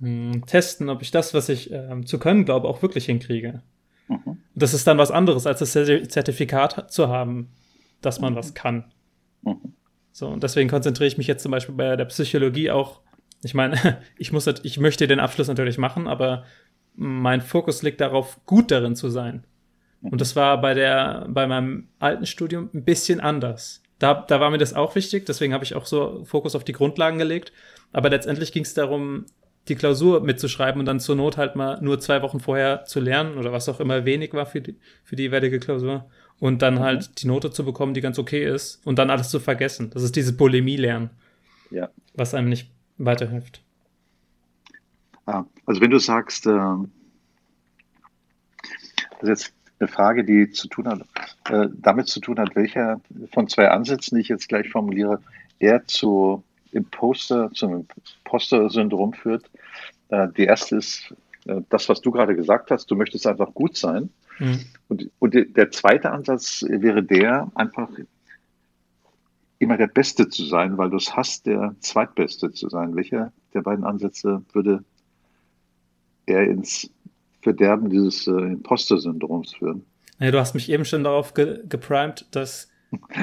mh, 0.00 0.34
hm, 0.34 0.46
testen, 0.46 0.88
ob 0.88 1.02
ich 1.02 1.10
das, 1.10 1.34
was 1.34 1.48
ich 1.48 1.72
äh, 1.72 2.00
zu 2.04 2.18
können 2.18 2.44
glaube, 2.44 2.68
auch 2.68 2.82
wirklich 2.82 3.06
hinkriege. 3.06 3.62
Mhm. 4.08 4.38
Das 4.54 4.74
ist 4.74 4.86
dann 4.86 4.98
was 4.98 5.10
anderes, 5.10 5.46
als 5.46 5.60
das 5.60 5.72
Zertifikat 5.72 6.92
zu 6.92 7.08
haben, 7.08 7.50
dass 8.00 8.20
man 8.20 8.32
mhm. 8.32 8.36
was 8.36 8.54
kann. 8.54 8.92
Mhm. 9.42 9.74
So, 10.12 10.28
und 10.28 10.42
deswegen 10.42 10.68
konzentriere 10.68 11.06
ich 11.06 11.18
mich 11.18 11.26
jetzt 11.26 11.42
zum 11.42 11.52
Beispiel 11.52 11.74
bei 11.74 11.96
der 11.96 12.04
Psychologie 12.06 12.70
auch. 12.70 13.00
Ich 13.42 13.54
meine, 13.54 13.98
ich 14.18 14.32
muss, 14.32 14.46
ich 14.46 14.78
möchte 14.78 15.06
den 15.06 15.20
Abschluss 15.20 15.48
natürlich 15.48 15.78
machen, 15.78 16.08
aber 16.08 16.44
mein 16.96 17.40
Fokus 17.40 17.82
liegt 17.82 18.00
darauf, 18.00 18.44
gut 18.46 18.70
darin 18.70 18.96
zu 18.96 19.08
sein. 19.08 19.44
Und 20.02 20.20
das 20.20 20.34
war 20.34 20.60
bei 20.60 20.74
der, 20.74 21.26
bei 21.28 21.46
meinem 21.46 21.88
alten 21.98 22.24
Studium 22.24 22.70
ein 22.72 22.84
bisschen 22.84 23.20
anders. 23.20 23.79
Da, 24.00 24.14
da 24.14 24.40
war 24.40 24.50
mir 24.50 24.58
das 24.58 24.74
auch 24.74 24.94
wichtig, 24.96 25.26
deswegen 25.26 25.52
habe 25.52 25.62
ich 25.62 25.76
auch 25.76 25.86
so 25.86 26.24
Fokus 26.24 26.56
auf 26.56 26.64
die 26.64 26.72
Grundlagen 26.72 27.18
gelegt. 27.18 27.52
Aber 27.92 28.10
letztendlich 28.10 28.50
ging 28.50 28.64
es 28.64 28.74
darum, 28.74 29.26
die 29.68 29.74
Klausur 29.76 30.22
mitzuschreiben 30.22 30.80
und 30.80 30.86
dann 30.86 31.00
zur 31.00 31.16
Not 31.16 31.36
halt 31.36 31.54
mal 31.54 31.80
nur 31.82 32.00
zwei 32.00 32.22
Wochen 32.22 32.40
vorher 32.40 32.84
zu 32.86 32.98
lernen 32.98 33.36
oder 33.36 33.52
was 33.52 33.68
auch 33.68 33.78
immer 33.78 34.04
wenig 34.04 34.32
war 34.32 34.46
für 34.46 34.60
die, 34.60 34.76
für 35.04 35.16
die 35.16 35.24
jeweilige 35.24 35.60
Klausur 35.60 36.10
und 36.38 36.62
dann 36.62 36.76
mhm. 36.76 36.80
halt 36.80 37.22
die 37.22 37.26
Note 37.26 37.50
zu 37.50 37.64
bekommen, 37.64 37.92
die 37.92 38.00
ganz 38.00 38.18
okay 38.18 38.44
ist 38.44 38.84
und 38.86 38.98
dann 38.98 39.10
alles 39.10 39.28
zu 39.28 39.38
vergessen. 39.38 39.90
Das 39.90 40.02
ist 40.02 40.16
diese 40.16 40.32
Bulimie 40.32 40.76
lernen. 40.76 41.10
Ja. 41.70 41.90
Was 42.14 42.34
einem 42.34 42.48
nicht 42.48 42.70
weiterhilft. 42.96 43.62
Ah, 45.26 45.44
also 45.66 45.80
wenn 45.80 45.90
du 45.90 45.98
sagst, 45.98 46.46
äh, 46.46 46.50
das 49.20 49.22
ist 49.22 49.28
jetzt 49.28 49.54
eine 49.78 49.88
Frage, 49.88 50.24
die 50.24 50.50
zu 50.50 50.68
tun 50.68 50.88
hat, 50.88 51.02
äh, 51.50 51.68
damit 51.72 52.06
zu 52.08 52.20
tun 52.20 52.38
hat, 52.38 52.54
welcher 52.54 53.00
von 53.32 53.48
zwei 53.48 53.68
Ansätzen, 53.70 54.16
die 54.16 54.22
ich 54.22 54.28
jetzt 54.28 54.48
gleich 54.48 54.70
formuliere, 54.70 55.20
eher 55.58 55.84
zu 55.84 56.44
Imposter, 56.72 57.50
zum 57.52 57.86
Imposter-Syndrom 58.24 59.12
führt. 59.12 59.50
Äh, 60.10 60.28
die 60.36 60.44
erste 60.44 60.76
ist 60.76 61.12
äh, 61.46 61.60
das, 61.68 61.88
was 61.88 62.00
du 62.00 62.12
gerade 62.12 62.36
gesagt 62.36 62.70
hast, 62.70 62.90
du 62.90 62.94
möchtest 62.94 63.26
einfach 63.26 63.52
gut 63.52 63.76
sein. 63.76 64.10
Mhm. 64.38 64.60
Und, 64.88 65.10
und 65.18 65.34
der 65.34 65.70
zweite 65.72 66.12
Ansatz 66.12 66.64
wäre 66.68 67.02
der, 67.02 67.50
einfach 67.56 67.88
immer 69.58 69.76
der 69.76 69.88
Beste 69.88 70.28
zu 70.28 70.44
sein, 70.44 70.78
weil 70.78 70.90
du 70.90 70.96
es 70.96 71.16
hast, 71.16 71.46
der 71.46 71.74
Zweitbeste 71.80 72.52
zu 72.52 72.68
sein. 72.68 72.94
Welcher 72.94 73.32
der 73.54 73.62
beiden 73.62 73.84
Ansätze 73.84 74.42
würde 74.52 74.84
eher 76.26 76.48
ins 76.48 76.90
Verderben 77.42 77.90
dieses 77.90 78.26
äh, 78.28 78.30
Imposter-Syndroms 78.30 79.54
führen? 79.54 79.84
Ja, 80.20 80.30
du 80.30 80.38
hast 80.38 80.54
mich 80.54 80.70
eben 80.70 80.84
schon 80.84 81.02
darauf 81.02 81.34
ge 81.34 81.60
geprimed, 81.68 82.26
dass 82.30 82.70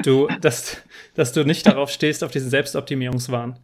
du, 0.04 0.28
dass, 0.42 0.78
dass 1.14 1.32
du 1.32 1.44
nicht 1.44 1.66
darauf 1.66 1.90
stehst, 1.90 2.24
auf 2.24 2.32
diesen 2.32 2.50
Selbstoptimierungswahn. 2.50 3.60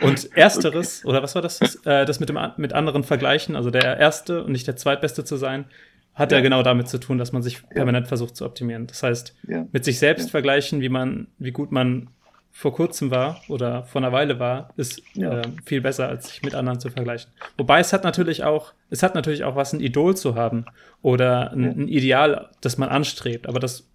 Und 0.00 0.34
ersteres, 0.34 1.04
oder 1.04 1.22
was 1.22 1.34
war 1.34 1.42
das? 1.42 1.60
Äh, 1.84 2.06
das 2.06 2.20
mit, 2.20 2.30
dem, 2.30 2.38
mit 2.56 2.72
anderen 2.72 3.04
vergleichen, 3.04 3.54
also 3.54 3.70
der 3.70 3.98
Erste 3.98 4.42
und 4.44 4.52
nicht 4.52 4.66
der 4.66 4.76
Zweitbeste 4.76 5.24
zu 5.24 5.36
sein, 5.36 5.66
hat 6.14 6.32
ja, 6.32 6.38
ja 6.38 6.42
genau 6.42 6.62
damit 6.62 6.88
zu 6.88 6.98
tun, 6.98 7.18
dass 7.18 7.32
man 7.32 7.42
sich 7.42 7.68
permanent 7.68 8.06
ja. 8.06 8.08
versucht 8.08 8.34
zu 8.34 8.46
optimieren. 8.46 8.86
Das 8.86 9.02
heißt, 9.02 9.36
ja. 9.46 9.66
mit 9.72 9.84
sich 9.84 9.98
selbst 9.98 10.30
vergleichen, 10.30 10.80
wie 10.80 10.88
man, 10.88 11.28
wie 11.38 11.52
gut 11.52 11.70
man 11.70 12.08
vor 12.52 12.74
kurzem 12.74 13.10
war 13.10 13.40
oder 13.48 13.84
vor 13.84 14.02
einer 14.02 14.12
Weile 14.12 14.38
war, 14.38 14.72
ist 14.76 15.02
äh, 15.16 15.42
viel 15.64 15.80
besser, 15.80 16.08
als 16.08 16.28
sich 16.28 16.42
mit 16.42 16.54
anderen 16.54 16.80
zu 16.80 16.90
vergleichen. 16.90 17.30
Wobei 17.56 17.80
es 17.80 17.92
hat 17.92 18.04
natürlich 18.04 18.44
auch, 18.44 18.74
es 18.90 19.02
hat 19.02 19.14
natürlich 19.14 19.44
auch 19.44 19.56
was, 19.56 19.72
ein 19.72 19.80
Idol 19.80 20.16
zu 20.16 20.34
haben 20.34 20.66
oder 21.00 21.52
ein, 21.52 21.64
ein 21.64 21.88
Ideal, 21.88 22.50
das 22.60 22.76
man 22.76 22.88
anstrebt. 22.88 23.48
Aber 23.48 23.60
das 23.60 23.88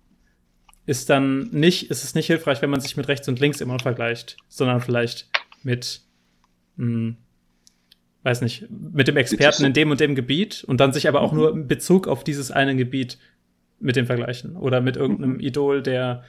ist 0.86 1.10
dann 1.10 1.49
nicht, 1.51 1.89
ist 1.91 2.03
es 2.03 2.16
nicht 2.16 2.28
hilfreich, 2.28 2.62
wenn 2.62 2.70
man 2.70 2.82
sich 2.82 2.95
mit 2.97 3.08
rechts 3.08 3.28
und 3.28 3.39
links 3.39 3.62
immer 3.62 3.80
vergleicht, 3.80 4.38
sondern 4.47 4.82
vielleicht 4.82 5.30
mit, 5.64 6.01
mh, 6.78 6.86
hm, 6.86 7.18
weiß 8.24 8.41
nicht, 8.41 8.68
mit 8.70 9.08
dem 9.08 9.18
Experten 9.18 9.66
in 9.66 9.74
dem 9.74 9.91
und 9.91 9.99
dem 9.99 10.16
Gebiet 10.16 10.64
und 10.64 10.80
dann 10.80 10.93
sich 10.93 11.08
aber 11.08 11.22
auch 11.22 11.32
mhm. 11.32 11.38
nur 11.38 11.53
in 11.53 11.68
Bezug 11.68 12.08
auf 12.08 12.24
dieses 12.24 12.49
eine 12.49 12.76
Gebiet 12.76 13.20
mit 13.80 13.95
dem 13.95 14.08
vergleichen 14.08 14.56
oder 14.56 14.82
mit 14.82 14.95
irgendeinem 14.95 15.34
mhm. 15.34 15.39
Idol, 15.41 15.84
der 15.84 16.24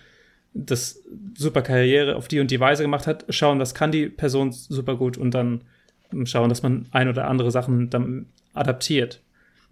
das 0.56 1.02
super 1.36 1.62
Karriere 1.62 2.16
auf 2.16 2.28
die 2.28 2.40
und 2.40 2.50
die 2.50 2.60
Weise 2.60 2.82
gemacht 2.82 3.06
hat, 3.06 3.24
schauen, 3.28 3.58
was 3.58 3.74
kann 3.74 3.92
die 3.92 4.08
Person 4.08 4.52
super 4.52 4.96
gut 4.96 5.18
und 5.18 5.32
dann 5.32 5.64
schauen, 6.24 6.48
dass 6.48 6.62
man 6.62 6.88
ein 6.92 7.08
oder 7.08 7.28
andere 7.28 7.50
Sachen 7.50 7.90
dann 7.90 8.26
adaptiert. 8.54 9.22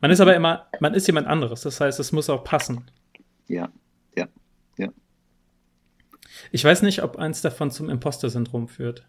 Man 0.00 0.10
ist 0.10 0.20
aber 0.20 0.34
immer, 0.34 0.66
man 0.80 0.94
ist 0.94 1.06
jemand 1.06 1.26
anderes, 1.26 1.62
das 1.62 1.80
heißt, 1.80 1.98
es 1.98 2.12
muss 2.12 2.28
auch 2.28 2.44
passen. 2.44 2.84
Ja, 3.48 3.70
ja. 4.16 4.28
Ich 6.50 6.64
weiß 6.64 6.82
nicht, 6.82 7.02
ob 7.02 7.16
eins 7.16 7.42
davon 7.42 7.70
zum 7.70 7.88
Imposter-Syndrom 7.88 8.68
führt. 8.68 9.06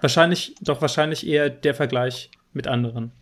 Wahrscheinlich, 0.00 0.54
doch 0.60 0.80
wahrscheinlich 0.80 1.26
eher 1.26 1.48
der 1.50 1.74
Vergleich 1.74 2.30
mit 2.52 2.66
anderen. 2.66 3.12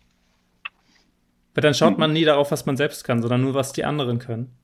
Weil 1.54 1.62
dann 1.62 1.74
schaut 1.74 1.94
mhm. 1.94 2.00
man 2.00 2.12
nie 2.12 2.24
darauf, 2.24 2.50
was 2.50 2.66
man 2.66 2.76
selbst 2.76 3.04
kann, 3.04 3.22
sondern 3.22 3.42
nur, 3.42 3.54
was 3.54 3.72
die 3.72 3.84
anderen 3.84 4.18
können. 4.18 4.56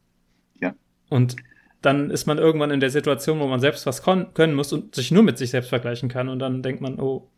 Ja. 0.61 0.75
Und 1.09 1.37
dann 1.83 2.11
ist 2.11 2.27
man 2.27 2.39
irgendwann 2.39 2.71
in 2.71 2.81
der 2.81 2.91
Situation, 2.91 3.41
wo 3.41 3.47
man 3.47 3.61
selbst 3.61 3.87
was 3.87 4.03
können 4.03 4.55
muss 4.55 4.73
und 4.73 4.95
sich 4.95 5.11
nur 5.11 5.23
mit 5.23 5.39
sich 5.39 5.51
selbst 5.51 5.69
vergleichen 5.69 6.09
kann. 6.09 6.29
Und 6.29 6.39
dann 6.39 6.63
denkt 6.63 6.81
man, 6.81 7.01
oh, 7.01 7.31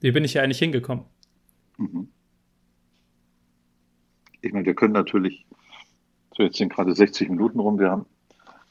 wie 0.00 0.12
bin 0.12 0.24
ich 0.24 0.32
hier 0.32 0.42
eigentlich 0.42 0.58
hingekommen? 0.58 1.04
Mhm. 1.78 2.08
Ich 4.42 4.52
meine, 4.52 4.66
wir 4.66 4.74
können 4.74 4.92
natürlich, 4.92 5.46
so 6.34 6.42
jetzt 6.42 6.56
sind 6.56 6.72
gerade 6.72 6.94
60 6.94 7.28
Minuten 7.30 7.60
rum, 7.60 7.78
wir 7.78 7.90
haben 7.90 8.06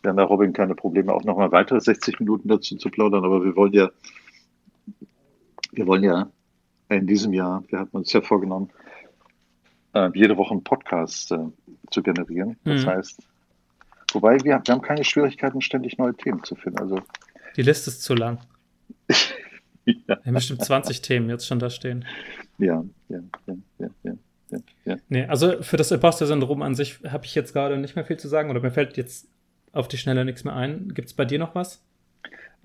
wir 0.01 0.09
haben 0.09 0.17
da 0.17 0.23
Robin 0.23 0.53
keine 0.53 0.75
Probleme, 0.75 1.13
auch 1.13 1.23
nochmal 1.23 1.51
weitere 1.51 1.81
60 1.81 2.19
Minuten 2.19 2.47
dazu 2.47 2.77
zu 2.77 2.89
plaudern, 2.89 3.25
aber 3.25 3.43
wir 3.43 3.55
wollen 3.55 3.73
ja, 3.73 3.89
wir 5.71 5.87
wollen 5.87 6.03
ja 6.03 6.31
in 6.89 7.05
diesem 7.05 7.33
Jahr, 7.33 7.63
wir 7.67 7.79
hatten 7.79 7.97
uns 7.97 8.13
ja 8.13 8.21
vorgenommen, 8.21 8.69
äh, 9.93 10.09
jede 10.13 10.37
Woche 10.37 10.51
einen 10.51 10.63
Podcast 10.63 11.31
äh, 11.31 11.47
zu 11.91 12.01
generieren. 12.01 12.57
Das 12.63 12.83
mhm. 12.83 12.87
heißt, 12.87 13.28
wobei 14.13 14.37
wir, 14.43 14.61
wir 14.65 14.73
haben 14.73 14.81
keine 14.81 15.03
Schwierigkeiten, 15.03 15.61
ständig 15.61 15.97
neue 15.97 16.15
Themen 16.15 16.43
zu 16.43 16.55
finden. 16.55 16.79
Also 16.79 17.01
die 17.55 17.61
Liste 17.61 17.89
ist 17.89 18.03
zu 18.03 18.13
lang. 18.15 18.39
ja. 19.85 19.95
Wir 20.07 20.17
haben 20.25 20.33
bestimmt 20.33 20.63
20 20.63 21.01
Themen 21.01 21.29
jetzt 21.29 21.47
schon 21.47 21.59
da 21.59 21.69
stehen. 21.69 22.05
Ja, 22.57 22.83
ja, 23.09 23.19
ja, 23.47 23.55
ja, 23.79 23.89
ja. 24.03 24.13
Ja, 24.51 24.59
ja. 24.85 24.95
Nee, 25.09 25.25
also 25.25 25.61
für 25.61 25.77
das 25.77 25.91
Imposter-Syndrom 25.91 26.63
an 26.63 26.73
sich 26.73 26.99
habe 27.07 27.25
ich 27.25 27.35
jetzt 27.35 27.53
gerade 27.53 27.77
nicht 27.77 27.95
mehr 27.95 28.05
viel 28.05 28.17
zu 28.17 28.27
sagen 28.27 28.49
oder 28.49 28.59
mir 28.61 28.71
fällt 28.71 28.97
jetzt 28.97 29.27
auf 29.73 29.87
die 29.87 29.97
Schnelle 29.97 30.25
nichts 30.25 30.43
mehr 30.43 30.55
ein. 30.55 30.93
Gibt 30.93 31.09
es 31.09 31.13
bei 31.13 31.25
dir 31.25 31.37
noch 31.37 31.53
was? 31.53 31.83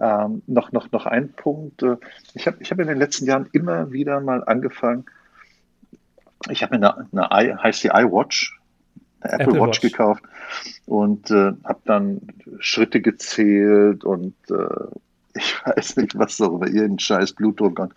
Ähm, 0.01 0.43
noch, 0.47 0.73
noch, 0.73 0.91
noch 0.91 1.07
ein 1.07 1.33
Punkt. 1.33 1.83
Äh, 1.83 1.97
ich 2.35 2.47
habe 2.47 2.57
ich 2.61 2.71
hab 2.71 2.81
in 2.81 2.89
den 2.89 2.99
letzten 2.99 3.27
Jahren 3.27 3.49
immer 3.53 3.93
wieder 3.93 4.21
mal 4.21 4.43
angefangen. 4.45 5.05
Ich 6.51 6.63
habe 6.63 6.79
mir 6.79 6.91
eine, 7.13 7.31
eine 7.31 7.63
heißt 7.63 7.85
die 7.85 7.89
iWatch, 7.89 8.59
eine 9.25 9.33
Apple, 9.33 9.47
Apple 9.47 9.61
Watch, 9.61 9.69
Watch, 9.69 9.81
gekauft 9.81 10.23
und 10.87 11.31
äh, 11.31 11.53
habe 11.65 11.81
dann 11.85 12.21
Schritte 12.59 13.01
gezählt 13.01 14.05
und 14.05 14.35
äh, 14.51 14.99
ich 15.35 15.67
weiß 15.67 15.97
nicht, 15.97 16.17
was 16.19 16.41
auch 16.41 16.55
immer, 16.55 16.67
irgendein 16.67 16.99
scheiß 16.99 17.33
Blutdruck 17.33 17.79
und, 17.79 17.95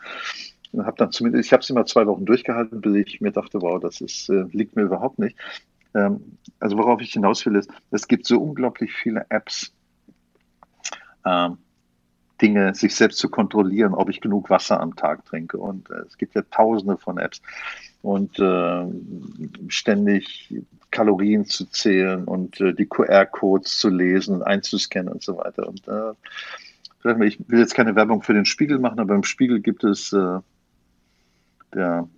habe 0.79 0.97
dann 0.97 1.11
zumindest, 1.11 1.45
ich 1.45 1.53
habe 1.53 1.61
es 1.61 1.69
immer 1.69 1.85
zwei 1.85 2.05
Wochen 2.07 2.25
durchgehalten, 2.25 2.81
bis 2.81 2.93
ich 2.95 3.21
mir 3.21 3.31
dachte, 3.31 3.61
wow, 3.61 3.79
das 3.79 4.01
ist, 4.01 4.29
äh, 4.29 4.43
liegt 4.51 4.75
mir 4.75 4.83
überhaupt 4.83 5.17
nicht. 5.17 5.37
Ähm, 5.95 6.37
also 6.59 6.77
worauf 6.77 7.01
ich 7.01 7.13
hinaus 7.13 7.45
will, 7.45 7.55
ist, 7.55 7.71
es 7.91 8.07
gibt 8.07 8.27
so 8.27 8.39
unglaublich 8.39 8.93
viele 8.93 9.25
Apps, 9.29 9.73
ähm, 11.25 11.57
Dinge, 12.41 12.75
sich 12.75 12.95
selbst 12.95 13.17
zu 13.17 13.29
kontrollieren, 13.29 13.93
ob 13.93 14.09
ich 14.09 14.21
genug 14.21 14.49
Wasser 14.49 14.79
am 14.79 14.95
Tag 14.95 15.25
trinke. 15.25 15.57
Und 15.57 15.89
äh, 15.89 16.01
es 16.07 16.17
gibt 16.17 16.35
ja 16.35 16.43
tausende 16.51 16.97
von 16.97 17.17
Apps. 17.17 17.41
Und 18.01 18.37
äh, 18.39 18.85
ständig 19.69 20.53
Kalorien 20.97 21.45
zu 21.45 21.65
zählen 21.65 22.23
und 22.23 22.59
äh, 22.59 22.73
die 22.73 22.87
QR-Codes 22.87 23.77
zu 23.77 23.89
lesen 23.89 24.33
und 24.33 24.41
einzuscannen 24.41 25.13
und 25.13 25.21
so 25.21 25.37
weiter. 25.37 25.67
Und 25.67 25.87
äh, 25.87 27.25
ich 27.27 27.37
will 27.47 27.59
jetzt 27.59 27.75
keine 27.75 27.95
Werbung 27.95 28.23
für 28.23 28.33
den 28.33 28.45
Spiegel 28.45 28.79
machen, 28.79 28.99
aber 28.99 29.13
im 29.13 29.23
Spiegel 29.23 29.59
gibt 29.59 29.83
es 29.83 30.11
äh, 30.11 30.39
der 31.75 32.09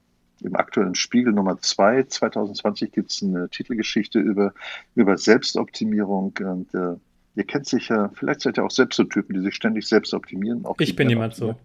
im 0.41 0.55
aktuellen 0.55 0.95
Spiegel 0.95 1.34
Nummer 1.34 1.59
2 1.59 2.03
2020 2.03 2.93
gibt 2.93 3.11
es 3.11 3.21
eine 3.21 3.49
Titelgeschichte 3.49 4.17
über, 4.17 4.53
über 4.95 5.17
Selbstoptimierung. 5.17 6.34
Und 6.39 6.73
äh, 6.73 6.95
ihr 7.36 7.43
kennt 7.43 7.67
sicher, 7.67 8.09
vielleicht 8.13 8.39
seid 8.39 8.57
ihr 8.57 8.63
auch 8.63 8.71
selbst 8.71 8.95
so 8.95 9.03
Typen, 9.03 9.34
die 9.34 9.41
sich 9.41 9.55
ständig 9.55 9.86
selbst 9.89 10.13
optimieren. 10.13 10.65
ich 10.77 10.95
bin 10.95 11.09
jemand 11.09 11.36
so. 11.36 11.55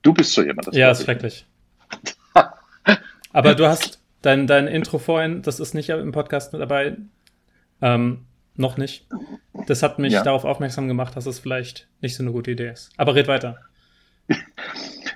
Du 0.00 0.14
bist 0.14 0.32
so 0.32 0.42
jemand. 0.42 0.68
Das 0.68 0.74
ja, 0.74 0.90
ist 0.90 1.04
schrecklich. 1.04 1.46
Aber 3.34 3.54
du 3.54 3.66
hast 3.66 4.00
dein, 4.24 4.46
dein 4.46 4.66
Intro 4.66 4.98
vorhin, 4.98 5.42
das 5.42 5.60
ist 5.60 5.74
nicht 5.74 5.90
im 5.90 6.12
Podcast 6.12 6.52
mit 6.52 6.62
dabei, 6.62 6.96
ähm, 7.80 8.26
noch 8.56 8.76
nicht. 8.76 9.06
Das 9.66 9.82
hat 9.82 9.98
mich 9.98 10.12
ja. 10.12 10.22
darauf 10.22 10.44
aufmerksam 10.44 10.88
gemacht, 10.88 11.16
dass 11.16 11.26
es 11.26 11.38
vielleicht 11.38 11.88
nicht 12.00 12.16
so 12.16 12.22
eine 12.22 12.32
gute 12.32 12.52
Idee 12.52 12.70
ist. 12.70 12.90
Aber 12.96 13.14
red 13.14 13.28
weiter. 13.28 13.58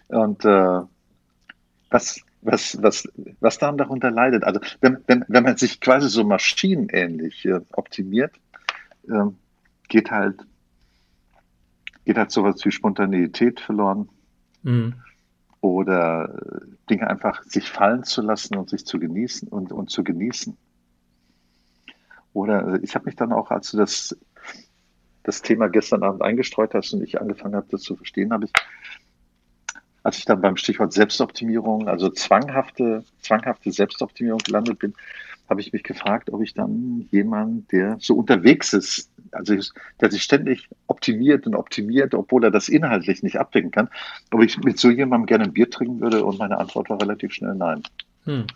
Und 0.09 0.45
äh, 0.45 0.81
was, 1.91 2.21
was, 2.43 2.83
was, 2.83 3.09
was 3.41 3.59
dann 3.59 3.79
darunter 3.79 4.11
leidet, 4.11 4.45
also 4.45 4.61
wenn, 4.81 4.99
wenn, 5.07 5.25
wenn 5.29 5.45
man 5.45 5.57
sich 5.57 5.81
quasi 5.81 6.09
so 6.09 6.25
maschinenähnlich 6.25 7.45
äh, 7.45 7.61
optimiert, 7.73 8.33
äh, 9.09 9.25
geht 9.89 10.11
halt 10.11 10.45
geht 12.09 12.17
halt 12.17 12.31
sowas 12.31 12.65
wie 12.65 12.71
Spontaneität 12.71 13.61
verloren. 13.61 14.09
Mhm. 14.63 14.95
Oder 15.61 16.35
äh, 16.35 16.67
Dinge 16.89 17.09
einfach 17.09 17.43
sich 17.43 17.69
fallen 17.69 18.05
zu 18.05 18.23
lassen 18.23 18.57
und 18.57 18.71
sich 18.71 18.87
zu 18.87 18.99
genießen 18.99 19.49
und, 19.49 19.73
und 19.73 19.91
zu 19.91 20.05
genießen. 20.05 20.57
Oder 22.33 22.75
äh, 22.75 22.81
ich 22.83 22.95
habe 22.95 23.07
mich 23.07 23.17
dann 23.17 23.33
auch, 23.33 23.51
als 23.51 23.73
du 23.73 23.79
das, 23.79 24.17
das 25.25 25.43
Thema 25.43 25.69
gestern 25.69 26.03
Abend 26.03 26.23
eingestreut 26.23 26.75
hast 26.75 26.93
und 26.93 27.03
ich 27.03 27.21
angefangen 27.21 27.57
habe, 27.57 27.67
das 27.71 27.83
zu 27.83 27.97
verstehen, 27.97 28.33
habe 28.33 28.45
ich, 28.45 28.53
als 30.05 30.19
ich 30.19 30.25
dann 30.25 30.41
beim 30.41 30.57
Stichwort 30.57 30.93
Selbstoptimierung, 30.93 31.89
also 31.89 32.09
zwanghafte, 32.11 33.05
zwanghafte 33.21 33.73
Selbstoptimierung 33.73 34.39
gelandet 34.39 34.79
bin, 34.79 34.95
habe 35.49 35.61
ich 35.61 35.73
mich 35.73 35.83
gefragt, 35.83 36.31
ob 36.31 36.43
ich 36.43 36.55
dann 36.55 37.09
jemand, 37.11 37.73
der 37.73 37.97
so 38.01 38.15
unterwegs 38.15 38.73
ist, 38.73 39.11
also 39.33 39.55
der 40.01 40.11
sich 40.11 40.23
ständig 40.23 40.69
optimiert 40.87 41.47
und 41.47 41.55
optimiert, 41.55 42.15
obwohl 42.15 42.45
er 42.45 42.51
das 42.51 42.69
inhaltlich 42.69 43.23
nicht 43.23 43.37
abdecken 43.37 43.71
kann, 43.71 43.89
ob 44.31 44.43
ich 44.43 44.59
mit 44.59 44.79
so 44.79 44.91
jemandem 44.91 45.27
gerne 45.27 45.45
ein 45.45 45.53
Bier 45.53 45.71
trinken 45.71 46.01
würde 46.01 46.25
und 46.25 46.39
meine 46.39 46.59
Antwort 46.59 46.91
war 46.91 47.01
relativ 47.01 47.33
schnell 47.33 47.55
nein. 47.55 47.83
Hm. 48.25 48.47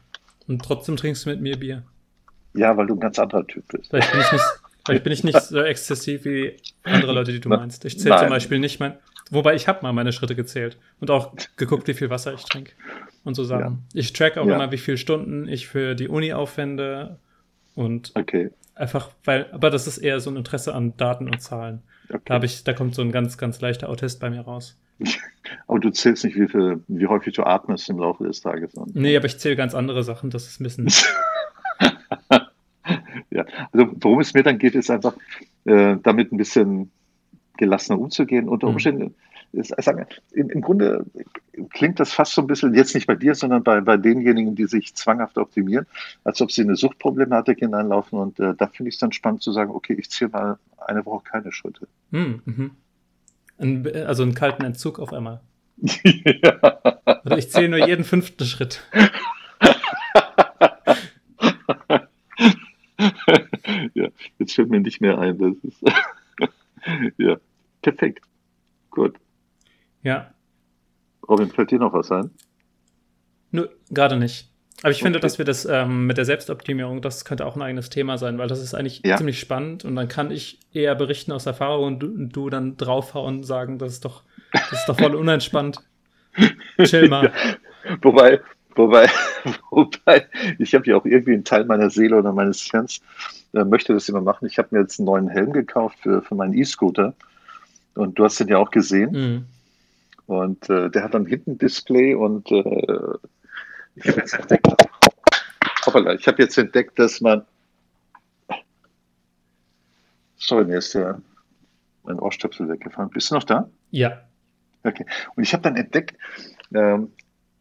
Und 0.49 0.63
trotzdem 0.63 0.97
trinkst 0.97 1.25
du 1.25 1.31
mit 1.31 1.41
mir 1.41 1.59
Bier. 1.59 1.83
Ja, 2.55 2.77
weil 2.77 2.87
du 2.87 2.95
ein 2.95 3.01
ganz 3.01 3.19
anderer 3.19 3.47
Typ 3.47 3.67
bist. 3.69 3.91
Vielleicht 3.91 4.13
bin 4.13 4.21
ich 4.21 4.33
nicht, 4.33 4.45
vielleicht 4.85 5.05
bin 5.05 5.13
ich 5.13 5.25
nicht 5.25 5.41
so 5.41 5.63
exzessiv 5.63 6.25
wie 6.25 6.57
andere 6.83 7.13
Leute, 7.13 7.33
die 7.33 7.41
du 7.41 7.49
meinst. 7.49 7.85
Ich 7.85 7.99
zähle 7.99 8.19
zum 8.19 8.29
Beispiel 8.29 8.59
nicht 8.59 8.81
mein, 8.81 8.95
wobei 9.31 9.55
ich 9.55 9.69
habe 9.69 9.83
mal 9.83 9.93
meine 9.93 10.13
Schritte 10.13 10.35
gezählt 10.35 10.77
und 11.01 11.11
auch 11.11 11.35
geguckt, 11.57 11.89
wie 11.89 11.95
viel 11.95 12.11
Wasser 12.11 12.35
ich 12.35 12.45
trinke 12.45 12.73
und 13.25 13.35
so 13.35 13.45
Sachen. 13.45 13.85
Ja. 13.95 14.01
Ich 14.01 14.13
track 14.13 14.37
auch 14.37 14.47
ja. 14.47 14.55
immer, 14.55 14.73
wie 14.73 14.79
viele 14.79 14.99
Stunden 14.99 15.49
ich 15.49 15.69
für 15.69 15.95
die 15.95 16.09
Uni 16.09 16.33
aufwende 16.33 17.19
und 17.75 18.13
okay. 18.15 18.51
Einfach, 18.83 19.11
weil, 19.25 19.47
aber 19.53 19.71
das 19.71 19.87
ist 19.87 19.99
eher 19.99 20.21
so 20.21 20.29
ein 20.31 20.37
Interesse 20.37 20.75
an 20.75 20.95
Daten 20.97 21.29
und 21.29 21.41
Zahlen. 21.41 21.83
Okay. 22.09 22.21
Da 22.27 22.35
habe 22.35 22.47
ich, 22.47 22.65
da 22.65 22.75
kommt 22.75 22.95
so 22.95 23.03
ein 23.03 23.13
ganz, 23.13 23.39
ganz 23.39 23.61
leichter 23.61 23.89
Autist 23.89 24.21
bei 24.21 24.29
mir 24.29 24.43
raus. 24.43 24.77
Aber 25.67 25.81
du 25.81 25.91
zählst 25.91 26.25
nicht, 26.25 26.37
wie, 26.37 26.47
viel, 26.47 26.83
wie 26.87 27.07
häufig 27.07 27.35
du 27.35 27.43
atmest 27.45 27.89
im 27.89 27.99
Laufe 27.99 28.25
des 28.25 28.41
Tages. 28.41 28.75
Und, 28.75 28.95
nee, 28.95 29.17
aber 29.17 29.27
ich 29.27 29.39
zähle 29.39 29.57
ganz 29.57 29.75
andere 29.75 30.05
Sachen. 30.05 30.31
Das 30.31 30.47
ist 30.47 30.61
ein 30.61 30.65
bisschen. 30.65 30.89
ja, 33.31 33.45
also 33.73 33.89
worum 34.01 34.21
es 34.21 34.33
mir 34.33 34.45
dann 34.45 34.59
geht, 34.59 34.77
ist 34.77 34.91
einfach, 34.91 35.15
äh, 35.65 35.97
damit 36.03 36.31
ein 36.31 36.37
bisschen 36.37 36.93
gelassener 37.57 37.99
umzugehen. 37.99 38.49
Unter 38.49 38.69
mhm. 38.69 38.75
Umständen, 38.75 39.03
mhm. 39.03 39.15
Ist, 39.53 39.75
im, 40.33 40.51
im, 40.51 40.61
Grunde 40.61 41.05
klingt 41.71 42.01
das 42.01 42.13
fast 42.13 42.33
so 42.33 42.41
ein 42.41 42.47
bisschen, 42.47 42.75
jetzt 42.75 42.95
nicht 42.95 43.07
bei 43.07 43.15
dir, 43.15 43.35
sondern 43.35 43.63
bei, 43.63 43.81
bei 43.81 43.97
denjenigen, 43.97 44.55
die 44.55 44.67
sich 44.67 44.95
zwanghaft 44.95 45.39
optimieren, 45.39 45.87
als 46.25 46.41
ob 46.41 46.51
sie 46.51 46.63
eine 46.63 46.77
Suchtproblematik 46.77 47.59
hineinlaufen. 47.59 48.19
Und 48.19 48.41
äh, 48.41 48.55
da 48.55 48.67
finde 48.69 48.89
ich 48.89 48.97
es 48.97 49.01
dann 49.01 49.13
spannend 49.13 49.43
zu 49.43 49.53
sagen, 49.53 49.71
okay, 49.71 49.95
ich 49.95 50.11
ziehe 50.11 50.31
mal 50.31 50.59
eine 50.79 51.05
Woche 51.05 51.25
keine 51.25 51.53
Schritte. 51.53 51.87
Mhm. 52.11 52.43
mhm. 52.45 52.71
Ein, 53.59 53.87
also 54.07 54.23
einen 54.23 54.35
kalten 54.35 54.65
Entzug 54.65 54.99
auf 54.99 55.13
einmal. 55.13 55.41
ja. 55.77 56.59
Also 57.05 57.37
ich 57.37 57.51
zähle 57.51 57.69
nur 57.69 57.87
jeden 57.87 58.05
fünften 58.05 58.45
Schritt. 58.45 58.83
ja, 63.95 64.09
jetzt 64.39 64.55
fällt 64.55 64.71
mir 64.71 64.81
nicht 64.81 65.01
mehr 65.01 65.19
ein. 65.19 65.39
Das 65.39 65.55
ist 65.63 65.83
ja, 67.19 67.37
perfekt. 67.83 68.25
Gut. 68.91 69.17
Ja. 70.03 70.33
Robin, 71.29 71.51
fällt 71.51 71.71
dir 71.71 71.79
noch 71.79 71.93
was 71.93 72.11
ein? 72.11 72.31
Nö, 73.51 73.69
gerade 73.91 74.17
nicht. 74.17 74.49
Aber 74.83 74.91
ich 74.91 74.97
okay. 74.97 75.05
finde, 75.05 75.21
dass 75.21 75.39
wir 75.39 75.45
das 75.45 75.65
ähm, 75.65 76.07
mit 76.07 76.17
der 76.17 76.25
Selbstoptimierung, 76.25 77.03
das 77.03 77.25
könnte 77.25 77.47
auch 77.47 77.55
ein 77.55 77.63
eigenes 77.63 77.89
Thema 77.89 78.19
sein, 78.19 78.39
weil 78.39 78.49
das 78.49 78.61
ist 78.61 78.75
eigentlich 78.75 79.03
ja. 79.05 79.17
ziemlich 79.17 79.39
spannend 79.39 79.85
und 79.85 79.95
dann 79.95 80.09
kann 80.09 80.31
ich 80.33 80.59
eher 80.73 80.95
berichten 80.97 81.31
aus 81.31 81.47
Erfahrung 81.47 81.87
und 81.87 82.01
du, 82.01 82.07
und 82.07 82.31
du 82.31 82.51
dann 82.51 82.77
draufhauen 82.77 83.39
und 83.39 83.45
sagen, 83.45 83.79
das 83.79 83.93
ist 83.93 84.05
doch, 84.05 84.25
das 84.53 84.73
ist 84.73 84.89
doch 84.89 84.99
voll 84.99 85.15
unentspannt. 85.15 85.79
Chill 86.83 87.09
mal. 87.09 87.27
Ja. 87.27 87.97
Wobei, 88.01 88.41
Wobei, 88.77 89.09
wobei 89.71 90.27
ich 90.59 90.75
habe 90.75 90.87
ja 90.87 90.97
auch 90.97 91.05
irgendwie 91.05 91.35
einen 91.35 91.45
Teil 91.45 91.65
meiner 91.65 91.91
Seele 91.91 92.17
oder 92.17 92.33
meines 92.33 92.63
Fans, 92.63 93.01
äh, 93.55 93.65
möchte 93.65 93.93
das 93.93 94.09
immer 94.09 94.21
machen. 94.21 94.47
Ich 94.47 94.59
habe 94.59 94.69
mir 94.71 94.81
jetzt 94.81 94.99
einen 94.99 95.07
neuen 95.07 95.29
Helm 95.29 95.53
gekauft 95.53 95.99
für, 96.03 96.23
für 96.23 96.35
meinen 96.35 96.55
E-Scooter. 96.55 97.15
Und 97.95 98.19
du 98.19 98.25
hast 98.25 98.41
den 98.41 98.49
ja 98.49 98.59
auch 98.59 98.71
gesehen. 98.71 99.11
Mhm. 99.13 99.45
Und 100.33 100.71
äh, 100.71 100.89
der 100.89 101.05
hat 101.05 101.13
dann 101.13 101.27
hinten 101.27 101.59
Display 101.59 102.15
und 102.15 102.51
äh, 102.51 103.19
ich 103.97 104.09
habe 104.09 104.21
jetzt 104.21 104.33
entdeckt, 104.33 104.67
hoppala, 105.85 106.15
ich 106.15 106.27
habe 106.27 106.43
jetzt 106.43 106.57
entdeckt, 106.57 106.99
dass 106.99 107.21
man. 107.21 107.45
Sorry, 110.37 110.65
mir 110.65 110.79
ist 110.79 110.95
der, 110.95 111.21
mein 112.05 112.19
Ohrstöpsel 112.19 112.67
weggefahren. 112.67 113.11
Bist 113.11 113.31
du 113.31 113.35
noch 113.35 113.45
da? 113.45 113.69
Ja. 113.91 114.23
Okay. 114.85 115.05
Und 115.37 115.43
ich 115.43 115.53
habe 115.53 115.65
dann 115.65 115.77
entdeckt, 115.77 116.17
ähm, 116.75 117.13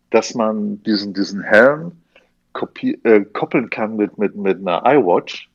dass 0.10 0.34
man 0.34 0.82
diesen, 0.84 1.14
diesen 1.14 1.42
Helm 1.42 1.92
äh, 3.04 3.22
koppeln 3.34 3.70
kann 3.70 3.98
mit, 3.98 4.18
mit, 4.18 4.36
mit 4.38 4.60
einer 4.60 4.82
iWatch. 4.86 5.50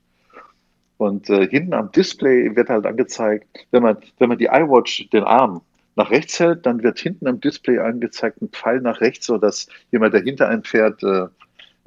Und 0.99 1.31
äh, 1.31 1.49
hinten 1.49 1.73
am 1.73 1.91
Display 1.93 2.55
wird 2.55 2.69
halt 2.69 2.85
angezeigt, 2.85 3.67
wenn 3.71 3.83
man, 3.83 3.97
wenn 4.19 4.29
man 4.29 4.37
die 4.37 4.47
iWatch, 4.47 5.09
den 5.11 5.25
Arm 5.25 5.63
nach 5.97 6.11
rechts 6.11 6.39
hält, 6.39 6.67
dann 6.67 6.83
wird 6.83 6.99
hinten 6.99 7.27
am 7.27 7.41
Display 7.41 7.79
angezeigt 7.79 8.41
ein 8.43 8.51
Pfeil 8.51 8.81
nach 8.81 9.01
rechts, 9.01 9.27
sodass 9.27 9.67
jemand, 9.91 10.15
der 10.15 10.23
hinter 10.23 10.49
einem 10.49 10.63
fährt, 10.63 11.03
äh, 11.03 11.27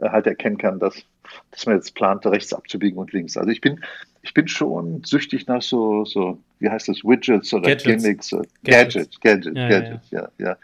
halt 0.02 0.28
erkennen 0.28 0.58
kann, 0.58 0.80
dass, 0.80 0.96
dass 1.52 1.66
man 1.66 1.76
jetzt 1.76 1.94
plant, 1.94 2.26
rechts 2.26 2.54
abzubiegen 2.54 2.98
und 2.98 3.14
links. 3.14 3.38
Also 3.38 3.50
ich 3.50 3.62
bin, 3.62 3.80
ich 4.24 4.34
bin 4.34 4.48
schon 4.48 5.04
süchtig 5.04 5.48
nach 5.48 5.62
so, 5.62 6.06
so 6.06 6.40
wie 6.60 6.70
heißt 6.70 6.88
das, 6.88 7.04
Widgets 7.04 7.54
oder 7.54 7.70
Gadgets. 7.70 8.04
Gimmicks. 8.04 8.30
Gadgets, 8.64 9.20
Gadgets, 9.20 9.20
Gadgets, 9.22 9.58
ja, 9.58 9.70
Gadgets, 9.70 10.12
ja. 10.12 10.30
ja. 10.38 10.48
ja. 10.48 10.58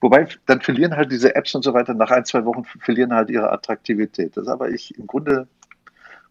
Wobei, 0.00 0.28
dann 0.44 0.60
verlieren 0.60 0.94
halt 0.94 1.10
diese 1.10 1.34
Apps 1.34 1.54
und 1.54 1.62
so 1.62 1.72
weiter, 1.72 1.94
nach 1.94 2.10
ein, 2.10 2.24
zwei 2.24 2.44
Wochen 2.44 2.64
verlieren 2.64 3.14
halt 3.14 3.30
ihre 3.30 3.50
Attraktivität. 3.50 4.36
Das 4.36 4.46
aber 4.46 4.68
ich, 4.68 4.96
im 4.98 5.06
Grunde 5.06 5.48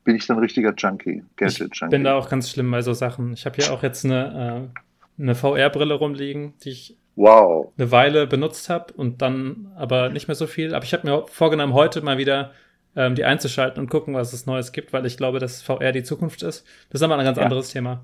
bin 0.03 0.15
ich 0.15 0.27
dann 0.27 0.37
richtiger 0.37 0.73
Junkie, 0.75 1.23
Gadget-Junkie. 1.35 1.85
Ich 1.85 1.89
bin 1.89 2.03
da 2.03 2.15
auch 2.15 2.29
ganz 2.29 2.51
schlimm 2.51 2.69
bei 2.69 2.83
so 2.83 2.93
Sachen. 2.93 3.33
Ich 3.33 3.45
habe 3.47 3.55
hier 3.55 3.73
auch 3.73 3.81
jetzt 3.81 4.05
eine, 4.05 4.69
äh, 4.71 4.79
eine 5.17 5.35
VR-Brille 5.35 5.93
rumliegen, 5.93 6.53
die 6.63 6.69
ich 6.69 6.97
wow. 7.15 7.71
eine 7.77 7.91
Weile 7.91 8.27
benutzt 8.27 8.69
habe 8.69 8.93
und 8.93 9.21
dann 9.21 9.71
aber 9.75 10.09
nicht 10.09 10.27
mehr 10.27 10.35
so 10.35 10.47
viel. 10.47 10.73
Aber 10.73 10.85
ich 10.85 10.93
habe 10.93 11.07
mir 11.07 11.25
vorgenommen, 11.27 11.73
heute 11.73 12.01
mal 12.01 12.17
wieder 12.17 12.51
ähm, 12.95 13.15
die 13.15 13.25
einzuschalten 13.25 13.81
und 13.81 13.89
gucken, 13.89 14.13
was 14.13 14.33
es 14.33 14.45
Neues 14.45 14.71
gibt, 14.71 14.93
weil 14.93 15.05
ich 15.05 15.17
glaube, 15.17 15.39
dass 15.39 15.61
VR 15.61 15.91
die 15.91 16.03
Zukunft 16.03 16.43
ist. 16.43 16.65
Das 16.89 17.01
ist 17.01 17.03
aber 17.03 17.17
ein 17.17 17.25
ganz 17.25 17.37
ja. 17.37 17.43
anderes 17.43 17.69
Thema. 17.69 18.03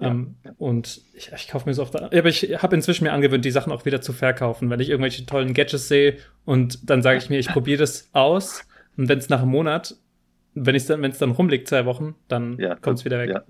Ähm, 0.00 0.34
und 0.58 1.02
ich, 1.14 1.30
ich 1.32 1.48
kaufe 1.48 1.68
mir 1.68 1.74
so 1.74 1.82
oft. 1.82 1.94
Aber 1.94 2.28
ich 2.28 2.62
habe 2.62 2.74
inzwischen 2.74 3.04
mir 3.04 3.12
angewöhnt, 3.12 3.44
die 3.44 3.50
Sachen 3.50 3.72
auch 3.72 3.84
wieder 3.84 4.00
zu 4.00 4.12
verkaufen, 4.12 4.68
wenn 4.68 4.80
ich 4.80 4.88
irgendwelche 4.88 5.24
tollen 5.26 5.54
Gadgets 5.54 5.88
sehe 5.88 6.16
und 6.44 6.90
dann 6.90 7.02
sage 7.02 7.18
ich 7.18 7.30
mir, 7.30 7.38
ich 7.38 7.48
probiere 7.48 7.78
das 7.78 8.08
aus 8.12 8.66
und 8.96 9.08
wenn 9.08 9.18
es 9.18 9.28
nach 9.28 9.42
einem 9.42 9.50
Monat, 9.50 9.94
wenn 10.54 10.74
es 10.74 10.86
dann, 10.86 11.02
dann 11.02 11.30
rumliegt, 11.30 11.68
zwei 11.68 11.86
Wochen, 11.86 12.14
dann 12.28 12.58
ja, 12.58 12.74
kommt 12.74 12.98
es 12.98 13.04
wieder 13.04 13.18
weg. 13.18 13.30
Ja, 13.30 13.42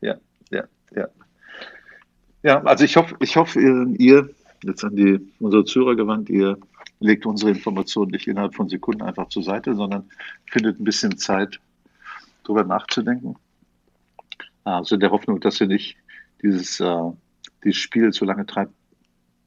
ja, 0.00 0.16
ja, 0.50 0.64
ja. 0.96 1.08
Ja, 2.42 2.62
also 2.62 2.84
ich 2.84 2.96
hoffe, 2.96 3.16
ich 3.20 3.36
hoffe, 3.36 3.60
ihr, 3.98 4.30
jetzt 4.64 4.84
an 4.84 4.96
die 4.96 5.20
unsere 5.40 5.64
Zuhörer 5.64 5.94
gewandt, 5.94 6.30
ihr 6.30 6.58
legt 7.00 7.26
unsere 7.26 7.50
Informationen 7.50 8.10
nicht 8.10 8.26
innerhalb 8.26 8.54
von 8.54 8.68
Sekunden 8.68 9.02
einfach 9.02 9.28
zur 9.28 9.42
Seite, 9.42 9.74
sondern 9.74 10.08
findet 10.46 10.80
ein 10.80 10.84
bisschen 10.84 11.16
Zeit, 11.18 11.60
darüber 12.44 12.64
nachzudenken. 12.64 13.36
Also 14.64 14.94
in 14.94 15.00
der 15.00 15.10
Hoffnung, 15.10 15.40
dass 15.40 15.60
ihr 15.60 15.66
nicht 15.66 15.96
dieses, 16.42 16.80
äh, 16.80 17.10
dieses 17.64 17.78
Spiel 17.78 18.12
so 18.12 18.24
lange 18.24 18.46
treibt, 18.46 18.72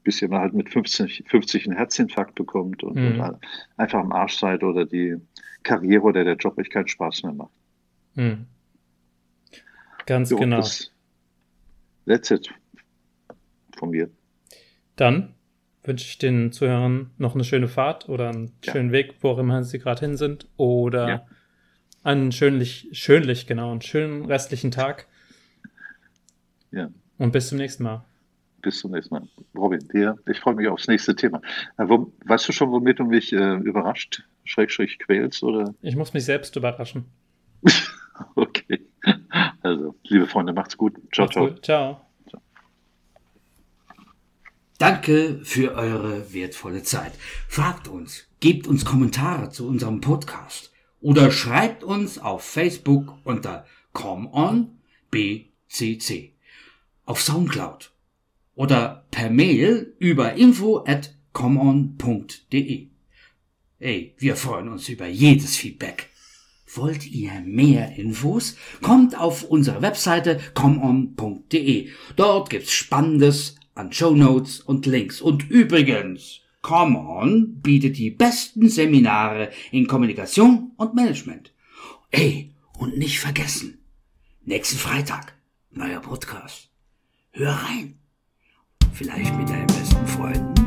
bis 0.04 0.22
ihr 0.22 0.30
mal 0.30 0.41
halt 0.41 0.54
mit 0.54 0.70
50, 0.70 1.24
50 1.28 1.68
einen 1.68 1.78
Herzinfarkt 1.78 2.36
bekommt 2.36 2.84
und, 2.84 2.96
mhm. 2.96 3.20
und 3.20 3.38
einfach 3.78 4.00
am 4.00 4.12
Arsch 4.12 4.38
seid 4.38 4.64
oder 4.64 4.86
die 4.86 5.16
Karriere 5.64 6.04
oder 6.04 6.24
der 6.24 6.36
Job 6.36 6.58
euch 6.58 6.70
keinen 6.70 6.88
Spaß 6.88 7.24
mehr 7.24 7.34
macht. 7.34 7.54
Mhm. 8.16 8.46
Ganz 10.06 10.30
so, 10.30 10.36
genau. 10.36 10.58
Das, 10.58 10.91
that's 12.06 12.32
it 12.32 12.54
von 13.84 13.90
mir. 13.92 14.10
Dann 14.96 15.34
wünsche 15.84 16.06
ich 16.06 16.18
den 16.18 16.54
Zuhörern 16.54 17.10
noch 17.18 17.36
eine 17.36 17.44
schöne 17.44 17.68
Fahrt 17.68 18.08
oder 18.08 18.30
einen 18.30 18.54
Ja. 18.64 18.72
schönen 18.72 18.92
Weg, 18.94 19.16
wo 19.22 19.30
auch 19.32 19.38
immer 19.38 19.64
sie 19.66 19.80
gerade 19.80 20.00
hin 20.06 20.16
sind. 20.16 20.48
Oder 20.56 21.10
Ja. 21.10 21.26
einen 22.04 22.32
schönlich, 22.32 22.88
schönlich, 22.94 23.46
genau, 23.46 23.72
einen 23.72 23.82
schönen 23.82 24.24
restlichen 24.26 24.72
Tag. 24.72 25.08
Ja. 26.72 26.90
Und 27.18 27.32
bis 27.34 27.50
zum 27.50 27.58
nächsten 27.58 27.84
Mal. 27.84 28.06
Bis 28.62 28.80
zum 28.80 28.92
nächsten 28.92 29.14
Mal. 29.16 29.28
Robin, 29.56 29.86
dir, 29.90 30.18
ich 30.26 30.40
freue 30.40 30.56
mich 30.56 30.70
aufs 30.70 30.88
nächste 30.88 31.16
Thema. 31.18 31.42
Äh, 31.78 31.90
wo, 31.90 32.14
weißt 32.26 32.48
du 32.48 32.54
schon, 32.54 32.72
womit 32.72 33.00
du 33.00 33.04
mich 33.04 33.34
äh, 33.34 33.56
überrascht, 33.58 34.24
schrägstrich 34.46 35.00
quälst? 35.00 35.44
Oder? 35.44 35.74
Ich 35.82 35.98
muss 35.98 36.14
mich 36.14 36.24
selbst 36.26 36.56
überraschen. 36.56 37.06
Okay. 38.36 38.80
Also, 39.62 39.96
liebe 40.04 40.28
Freunde, 40.28 40.54
macht's 40.54 40.78
gut. 40.78 40.94
Ciao, 41.12 41.26
Macht's 41.26 41.34
ciao. 41.34 41.48
gut. 41.48 41.66
Ciao. 41.66 42.03
Danke 44.84 45.40
für 45.44 45.76
eure 45.76 46.34
wertvolle 46.34 46.84
Zeit. 46.84 47.14
Fragt 47.48 47.88
uns, 47.88 48.26
gebt 48.42 48.68
uns 48.68 48.84
Kommentare 48.84 49.50
zu 49.50 49.66
unserem 49.66 50.02
Podcast 50.02 50.74
oder 51.00 51.32
schreibt 51.32 51.86
uns 51.86 52.20
auf 52.20 52.44
Facebook 52.44 53.18
unter 53.24 53.66
ComeOnBCC, 53.94 56.34
auf 57.06 57.22
Soundcloud 57.22 57.94
oder 58.56 59.06
per 59.10 59.30
Mail 59.30 59.96
über 60.00 60.34
info 60.34 60.84
at 60.86 61.16
comeon.de. 61.32 62.90
Ey, 63.80 64.16
wir 64.18 64.36
freuen 64.36 64.68
uns 64.68 64.90
über 64.90 65.08
jedes 65.08 65.56
Feedback. 65.56 66.10
Wollt 66.74 67.10
ihr 67.10 67.32
mehr 67.46 67.96
Infos? 67.96 68.58
Kommt 68.82 69.18
auf 69.18 69.44
unsere 69.44 69.82
Webseite 69.82 70.42
comeon.de. 70.54 71.88
Dort 72.18 72.50
gibt's 72.50 72.74
Spannendes 72.74 73.56
an 73.76 73.91
Shownotes 73.91 74.59
und 74.59 74.86
Links. 74.86 75.21
Und 75.21 75.49
übrigens, 75.49 76.41
Come 76.61 76.97
On 76.97 77.61
bietet 77.61 77.97
die 77.97 78.09
besten 78.09 78.69
Seminare 78.69 79.51
in 79.71 79.88
Kommunikation 79.88 80.71
und 80.78 80.95
Management. 80.95 81.53
Ey, 82.11 82.51
und 82.78 82.97
nicht 82.97 83.19
vergessen, 83.19 83.80
nächsten 84.45 84.78
Freitag, 84.78 85.34
neuer 85.71 85.99
Podcast. 85.99 86.69
Hör 87.32 87.53
rein. 87.53 87.99
Vielleicht 88.93 89.36
mit 89.38 89.49
deinen 89.49 89.67
besten 89.67 90.07
Freunden. 90.07 90.62